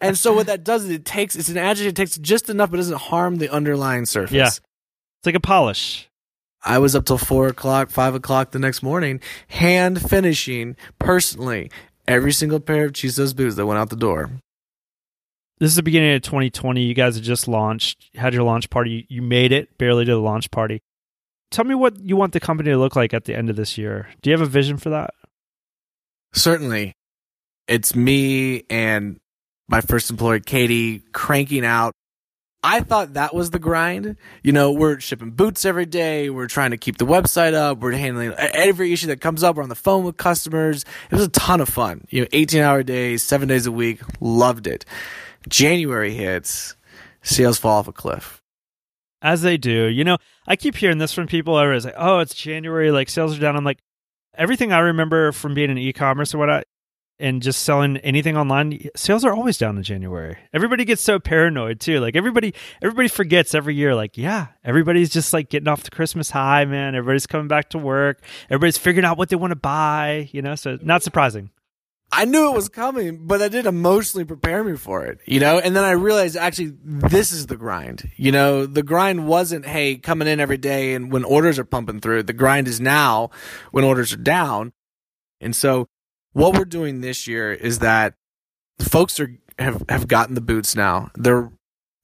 and 0.01 0.17
so 0.17 0.33
what 0.33 0.47
that 0.47 0.63
does 0.63 0.85
is 0.85 0.89
it 0.91 1.05
takes 1.05 1.35
it's 1.35 1.49
an 1.49 1.57
agitator, 1.57 1.89
it 1.89 1.95
takes 1.95 2.17
just 2.17 2.49
enough 2.49 2.71
but 2.71 2.77
doesn't 2.77 2.97
harm 2.97 3.37
the 3.37 3.49
underlying 3.49 4.05
surface. 4.05 4.33
Yeah. 4.33 4.47
It's 4.47 5.25
like 5.25 5.35
a 5.35 5.39
polish. 5.39 6.09
I 6.63 6.77
was 6.77 6.95
up 6.95 7.05
till 7.05 7.17
four 7.17 7.47
o'clock, 7.47 7.89
five 7.89 8.13
o'clock 8.13 8.51
the 8.51 8.59
next 8.59 8.83
morning, 8.83 9.19
hand 9.47 10.01
finishing 10.01 10.75
personally 10.99 11.71
every 12.07 12.31
single 12.31 12.59
pair 12.59 12.85
of 12.85 12.93
Chisos 12.93 13.35
boots 13.35 13.55
that 13.55 13.65
went 13.65 13.79
out 13.79 13.89
the 13.89 13.95
door 13.95 14.29
this 15.61 15.69
is 15.69 15.75
the 15.75 15.83
beginning 15.83 16.15
of 16.15 16.23
2020. 16.23 16.81
You 16.81 16.95
guys 16.95 17.13
have 17.13 17.23
just 17.23 17.47
launched, 17.47 18.09
had 18.15 18.33
your 18.33 18.41
launch 18.41 18.71
party. 18.71 19.05
You 19.09 19.21
made 19.21 19.51
it 19.51 19.77
barely 19.77 20.05
to 20.05 20.11
the 20.11 20.19
launch 20.19 20.49
party. 20.49 20.81
Tell 21.51 21.65
me 21.65 21.75
what 21.75 21.99
you 21.99 22.15
want 22.15 22.31
the 22.33 22.39
company 22.39 22.71
to 22.71 22.77
look 22.77 22.95
like 22.95 23.13
at 23.13 23.25
the 23.25 23.35
end 23.35 23.49
of 23.49 23.57
this 23.57 23.77
year. 23.77 24.07
Do 24.21 24.29
you 24.29 24.37
have 24.37 24.45
a 24.45 24.49
vision 24.49 24.77
for 24.77 24.89
that? 24.89 25.13
Certainly. 26.33 26.93
It's 27.67 27.95
me 27.95 28.63
and 28.69 29.19
my 29.67 29.81
first 29.81 30.09
employee, 30.09 30.39
Katie, 30.39 31.03
cranking 31.11 31.65
out. 31.65 31.93
I 32.63 32.81
thought 32.81 33.15
that 33.15 33.33
was 33.33 33.49
the 33.49 33.59
grind. 33.59 34.17
You 34.43 34.51
know, 34.51 34.71
we're 34.71 34.99
shipping 34.99 35.31
boots 35.31 35.65
every 35.65 35.85
day. 35.85 36.29
We're 36.29 36.47
trying 36.47 36.71
to 36.71 36.77
keep 36.77 36.97
the 36.97 37.05
website 37.05 37.53
up. 37.53 37.79
We're 37.79 37.93
handling 37.93 38.33
every 38.37 38.93
issue 38.93 39.07
that 39.07 39.19
comes 39.19 39.43
up. 39.43 39.55
We're 39.55 39.63
on 39.63 39.69
the 39.69 39.75
phone 39.75 40.03
with 40.03 40.17
customers. 40.17 40.85
It 41.09 41.15
was 41.15 41.25
a 41.25 41.29
ton 41.29 41.59
of 41.59 41.69
fun. 41.69 42.05
You 42.09 42.21
know, 42.21 42.27
18 42.31 42.61
hour 42.61 42.83
days, 42.83 43.23
seven 43.23 43.47
days 43.47 43.65
a 43.65 43.71
week. 43.71 44.01
Loved 44.19 44.67
it. 44.67 44.85
January 45.49 46.13
hits, 46.13 46.75
sales 47.23 47.57
fall 47.57 47.79
off 47.79 47.87
a 47.87 47.93
cliff. 47.93 48.40
As 49.21 49.41
they 49.43 49.57
do. 49.57 49.85
You 49.85 50.03
know, 50.03 50.17
I 50.47 50.55
keep 50.55 50.75
hearing 50.75 50.97
this 50.97 51.13
from 51.13 51.27
people. 51.27 51.55
I 51.55 51.67
was 51.67 51.85
like, 51.85 51.93
oh, 51.97 52.19
it's 52.19 52.33
January, 52.33 52.91
like 52.91 53.09
sales 53.09 53.37
are 53.37 53.41
down. 53.41 53.55
I'm 53.55 53.63
like, 53.63 53.79
everything 54.35 54.73
I 54.73 54.79
remember 54.79 55.31
from 55.31 55.53
being 55.53 55.69
in 55.69 55.77
e-commerce 55.77 56.33
or 56.33 56.39
whatnot 56.39 56.65
and 57.19 57.41
just 57.41 57.61
selling 57.61 57.97
anything 57.97 58.35
online, 58.35 58.89
sales 58.95 59.23
are 59.23 59.31
always 59.33 59.59
down 59.59 59.77
in 59.77 59.83
January. 59.83 60.37
Everybody 60.53 60.85
gets 60.85 61.03
so 61.03 61.19
paranoid 61.19 61.79
too. 61.79 61.99
Like 61.99 62.15
everybody, 62.15 62.55
everybody 62.81 63.07
forgets 63.09 63.53
every 63.53 63.75
year. 63.75 63.93
Like, 63.93 64.17
yeah, 64.17 64.47
everybody's 64.63 65.11
just 65.11 65.31
like 65.33 65.49
getting 65.49 65.67
off 65.67 65.83
the 65.83 65.91
Christmas 65.91 66.31
high, 66.31 66.65
man. 66.65 66.95
Everybody's 66.95 67.27
coming 67.27 67.47
back 67.47 67.69
to 67.69 67.77
work. 67.77 68.23
Everybody's 68.49 68.79
figuring 68.79 69.05
out 69.05 69.19
what 69.19 69.29
they 69.29 69.35
want 69.35 69.51
to 69.51 69.55
buy. 69.55 70.29
You 70.31 70.41
know, 70.41 70.55
so 70.55 70.79
not 70.81 71.03
surprising. 71.03 71.51
I 72.13 72.25
knew 72.25 72.49
it 72.49 72.55
was 72.55 72.67
coming, 72.67 73.25
but 73.25 73.41
I 73.41 73.47
didn't 73.47 73.67
emotionally 73.67 74.25
prepare 74.25 74.63
me 74.63 74.75
for 74.75 75.05
it, 75.05 75.19
you 75.25 75.39
know? 75.39 75.59
And 75.59 75.75
then 75.75 75.85
I 75.85 75.91
realized 75.91 76.35
actually 76.35 76.73
this 76.83 77.31
is 77.31 77.47
the 77.47 77.55
grind. 77.55 78.11
You 78.17 78.33
know, 78.33 78.65
the 78.65 78.83
grind 78.83 79.27
wasn't, 79.27 79.65
hey, 79.65 79.95
coming 79.95 80.27
in 80.27 80.41
every 80.41 80.57
day 80.57 80.93
and 80.93 81.11
when 81.11 81.23
orders 81.23 81.57
are 81.57 81.63
pumping 81.63 82.01
through. 82.01 82.23
The 82.23 82.33
grind 82.33 82.67
is 82.67 82.81
now 82.81 83.29
when 83.71 83.85
orders 83.85 84.11
are 84.11 84.17
down. 84.17 84.73
And 85.39 85.55
so 85.55 85.87
what 86.33 86.57
we're 86.57 86.65
doing 86.65 86.99
this 86.99 87.27
year 87.27 87.53
is 87.53 87.79
that 87.79 88.15
folks 88.79 89.19
are 89.19 89.37
have, 89.57 89.83
have 89.87 90.07
gotten 90.07 90.35
the 90.35 90.41
boots 90.41 90.75
now. 90.75 91.11
They're 91.15 91.51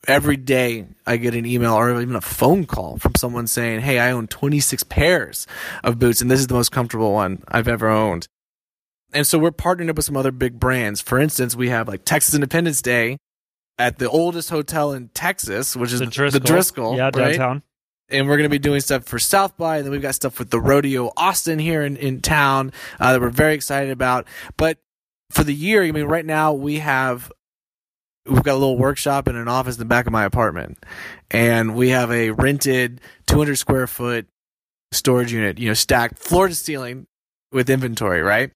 every 0.07 0.37
day 0.37 0.87
I 1.05 1.17
get 1.17 1.35
an 1.35 1.45
email 1.45 1.73
or 1.73 1.99
even 2.01 2.15
a 2.15 2.21
phone 2.21 2.65
call 2.65 2.97
from 2.97 3.15
someone 3.15 3.47
saying, 3.47 3.81
Hey, 3.81 3.99
I 3.99 4.11
own 4.11 4.27
26 4.27 4.83
pairs 4.83 5.47
of 5.83 5.99
boots 5.99 6.21
and 6.21 6.31
this 6.31 6.39
is 6.39 6.47
the 6.47 6.53
most 6.53 6.71
comfortable 6.71 7.11
one 7.11 7.43
I've 7.49 7.67
ever 7.67 7.89
owned 7.89 8.29
And 9.13 9.25
so 9.25 9.39
we're 9.39 9.51
partnering 9.51 9.89
up 9.89 9.95
with 9.95 10.05
some 10.05 10.17
other 10.17 10.31
big 10.31 10.59
brands. 10.59 10.99
For 11.01 11.17
instance, 11.19 11.55
we 11.55 11.69
have 11.69 11.87
like 11.87 12.03
Texas 12.05 12.33
Independence 12.35 12.81
Day 12.81 13.17
at 13.79 13.99
the 13.99 14.09
oldest 14.09 14.49
hotel 14.49 14.91
in 14.91 15.09
Texas, 15.09 15.75
which 15.75 15.93
is 15.93 15.99
The 15.99 16.07
Driscoll. 16.07 16.39
the 16.39 16.45
Driscoll 16.47 16.95
Yeah, 16.97 17.03
right? 17.05 17.13
downtown. 17.13 17.63
and 18.09 18.27
we're 18.27 18.37
going 18.37 18.49
to 18.49 18.53
be 18.53 18.59
doing 18.59 18.79
stuff 18.81 19.03
for 19.05 19.19
South 19.19 19.55
by, 19.57 19.77
and 19.77 19.85
then 19.85 19.91
we've 19.91 20.01
got 20.01 20.15
stuff 20.15 20.39
with 20.39 20.49
the 20.49 20.59
Rodeo 20.59 21.11
Austin 21.15 21.59
here 21.59 21.83
in, 21.83 21.95
in 21.97 22.21
town 22.21 22.71
uh, 22.99 23.13
that 23.13 23.21
we're 23.21 23.29
very 23.29 23.53
excited 23.53 23.91
about. 23.91 24.27
But 24.57 24.77
for 25.31 25.43
the 25.43 25.53
year, 25.53 25.83
I 25.83 25.91
mean, 25.91 26.05
right 26.05 26.25
now 26.25 26.53
we 26.53 26.79
have 26.79 27.31
we've 28.25 28.43
got 28.43 28.53
a 28.53 28.59
little 28.59 28.77
workshop 28.77 29.27
and 29.27 29.37
an 29.37 29.47
office 29.47 29.75
in 29.75 29.79
the 29.79 29.85
back 29.85 30.05
of 30.05 30.11
my 30.11 30.25
apartment, 30.25 30.83
and 31.31 31.75
we 31.75 31.89
have 31.89 32.11
a 32.11 32.31
rented 32.31 32.99
200 33.27 33.55
square 33.57 33.87
foot 33.87 34.27
storage 34.91 35.31
unit, 35.31 35.59
you 35.59 35.67
know, 35.67 35.73
stacked 35.73 36.17
floor 36.19 36.47
to 36.47 36.55
ceiling 36.55 37.07
with 37.51 37.69
inventory, 37.69 38.21
right? 38.21 38.51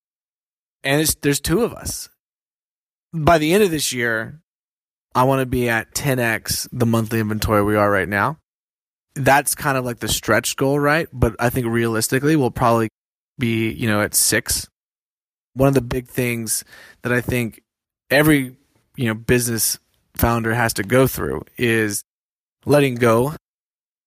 And 0.83 1.05
there's 1.21 1.39
two 1.39 1.63
of 1.63 1.73
us. 1.73 2.09
By 3.13 3.37
the 3.37 3.53
end 3.53 3.63
of 3.63 3.71
this 3.71 3.93
year, 3.93 4.41
I 5.13 5.23
want 5.23 5.41
to 5.41 5.45
be 5.45 5.69
at 5.69 5.93
10x 5.93 6.67
the 6.71 6.85
monthly 6.85 7.19
inventory 7.19 7.63
we 7.63 7.75
are 7.75 7.91
right 7.91 8.07
now 8.07 8.37
that's 9.15 9.55
kind 9.55 9.77
of 9.77 9.85
like 9.85 9.99
the 9.99 10.07
stretch 10.07 10.55
goal, 10.55 10.79
right? 10.79 11.07
But 11.11 11.35
I 11.39 11.49
think 11.49 11.67
realistically, 11.67 12.35
we'll 12.35 12.51
probably 12.51 12.89
be, 13.37 13.71
you 13.71 13.87
know, 13.87 14.01
at 14.01 14.15
six. 14.15 14.67
One 15.53 15.67
of 15.67 15.73
the 15.73 15.81
big 15.81 16.07
things 16.07 16.63
that 17.01 17.11
I 17.11 17.21
think 17.21 17.61
every, 18.09 18.55
you 18.95 19.07
know, 19.07 19.13
business 19.13 19.79
founder 20.15 20.53
has 20.53 20.73
to 20.73 20.83
go 20.83 21.07
through 21.07 21.43
is 21.57 22.03
letting 22.65 22.95
go 22.95 23.35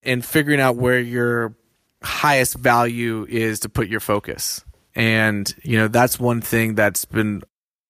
and 0.03 0.25
figuring 0.25 0.61
out 0.61 0.77
where 0.77 1.01
your 1.01 1.55
highest 2.03 2.55
value 2.55 3.27
is 3.29 3.61
to 3.61 3.68
put 3.68 3.89
your 3.89 4.01
focus. 4.01 4.64
And, 4.95 5.53
you 5.62 5.76
know, 5.76 5.88
that's 5.88 6.18
one 6.20 6.40
thing 6.40 6.74
that's 6.74 7.05
been 7.05 7.42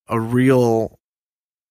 a 0.09 0.19
real 0.19 0.99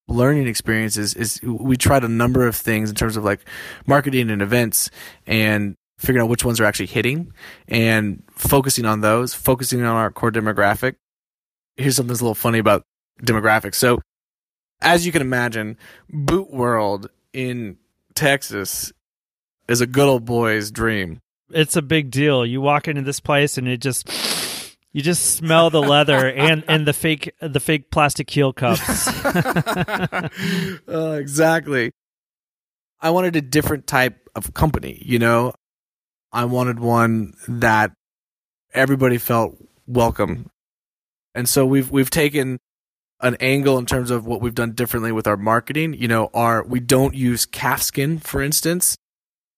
learning 0.06 0.46
experience 0.46 0.96
is, 0.96 1.14
is 1.14 1.40
we 1.42 1.76
tried 1.76 2.04
a 2.04 2.08
number 2.08 2.46
of 2.46 2.54
things 2.54 2.90
in 2.90 2.96
terms 2.96 3.16
of 3.16 3.24
like 3.24 3.40
marketing 3.86 4.30
and 4.30 4.42
events 4.42 4.90
and 5.26 5.76
figuring 5.98 6.24
out 6.24 6.28
which 6.28 6.44
ones 6.44 6.60
are 6.60 6.64
actually 6.64 6.86
hitting 6.86 7.32
and 7.68 8.22
focusing 8.30 8.84
on 8.84 9.00
those, 9.00 9.34
focusing 9.34 9.82
on 9.82 9.96
our 9.96 10.10
core 10.10 10.30
demographic. 10.30 10.96
Here's 11.76 11.96
something 11.96 12.08
that's 12.08 12.20
a 12.20 12.24
little 12.24 12.34
funny 12.34 12.58
about 12.58 12.84
demographics. 13.22 13.76
So, 13.76 14.00
as 14.80 15.06
you 15.06 15.12
can 15.12 15.22
imagine, 15.22 15.78
Boot 16.10 16.52
World 16.52 17.08
in 17.32 17.78
Texas 18.14 18.92
is 19.68 19.80
a 19.80 19.86
good 19.86 20.06
old 20.06 20.24
boy's 20.24 20.70
dream. 20.70 21.20
It's 21.50 21.76
a 21.76 21.82
big 21.82 22.10
deal. 22.10 22.44
You 22.44 22.60
walk 22.60 22.88
into 22.88 23.02
this 23.02 23.20
place 23.20 23.56
and 23.56 23.66
it 23.66 23.78
just 23.78 24.08
you 24.94 25.02
just 25.02 25.34
smell 25.34 25.68
the 25.70 25.82
leather 25.82 26.30
and 26.30 26.64
and 26.68 26.86
the 26.86 26.92
fake 26.92 27.34
the 27.40 27.58
fake 27.58 27.90
plastic 27.90 28.30
heel 28.30 28.52
cups. 28.52 29.08
uh, 29.26 30.28
exactly. 31.20 31.90
I 33.00 33.10
wanted 33.10 33.34
a 33.34 33.42
different 33.42 33.88
type 33.88 34.30
of 34.36 34.54
company, 34.54 35.02
you 35.04 35.18
know? 35.18 35.52
I 36.32 36.44
wanted 36.46 36.78
one 36.78 37.34
that 37.48 37.92
everybody 38.72 39.18
felt 39.18 39.56
welcome. 39.86 40.48
And 41.34 41.48
so 41.48 41.66
we've 41.66 41.90
we've 41.90 42.08
taken 42.08 42.60
an 43.20 43.36
angle 43.40 43.78
in 43.78 43.86
terms 43.86 44.12
of 44.12 44.26
what 44.26 44.40
we've 44.40 44.54
done 44.54 44.72
differently 44.72 45.10
with 45.10 45.26
our 45.26 45.36
marketing. 45.36 45.94
You 45.94 46.06
know, 46.06 46.30
our 46.32 46.62
we 46.62 46.78
don't 46.78 47.14
use 47.14 47.46
calfskin, 47.46 48.20
for 48.22 48.40
instance, 48.40 48.96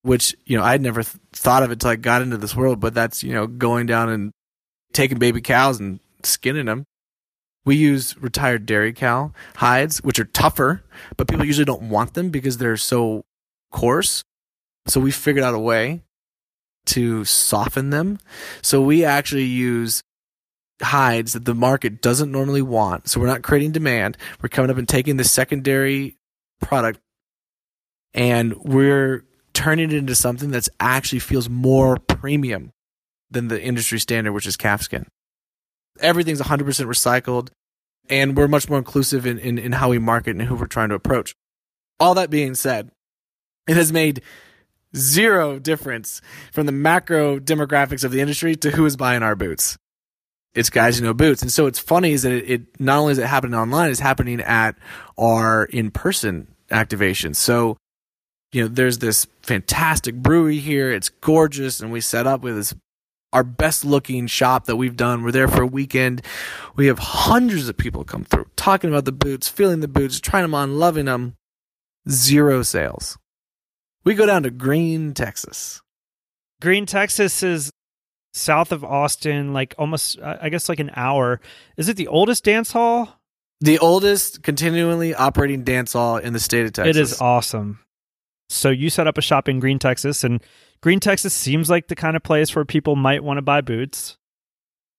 which, 0.01 0.35
you 0.47 0.57
know, 0.57 0.65
I'd 0.65 0.81
never 0.81 1.03
th- 1.03 1.17
thought 1.35 1.63
of 1.63 1.69
it 1.71 1.75
until 1.75 1.91
I 1.91 1.97
got 1.97 2.23
into 2.23 2.39
this 2.39 2.57
world, 2.57 2.81
but 2.81 2.95
that's, 2.95 3.23
you 3.23 3.35
know, 3.35 3.47
going 3.47 3.85
down 3.85 4.09
and 4.09 4.33
taking 4.97 5.19
baby 5.19 5.41
cows 5.41 5.79
and 5.79 6.01
skinning 6.23 6.67
them. 6.67 6.85
We 7.65 7.77
use 7.77 8.17
retired 8.19 8.65
dairy 8.65 8.93
cow 8.93 9.33
hides, 9.57 9.99
which 10.03 10.19
are 10.19 10.25
tougher, 10.25 10.83
but 11.17 11.29
people 11.29 11.45
usually 11.45 11.65
don't 11.65 11.89
want 11.89 12.15
them 12.15 12.31
because 12.31 12.59
they're 12.59 12.77
so 12.77 13.25
coarse. 13.73 14.23
So 14.87 15.01
we 15.01 15.11
figured 15.11 15.45
out 15.45 15.55
a 15.55 15.59
way 15.59 16.03
to 16.87 17.25
soften 17.25 17.91
them. 17.91 18.19
So 18.63 18.81
we 18.81 19.05
actually 19.05 19.45
use 19.45 20.03
hides 20.81 21.33
that 21.33 21.45
the 21.45 21.55
market 21.55 22.01
doesn't 22.01 22.31
normally 22.31 22.63
want. 22.63 23.09
So 23.09 23.21
we're 23.21 23.27
not 23.27 23.43
creating 23.43 23.73
demand. 23.73 24.17
We're 24.41 24.49
coming 24.49 24.71
up 24.71 24.77
and 24.77 24.89
taking 24.89 25.17
the 25.17 25.25
secondary 25.25 26.17
product 26.61 27.01
and 28.15 28.55
we're 28.57 29.25
turning 29.53 29.91
it 29.91 29.97
into 29.97 30.15
something 30.15 30.51
that's 30.51 30.69
actually 30.81 31.19
feels 31.19 31.49
more 31.49 31.97
premium 31.99 32.73
than 33.31 33.49
the 33.49 33.61
industry 33.61 33.99
standard, 33.99 34.33
which 34.33 34.47
is 34.47 34.57
calfskin. 34.57 35.07
Everything's 36.01 36.41
100% 36.41 36.65
recycled, 36.65 37.49
and 38.09 38.37
we're 38.37 38.49
much 38.49 38.69
more 38.69 38.79
inclusive 38.79 39.27
in, 39.27 39.39
in, 39.39 39.59
in 39.59 39.73
how 39.73 39.89
we 39.89 39.99
market 39.99 40.31
and 40.31 40.43
who 40.43 40.55
we're 40.55 40.67
trying 40.67 40.91
to 40.91 40.95
approach. 40.95 41.35
All 41.99 42.15
that 42.15 42.31
being 42.31 42.55
said, 42.55 42.91
it 43.67 43.77
has 43.77 43.93
made 43.93 44.23
zero 44.95 45.59
difference 45.59 46.21
from 46.53 46.67
the 46.67 46.73
macro 46.73 47.39
demographics 47.39 48.05
of 48.05 48.13
the 48.13 48.21
industry 48.21 48.57
to 48.57 48.71
who 48.71 48.85
is 48.87 48.97
buying 48.97 49.23
our 49.23 49.35
boots. 49.35 49.77
It's 50.55 50.71
guys 50.71 50.99
who 50.99 51.05
know 51.05 51.15
boots. 51.15 51.43
And 51.43 51.53
so 51.53 51.67
it's 51.67 51.79
funny 51.79 52.13
is 52.13 52.23
that 52.23 52.33
it, 52.33 52.51
it 52.51 52.81
not 52.81 52.99
only 52.99 53.13
is 53.13 53.19
it 53.19 53.27
happening 53.27 53.55
online, 53.55 53.91
it's 53.91 54.01
happening 54.01 54.41
at 54.41 54.77
our 55.19 55.65
in 55.67 55.91
person 55.91 56.49
activations. 56.71 57.37
So, 57.37 57.77
you 58.53 58.63
know, 58.63 58.69
there's 58.69 58.99
this 58.99 59.27
fantastic 59.43 60.15
brewery 60.15 60.59
here. 60.59 60.91
It's 60.91 61.11
gorgeous. 61.11 61.81
And 61.81 61.93
we 61.93 62.01
set 62.01 62.27
up 62.27 62.41
with 62.41 62.57
this 62.57 62.75
our 63.33 63.45
best 63.45 63.85
looking 63.85 64.27
shop 64.27 64.67
that 64.67 64.77
we've 64.77 64.97
done. 64.97 65.23
We're 65.23 65.33
there 65.33 65.49
for 65.49 65.63
a 65.63 65.67
weekend. 65.67 66.23
We 66.75 66.87
have 66.87 66.99
hundreds 66.99 67.69
of 67.69 67.77
people 67.77 68.05
come 68.05 68.25
through 68.25 68.47
talking 68.57 68.91
about 68.91 69.05
the 69.05 69.13
boots, 69.13 69.49
feeling 69.49 69.81
the 69.81 69.89
boots, 69.89 70.21
trying 70.21 70.45
them 70.45 70.55
on, 70.55 70.79
loving 70.79 71.07
them. 71.07 71.37
Zero 72.09 72.63
sales. 72.63 73.19
We 74.05 74.15
go 74.15 74.27
down 74.27 74.45
to 74.45 74.51
Gruene, 74.51 75.15
Texas. 75.15 75.83
Gruene, 76.63 76.87
Texas 76.87 77.43
is 77.43 77.73
south 78.33 78.71
of 78.71 78.85
Austin, 78.85 79.53
like 79.53 79.75
almost 79.79 80.21
I 80.23 80.49
guess 80.49 80.69
like 80.69 80.79
an 80.79 80.93
hour. 80.95 81.41
Is 81.77 81.89
it 81.89 81.97
the 81.97 82.07
oldest 82.07 82.45
dance 82.45 82.73
hall? 82.73 83.21
The 83.61 83.79
oldest 83.79 84.43
continually 84.43 85.15
operating 85.15 85.65
dance 85.65 85.95
hall 85.95 86.19
in 86.19 86.33
the 86.33 86.41
state 86.41 86.67
of 86.67 86.73
Texas. 86.73 86.97
It 86.97 87.01
is 87.01 87.21
awesome. 87.21 87.81
So 88.49 88.71
you 88.71 88.91
set 88.91 89.07
up 89.07 89.19
a 89.19 89.23
shop 89.23 89.49
in 89.49 89.61
Gruene, 89.61 89.81
Texas, 89.81 90.23
and 90.23 90.43
Gruene, 90.87 91.01
Texas 91.01 91.35
seems 91.35 91.69
like 91.69 91.89
the 91.89 91.97
kind 91.97 92.17
of 92.17 92.23
place 92.23 92.55
where 92.55 92.65
people 92.65 92.95
might 92.95 93.25
want 93.25 93.39
to 93.39 93.43
buy 93.43 93.61
boots. 93.61 94.17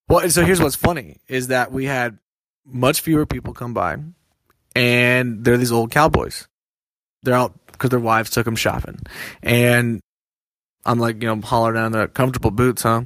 Well, 0.09 0.29
so 0.29 0.43
here's 0.43 0.59
what's 0.59 0.75
funny 0.75 1.21
is 1.29 1.47
that 1.47 1.71
we 1.71 1.85
had 1.85 2.19
much 2.65 2.99
fewer 2.99 3.25
people 3.25 3.53
come 3.53 3.73
by, 3.73 3.95
and 4.75 5.45
they're 5.45 5.55
these 5.55 5.71
old 5.71 5.91
cowboys. 5.91 6.49
They're 7.23 7.35
out 7.35 7.53
because 7.67 7.89
their 7.89 8.01
wives 8.01 8.29
took 8.31 8.43
them 8.43 8.57
shopping, 8.57 8.99
and 9.41 10.01
I'm 10.85 10.99
like, 10.99 11.21
you 11.23 11.33
know, 11.33 11.39
holler 11.39 11.71
down 11.71 11.93
the 11.93 12.09
comfortable 12.09 12.51
boots, 12.51 12.81
huh? 12.83 13.03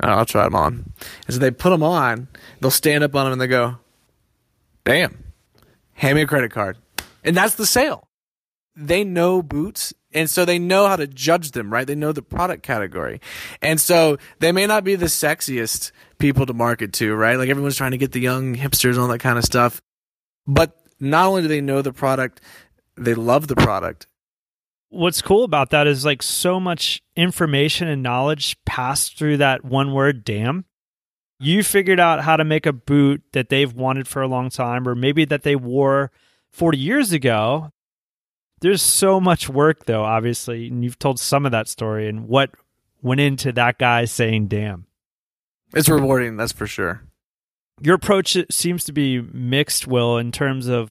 "Uh, 0.00 0.06
I'll 0.06 0.26
try 0.26 0.44
them 0.44 0.54
on. 0.54 0.92
And 1.26 1.34
so 1.34 1.40
they 1.40 1.50
put 1.50 1.70
them 1.70 1.82
on. 1.82 2.28
They'll 2.60 2.70
stand 2.70 3.02
up 3.02 3.16
on 3.16 3.24
them 3.24 3.32
and 3.32 3.40
they 3.40 3.48
go, 3.48 3.78
"Damn, 4.84 5.24
hand 5.94 6.14
me 6.14 6.22
a 6.22 6.26
credit 6.28 6.52
card," 6.52 6.78
and 7.24 7.36
that's 7.36 7.56
the 7.56 7.66
sale. 7.66 8.06
They 8.76 9.02
know 9.02 9.42
boots. 9.42 9.92
And 10.16 10.30
so 10.30 10.46
they 10.46 10.58
know 10.58 10.88
how 10.88 10.96
to 10.96 11.06
judge 11.06 11.50
them, 11.50 11.70
right? 11.70 11.86
They 11.86 11.94
know 11.94 12.12
the 12.12 12.22
product 12.22 12.62
category. 12.62 13.20
And 13.60 13.78
so 13.78 14.16
they 14.38 14.50
may 14.50 14.66
not 14.66 14.82
be 14.82 14.96
the 14.96 15.06
sexiest 15.06 15.92
people 16.18 16.46
to 16.46 16.54
market 16.54 16.94
to, 16.94 17.14
right? 17.14 17.36
Like 17.36 17.50
everyone's 17.50 17.76
trying 17.76 17.90
to 17.90 17.98
get 17.98 18.12
the 18.12 18.20
young 18.20 18.56
hipsters 18.56 18.92
and 18.92 19.00
all 19.00 19.08
that 19.08 19.18
kind 19.18 19.36
of 19.36 19.44
stuff. 19.44 19.82
But 20.46 20.74
not 20.98 21.26
only 21.26 21.42
do 21.42 21.48
they 21.48 21.60
know 21.60 21.82
the 21.82 21.92
product, 21.92 22.40
they 22.96 23.12
love 23.12 23.46
the 23.46 23.56
product. 23.56 24.06
What's 24.88 25.20
cool 25.20 25.44
about 25.44 25.68
that 25.70 25.86
is 25.86 26.06
like 26.06 26.22
so 26.22 26.58
much 26.58 27.02
information 27.14 27.86
and 27.86 28.02
knowledge 28.02 28.56
passed 28.64 29.18
through 29.18 29.36
that 29.36 29.66
one 29.66 29.92
word, 29.92 30.24
damn. 30.24 30.64
You 31.38 31.62
figured 31.62 32.00
out 32.00 32.22
how 32.22 32.38
to 32.38 32.44
make 32.44 32.64
a 32.64 32.72
boot 32.72 33.22
that 33.34 33.50
they've 33.50 33.72
wanted 33.72 34.08
for 34.08 34.22
a 34.22 34.28
long 34.28 34.48
time, 34.48 34.88
or 34.88 34.94
maybe 34.94 35.26
that 35.26 35.42
they 35.42 35.56
wore 35.56 36.10
40 36.52 36.78
years 36.78 37.12
ago. 37.12 37.70
There's 38.60 38.82
so 38.82 39.20
much 39.20 39.48
work, 39.48 39.84
though, 39.84 40.04
obviously, 40.04 40.68
and 40.68 40.82
you've 40.82 40.98
told 40.98 41.20
some 41.20 41.44
of 41.44 41.52
that 41.52 41.68
story 41.68 42.08
and 42.08 42.26
what 42.26 42.50
went 43.02 43.20
into 43.20 43.52
that 43.52 43.78
guy 43.78 44.06
saying, 44.06 44.48
damn. 44.48 44.86
It's 45.74 45.88
rewarding, 45.88 46.36
that's 46.36 46.52
for 46.52 46.66
sure. 46.66 47.02
Your 47.82 47.94
approach 47.94 48.36
seems 48.50 48.84
to 48.84 48.92
be 48.92 49.20
mixed, 49.20 49.86
Will, 49.86 50.16
in 50.16 50.32
terms 50.32 50.68
of 50.68 50.90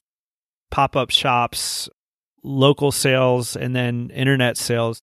pop 0.70 0.94
up 0.94 1.10
shops, 1.10 1.88
local 2.44 2.92
sales, 2.92 3.56
and 3.56 3.74
then 3.74 4.10
internet 4.14 4.56
sales. 4.56 5.00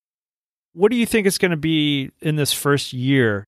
What 0.73 0.91
do 0.91 0.97
you 0.97 1.05
think 1.05 1.27
it's 1.27 1.37
going 1.37 1.51
to 1.51 1.57
be 1.57 2.11
in 2.21 2.37
this 2.37 2.53
first 2.53 2.93
year? 2.93 3.45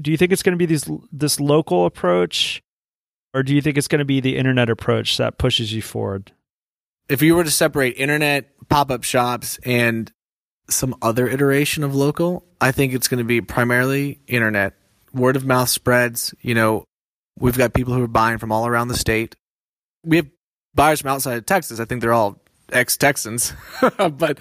Do 0.00 0.10
you 0.10 0.16
think 0.16 0.32
it's 0.32 0.42
going 0.42 0.54
to 0.54 0.58
be 0.58 0.66
these 0.66 0.90
this 1.12 1.38
local 1.38 1.86
approach, 1.86 2.60
or 3.32 3.42
do 3.42 3.54
you 3.54 3.62
think 3.62 3.78
it's 3.78 3.88
going 3.88 4.00
to 4.00 4.04
be 4.04 4.20
the 4.20 4.36
internet 4.36 4.68
approach 4.68 5.16
that 5.18 5.38
pushes 5.38 5.72
you 5.72 5.82
forward? 5.82 6.32
If 7.08 7.22
you 7.22 7.34
were 7.34 7.44
to 7.44 7.50
separate 7.50 7.96
internet, 7.96 8.50
pop 8.68 8.90
up 8.90 9.04
shops, 9.04 9.58
and 9.64 10.10
some 10.68 10.94
other 11.02 11.28
iteration 11.28 11.84
of 11.84 11.94
local, 11.94 12.46
I 12.60 12.72
think 12.72 12.94
it's 12.94 13.08
going 13.08 13.18
to 13.18 13.24
be 13.24 13.40
primarily 13.40 14.20
internet. 14.26 14.74
Word 15.12 15.36
of 15.36 15.44
mouth 15.44 15.68
spreads, 15.68 16.34
you 16.40 16.54
know, 16.54 16.84
We've 17.38 17.56
got 17.56 17.72
people 17.72 17.94
who 17.94 18.02
are 18.02 18.08
buying 18.08 18.38
from 18.38 18.52
all 18.52 18.66
around 18.66 18.88
the 18.88 18.96
state. 18.96 19.34
We 20.04 20.16
have 20.16 20.28
buyers 20.74 21.00
from 21.00 21.10
outside 21.10 21.38
of 21.38 21.46
Texas. 21.46 21.80
I 21.80 21.84
think 21.84 22.00
they're 22.00 22.12
all 22.12 22.40
ex 22.70 22.96
Texans, 22.96 23.52
but 23.96 24.38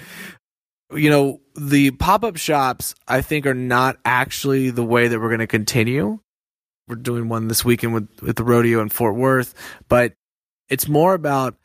you 0.94 1.10
know, 1.10 1.40
the 1.56 1.92
pop 1.92 2.24
up 2.24 2.38
shops 2.38 2.96
I 3.08 3.22
think 3.22 3.46
are 3.46 3.54
not 3.54 3.98
actually 4.04 4.72
the 4.72 4.84
way 4.84 5.08
that 5.08 5.20
we're 5.20 5.30
going 5.30 5.40
to 5.40 5.48
continue. 5.48 6.20
We're 6.88 6.96
doing 6.96 7.30
one 7.30 7.48
this 7.48 7.64
weekend 7.64 7.94
with, 7.94 8.10
with 8.22 8.36
the 8.36 8.44
rodeo 8.44 8.82
in 8.82 8.90
Fort 8.90 9.16
Worth, 9.16 9.54
but 9.88 10.14
it's 10.70 10.88
more 10.90 11.14
about 11.14 11.56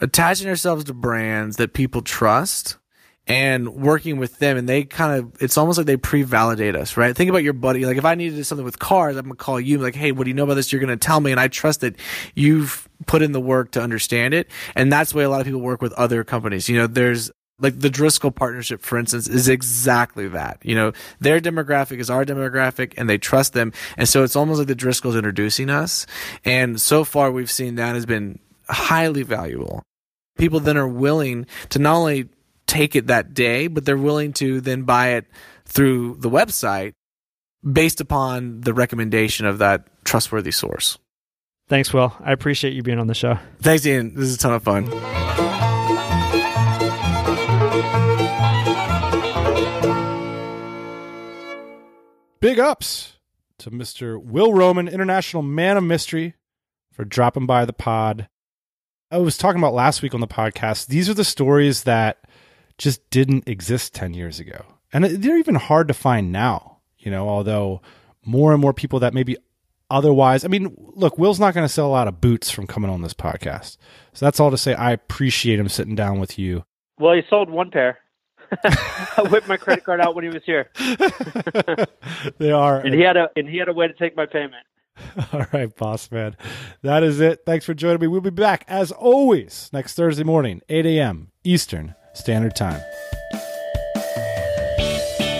attaching 0.00 0.48
ourselves 0.48 0.84
to 0.84 0.94
brands 0.94 1.56
that 1.56 1.72
people 1.72 2.02
trust 2.02 2.78
and 3.26 3.68
working 3.74 4.18
with 4.18 4.38
them. 4.38 4.56
And 4.56 4.68
they 4.68 4.84
kind 4.84 5.18
of 5.18 5.42
it's 5.42 5.56
almost 5.56 5.78
like 5.78 5.86
they 5.86 5.96
pre-validate 5.96 6.76
us 6.76 6.96
right? 6.96 7.16
Think 7.16 7.30
about 7.30 7.42
your 7.42 7.52
buddy. 7.52 7.86
Like 7.86 7.96
if 7.96 8.04
i 8.04 8.14
needed 8.14 8.44
something 8.44 8.64
with 8.64 8.78
cars 8.78 9.16
i'm 9.16 9.24
gonna 9.24 9.36
call 9.36 9.60
you 9.60 9.78
like 9.78 9.94
hey 9.94 10.12
what 10.12 10.24
do 10.24 10.30
you 10.30 10.34
know 10.34 10.44
about 10.44 10.54
this? 10.54 10.72
You're 10.72 10.80
gonna 10.80 10.96
tell 10.96 11.20
me. 11.20 11.30
And 11.30 11.40
i 11.40 11.48
trust 11.48 11.80
that 11.80 11.96
you've 12.34 12.88
put 13.06 13.22
in 13.22 13.32
the 13.32 13.40
work 13.40 13.72
to 13.72 13.82
understand 13.82 14.34
it. 14.34 14.50
And 14.74 14.92
that's 14.92 15.12
the 15.12 15.18
way 15.18 15.24
a 15.24 15.30
lot 15.30 15.40
of 15.40 15.46
people 15.46 15.60
work 15.60 15.82
with 15.82 15.92
other 15.94 16.24
companies. 16.24 16.68
You 16.68 16.78
know 16.78 16.86
there's 16.86 17.30
like 17.60 17.78
the 17.78 17.90
Driscoll 17.90 18.32
partnership, 18.32 18.82
for 18.82 18.98
instance, 18.98 19.28
is 19.28 19.48
exactly 19.48 20.26
that. 20.28 20.58
You 20.62 20.74
know, 20.74 20.92
their 21.20 21.40
demographic 21.40 22.00
is 22.00 22.10
our 22.10 22.24
demographic 22.24 22.94
and 22.96 23.08
they 23.08 23.16
trust 23.16 23.52
them. 23.52 23.72
And 23.96 24.08
so 24.08 24.24
it's 24.24 24.34
almost 24.34 24.58
like 24.58 24.66
the 24.66 24.74
Driscolls 24.74 25.16
introducing 25.16 25.70
us. 25.70 26.04
And 26.44 26.80
so 26.80 27.04
far 27.04 27.30
we've 27.30 27.50
seen 27.50 27.76
that 27.76 27.94
has 27.94 28.06
been 28.06 28.40
highly 28.68 29.22
valuable. 29.22 29.82
People 30.36 30.60
then 30.60 30.76
are 30.76 30.88
willing 30.88 31.46
to 31.70 31.78
not 31.78 31.96
only 31.96 32.28
take 32.66 32.96
it 32.96 33.06
that 33.06 33.34
day, 33.34 33.66
but 33.66 33.84
they're 33.84 33.96
willing 33.96 34.32
to 34.34 34.60
then 34.60 34.82
buy 34.82 35.10
it 35.10 35.26
through 35.64 36.16
the 36.16 36.30
website 36.30 36.92
based 37.62 38.00
upon 38.00 38.60
the 38.62 38.74
recommendation 38.74 39.46
of 39.46 39.58
that 39.58 39.86
trustworthy 40.04 40.52
source. 40.52 40.98
Thanks, 41.68 41.92
Will. 41.92 42.14
I 42.20 42.32
appreciate 42.32 42.74
you 42.74 42.82
being 42.82 42.98
on 42.98 43.06
the 43.06 43.14
show. 43.14 43.38
Thanks, 43.60 43.86
Ian. 43.86 44.14
This 44.14 44.28
is 44.28 44.34
a 44.34 44.38
ton 44.38 44.52
of 44.52 44.62
fun. 44.62 44.84
Big 52.40 52.60
ups 52.60 53.18
to 53.56 53.70
Mr. 53.70 54.22
Will 54.22 54.52
Roman, 54.52 54.86
International 54.86 55.42
Man 55.42 55.78
of 55.78 55.84
Mystery, 55.84 56.34
for 56.92 57.06
dropping 57.06 57.46
by 57.46 57.64
the 57.64 57.72
pod. 57.72 58.28
I 59.10 59.18
was 59.18 59.36
talking 59.36 59.60
about 59.60 59.74
last 59.74 60.02
week 60.02 60.14
on 60.14 60.20
the 60.20 60.26
podcast. 60.26 60.86
These 60.86 61.08
are 61.08 61.14
the 61.14 61.24
stories 61.24 61.84
that 61.84 62.18
just 62.78 63.08
didn't 63.10 63.48
exist 63.48 63.94
10 63.94 64.14
years 64.14 64.40
ago. 64.40 64.64
And 64.92 65.04
they're 65.04 65.38
even 65.38 65.56
hard 65.56 65.88
to 65.88 65.94
find 65.94 66.32
now, 66.32 66.78
you 66.98 67.10
know, 67.10 67.28
although 67.28 67.82
more 68.24 68.52
and 68.52 68.60
more 68.60 68.72
people 68.72 69.00
that 69.00 69.14
maybe 69.14 69.36
otherwise, 69.90 70.44
I 70.44 70.48
mean, 70.48 70.74
look, 70.94 71.18
Will's 71.18 71.40
not 71.40 71.54
going 71.54 71.66
to 71.66 71.72
sell 71.72 71.86
a 71.86 71.88
lot 71.88 72.08
of 72.08 72.20
boots 72.20 72.50
from 72.50 72.66
coming 72.66 72.90
on 72.90 73.02
this 73.02 73.14
podcast. 73.14 73.76
So 74.12 74.26
that's 74.26 74.40
all 74.40 74.50
to 74.50 74.58
say 74.58 74.74
I 74.74 74.92
appreciate 74.92 75.58
him 75.58 75.68
sitting 75.68 75.94
down 75.94 76.20
with 76.20 76.38
you. 76.38 76.64
Well, 76.98 77.14
he 77.14 77.22
sold 77.28 77.50
one 77.50 77.70
pair. 77.70 77.98
I 78.64 79.26
whipped 79.30 79.48
my 79.48 79.56
credit 79.56 79.84
card 79.84 80.00
out 80.00 80.14
when 80.14 80.24
he 80.24 80.30
was 80.30 80.42
here. 80.44 80.70
they 82.38 82.52
are, 82.52 82.78
and 82.78 82.94
he 82.94 83.00
had 83.00 83.16
a 83.16 83.30
and 83.36 83.48
he 83.48 83.56
had 83.56 83.68
a 83.68 83.72
way 83.72 83.88
to 83.88 83.94
take 83.94 84.16
my 84.16 84.26
payment. 84.26 84.64
All 85.32 85.46
right, 85.52 85.74
boss 85.76 86.10
man. 86.10 86.36
That 86.82 87.02
is 87.02 87.20
it. 87.20 87.42
Thanks 87.44 87.64
for 87.64 87.74
joining 87.74 88.00
me. 88.00 88.06
We'll 88.06 88.20
be 88.20 88.30
back 88.30 88.64
as 88.68 88.92
always 88.92 89.70
next 89.72 89.94
Thursday 89.94 90.24
morning, 90.24 90.62
8 90.68 90.86
a.m. 90.86 91.30
Eastern 91.42 91.94
Standard 92.12 92.54
Time. 92.56 92.80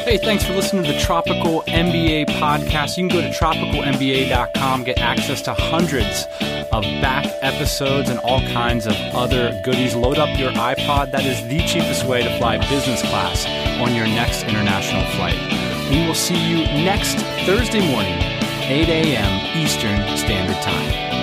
Hey, 0.04 0.18
thanks 0.18 0.44
for 0.44 0.52
listening 0.52 0.84
to 0.84 0.92
the 0.92 1.00
Tropical 1.00 1.62
MBA 1.62 2.26
podcast. 2.38 2.98
You 2.98 3.08
can 3.08 3.16
go 3.16 3.22
to 3.22 3.30
tropicalmba.com, 3.30 4.84
get 4.84 4.98
access 4.98 5.40
to 5.42 5.54
hundreds 5.54 6.26
of 6.72 6.82
back 7.00 7.24
episodes 7.40 8.10
and 8.10 8.18
all 8.18 8.40
kinds 8.48 8.86
of 8.86 8.94
other 9.14 9.58
goodies. 9.64 9.94
Load 9.94 10.18
up 10.18 10.38
your 10.38 10.50
iPod. 10.52 11.10
That 11.10 11.24
is 11.24 11.40
the 11.48 11.58
cheapest 11.66 12.04
way 12.04 12.22
to 12.22 12.38
fly 12.38 12.58
business 12.68 13.00
class 13.00 13.46
on 13.80 13.94
your 13.94 14.06
next 14.06 14.42
international 14.42 15.04
flight. 15.12 15.38
We 15.90 16.06
will 16.06 16.14
see 16.14 16.36
you 16.50 16.58
next 16.84 17.16
Thursday 17.46 17.80
morning, 17.90 18.18
8 18.66 18.88
a.m. 18.88 19.62
Eastern 19.62 20.16
Standard 20.16 20.62
Time. 20.62 21.13